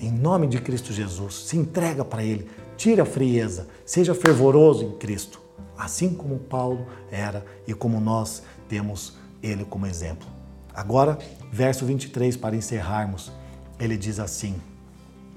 Em 0.00 0.10
nome 0.10 0.46
de 0.46 0.58
Cristo 0.58 0.90
Jesus, 0.90 1.34
se 1.46 1.58
entrega 1.58 2.02
para 2.02 2.24
Ele. 2.24 2.46
Tire 2.78 3.02
a 3.02 3.04
frieza, 3.04 3.68
seja 3.84 4.14
fervoroso 4.14 4.82
em 4.82 4.92
Cristo, 4.92 5.42
assim 5.76 6.14
como 6.14 6.38
Paulo 6.38 6.86
era 7.10 7.44
e 7.68 7.74
como 7.74 8.00
nós 8.00 8.42
temos 8.66 9.18
Ele 9.42 9.66
como 9.66 9.86
exemplo. 9.86 10.26
Agora, 10.72 11.18
verso 11.50 11.84
23, 11.84 12.36
para 12.36 12.56
encerrarmos, 12.56 13.32
ele 13.78 13.96
diz 13.96 14.20
assim: 14.20 14.56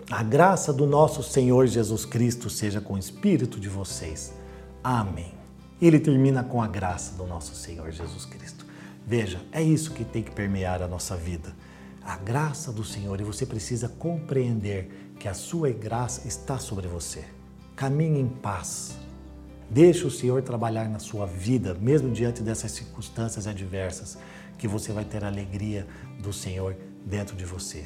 A 0.10 0.22
graça 0.22 0.72
do 0.72 0.86
nosso 0.86 1.24
Senhor 1.24 1.66
Jesus 1.68 2.06
Cristo 2.06 2.50
seja 2.50 2.80
com 2.80 2.94
o 2.94 2.98
espírito 2.98 3.60
de 3.60 3.70
vocês. 3.70 4.34
Amém. 4.84 5.34
Ele 5.82 6.00
termina 6.00 6.44
com 6.44 6.62
a 6.62 6.68
graça 6.68 7.16
do 7.16 7.26
nosso 7.26 7.56
Senhor 7.56 7.92
Jesus 7.92 8.26
Cristo. 8.26 8.66
Veja, 9.06 9.42
é 9.52 9.62
isso 9.62 9.92
que 9.92 10.06
tem 10.06 10.24
que 10.24 10.32
permear 10.32 10.82
a 10.82 10.88
nossa 10.88 11.16
vida. 11.16 11.54
A 12.02 12.16
graça 12.18 12.72
do 12.72 12.84
Senhor, 12.84 13.20
e 13.20 13.24
você 13.24 13.46
precisa 13.46 13.90
compreender 13.90 15.14
que 15.20 15.28
a 15.28 15.34
sua 15.34 15.70
graça 15.72 16.28
está 16.28 16.58
sobre 16.58 16.88
você. 16.88 17.24
Caminhe 17.76 18.20
em 18.20 18.28
paz. 18.28 18.98
Deixe 19.70 20.06
o 20.06 20.12
Senhor 20.12 20.42
trabalhar 20.42 20.88
na 20.88 21.00
sua 21.00 21.26
vida, 21.26 21.74
mesmo 21.74 22.12
diante 22.12 22.44
dessas 22.44 22.72
circunstâncias 22.72 23.48
adversas 23.48 24.18
que 24.64 24.68
você 24.70 24.94
vai 24.94 25.04
ter 25.04 25.26
a 25.26 25.28
alegria 25.28 25.86
do 26.20 26.32
Senhor 26.32 26.74
dentro 27.06 27.36
de 27.36 27.44
você. 27.44 27.84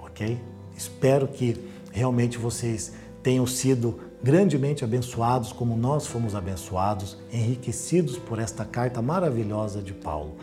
Ok? 0.00 0.36
Espero 0.76 1.28
que 1.28 1.64
realmente 1.92 2.38
vocês 2.38 2.92
tenham 3.22 3.46
sido 3.46 4.00
grandemente 4.20 4.82
abençoados, 4.82 5.52
como 5.52 5.76
nós 5.76 6.04
fomos 6.04 6.34
abençoados, 6.34 7.16
enriquecidos 7.32 8.18
por 8.18 8.40
esta 8.40 8.64
carta 8.64 9.00
maravilhosa 9.00 9.80
de 9.80 9.92
Paulo. 9.92 10.34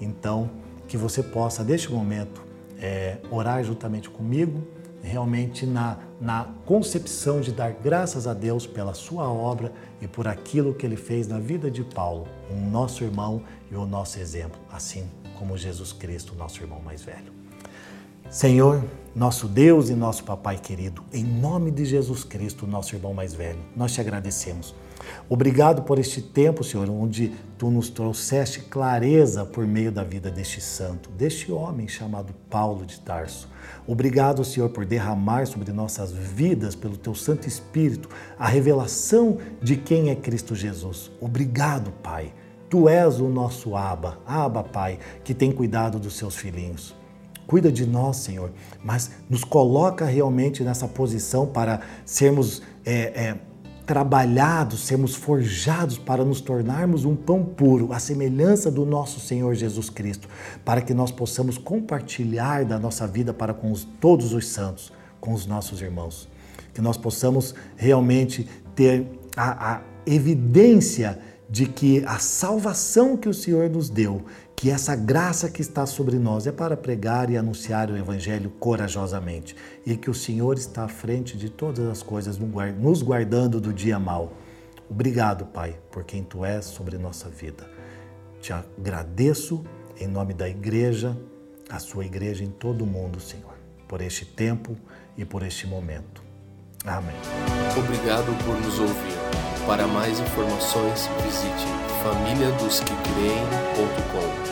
Então, 0.00 0.50
que 0.88 0.96
você 0.96 1.22
possa, 1.22 1.62
neste 1.62 1.92
momento, 1.92 2.42
é, 2.76 3.18
orar 3.30 3.62
juntamente 3.62 4.10
comigo, 4.10 4.66
realmente 5.00 5.64
na, 5.64 5.96
na 6.20 6.48
concepção 6.66 7.40
de 7.40 7.52
dar 7.52 7.72
graças 7.72 8.26
a 8.26 8.34
Deus 8.34 8.66
pela 8.66 8.94
sua 8.94 9.30
obra 9.30 9.72
e 10.00 10.08
por 10.08 10.26
aquilo 10.26 10.74
que 10.74 10.84
ele 10.84 10.96
fez 10.96 11.28
na 11.28 11.38
vida 11.38 11.70
de 11.70 11.84
Paulo, 11.84 12.26
um 12.50 12.68
nosso 12.70 13.04
irmão 13.04 13.42
e 13.70 13.76
o 13.76 13.86
nosso 13.86 14.18
exemplo, 14.18 14.60
assim 14.70 15.08
como 15.38 15.56
Jesus 15.56 15.92
Cristo, 15.92 16.34
nosso 16.34 16.60
irmão 16.60 16.80
mais 16.80 17.02
velho. 17.02 17.37
Senhor, 18.30 18.84
nosso 19.14 19.48
Deus 19.48 19.88
e 19.88 19.94
nosso 19.94 20.22
Papai 20.22 20.58
querido, 20.58 21.02
em 21.14 21.24
nome 21.24 21.70
de 21.70 21.86
Jesus 21.86 22.24
Cristo, 22.24 22.66
nosso 22.66 22.94
irmão 22.94 23.14
mais 23.14 23.32
velho, 23.32 23.58
nós 23.74 23.92
te 23.92 24.02
agradecemos. 24.02 24.74
Obrigado 25.30 25.82
por 25.82 25.98
este 25.98 26.20
tempo, 26.20 26.62
Senhor, 26.62 26.90
onde 26.90 27.32
tu 27.56 27.70
nos 27.70 27.88
trouxeste 27.88 28.60
clareza 28.60 29.46
por 29.46 29.66
meio 29.66 29.90
da 29.90 30.04
vida 30.04 30.30
deste 30.30 30.60
santo, 30.60 31.08
deste 31.10 31.50
homem 31.50 31.88
chamado 31.88 32.34
Paulo 32.50 32.84
de 32.84 33.00
Tarso. 33.00 33.48
Obrigado, 33.86 34.44
Senhor, 34.44 34.68
por 34.68 34.84
derramar 34.84 35.46
sobre 35.46 35.72
nossas 35.72 36.12
vidas, 36.12 36.74
pelo 36.74 36.98
teu 36.98 37.14
Santo 37.14 37.48
Espírito, 37.48 38.10
a 38.38 38.46
revelação 38.46 39.38
de 39.62 39.74
quem 39.74 40.10
é 40.10 40.14
Cristo 40.14 40.54
Jesus. 40.54 41.10
Obrigado, 41.18 41.90
Pai 42.02 42.32
Tu 42.68 42.86
és 42.86 43.18
o 43.18 43.28
nosso 43.28 43.74
Aba, 43.74 44.18
Aba, 44.26 44.62
Pai, 44.62 44.98
que 45.24 45.32
tem 45.32 45.50
cuidado 45.50 45.98
dos 45.98 46.18
seus 46.18 46.36
filhinhos. 46.36 46.94
Cuida 47.48 47.72
de 47.72 47.86
nós, 47.86 48.18
Senhor, 48.18 48.52
mas 48.84 49.10
nos 49.28 49.42
coloca 49.42 50.04
realmente 50.04 50.62
nessa 50.62 50.86
posição 50.86 51.46
para 51.46 51.80
sermos 52.04 52.60
é, 52.84 52.92
é, 52.94 53.36
trabalhados, 53.86 54.80
sermos 54.80 55.14
forjados 55.14 55.96
para 55.96 56.22
nos 56.26 56.42
tornarmos 56.42 57.06
um 57.06 57.16
pão 57.16 57.42
puro, 57.42 57.90
a 57.90 57.98
semelhança 57.98 58.70
do 58.70 58.84
nosso 58.84 59.18
Senhor 59.18 59.54
Jesus 59.54 59.88
Cristo, 59.88 60.28
para 60.62 60.82
que 60.82 60.92
nós 60.92 61.10
possamos 61.10 61.56
compartilhar 61.56 62.66
da 62.66 62.78
nossa 62.78 63.06
vida 63.06 63.32
para 63.32 63.54
com 63.54 63.72
os, 63.72 63.82
todos 63.98 64.34
os 64.34 64.46
santos, 64.46 64.92
com 65.18 65.32
os 65.32 65.46
nossos 65.46 65.80
irmãos. 65.80 66.28
Que 66.74 66.82
nós 66.82 66.98
possamos 66.98 67.54
realmente 67.78 68.46
ter 68.74 69.06
a, 69.34 69.76
a 69.76 69.80
evidência 70.04 71.18
de 71.48 71.64
que 71.64 72.04
a 72.04 72.18
salvação 72.18 73.16
que 73.16 73.26
o 73.26 73.32
Senhor 73.32 73.70
nos 73.70 73.88
deu, 73.88 74.22
que 74.58 74.70
essa 74.72 74.96
graça 74.96 75.48
que 75.48 75.62
está 75.62 75.86
sobre 75.86 76.18
nós 76.18 76.44
é 76.44 76.50
para 76.50 76.76
pregar 76.76 77.30
e 77.30 77.36
anunciar 77.36 77.92
o 77.92 77.96
Evangelho 77.96 78.50
corajosamente 78.58 79.54
e 79.86 79.96
que 79.96 80.10
o 80.10 80.14
Senhor 80.14 80.58
está 80.58 80.82
à 80.82 80.88
frente 80.88 81.36
de 81.36 81.48
todas 81.48 81.86
as 81.86 82.02
coisas, 82.02 82.36
nos 82.76 83.00
guardando 83.00 83.60
do 83.60 83.72
dia 83.72 84.00
mal. 84.00 84.32
Obrigado, 84.90 85.46
Pai, 85.46 85.78
por 85.92 86.02
quem 86.02 86.24
Tu 86.24 86.44
és 86.44 86.64
sobre 86.64 86.98
nossa 86.98 87.28
vida. 87.28 87.70
Te 88.40 88.52
agradeço 88.52 89.64
em 89.96 90.08
nome 90.08 90.34
da 90.34 90.48
igreja, 90.48 91.16
a 91.70 91.78
sua 91.78 92.04
igreja 92.04 92.42
em 92.42 92.50
todo 92.50 92.82
o 92.82 92.86
mundo, 92.86 93.20
Senhor, 93.20 93.54
por 93.86 94.00
este 94.00 94.24
tempo 94.24 94.76
e 95.16 95.24
por 95.24 95.44
este 95.44 95.68
momento. 95.68 96.20
Amém. 96.84 97.14
Obrigado 97.76 98.36
por 98.44 98.60
nos 98.60 98.80
ouvir. 98.80 99.16
Para 99.68 99.86
mais 99.86 100.18
informações, 100.18 101.08
visite 101.22 101.64
famíliadosquecreem.com. 102.02 104.47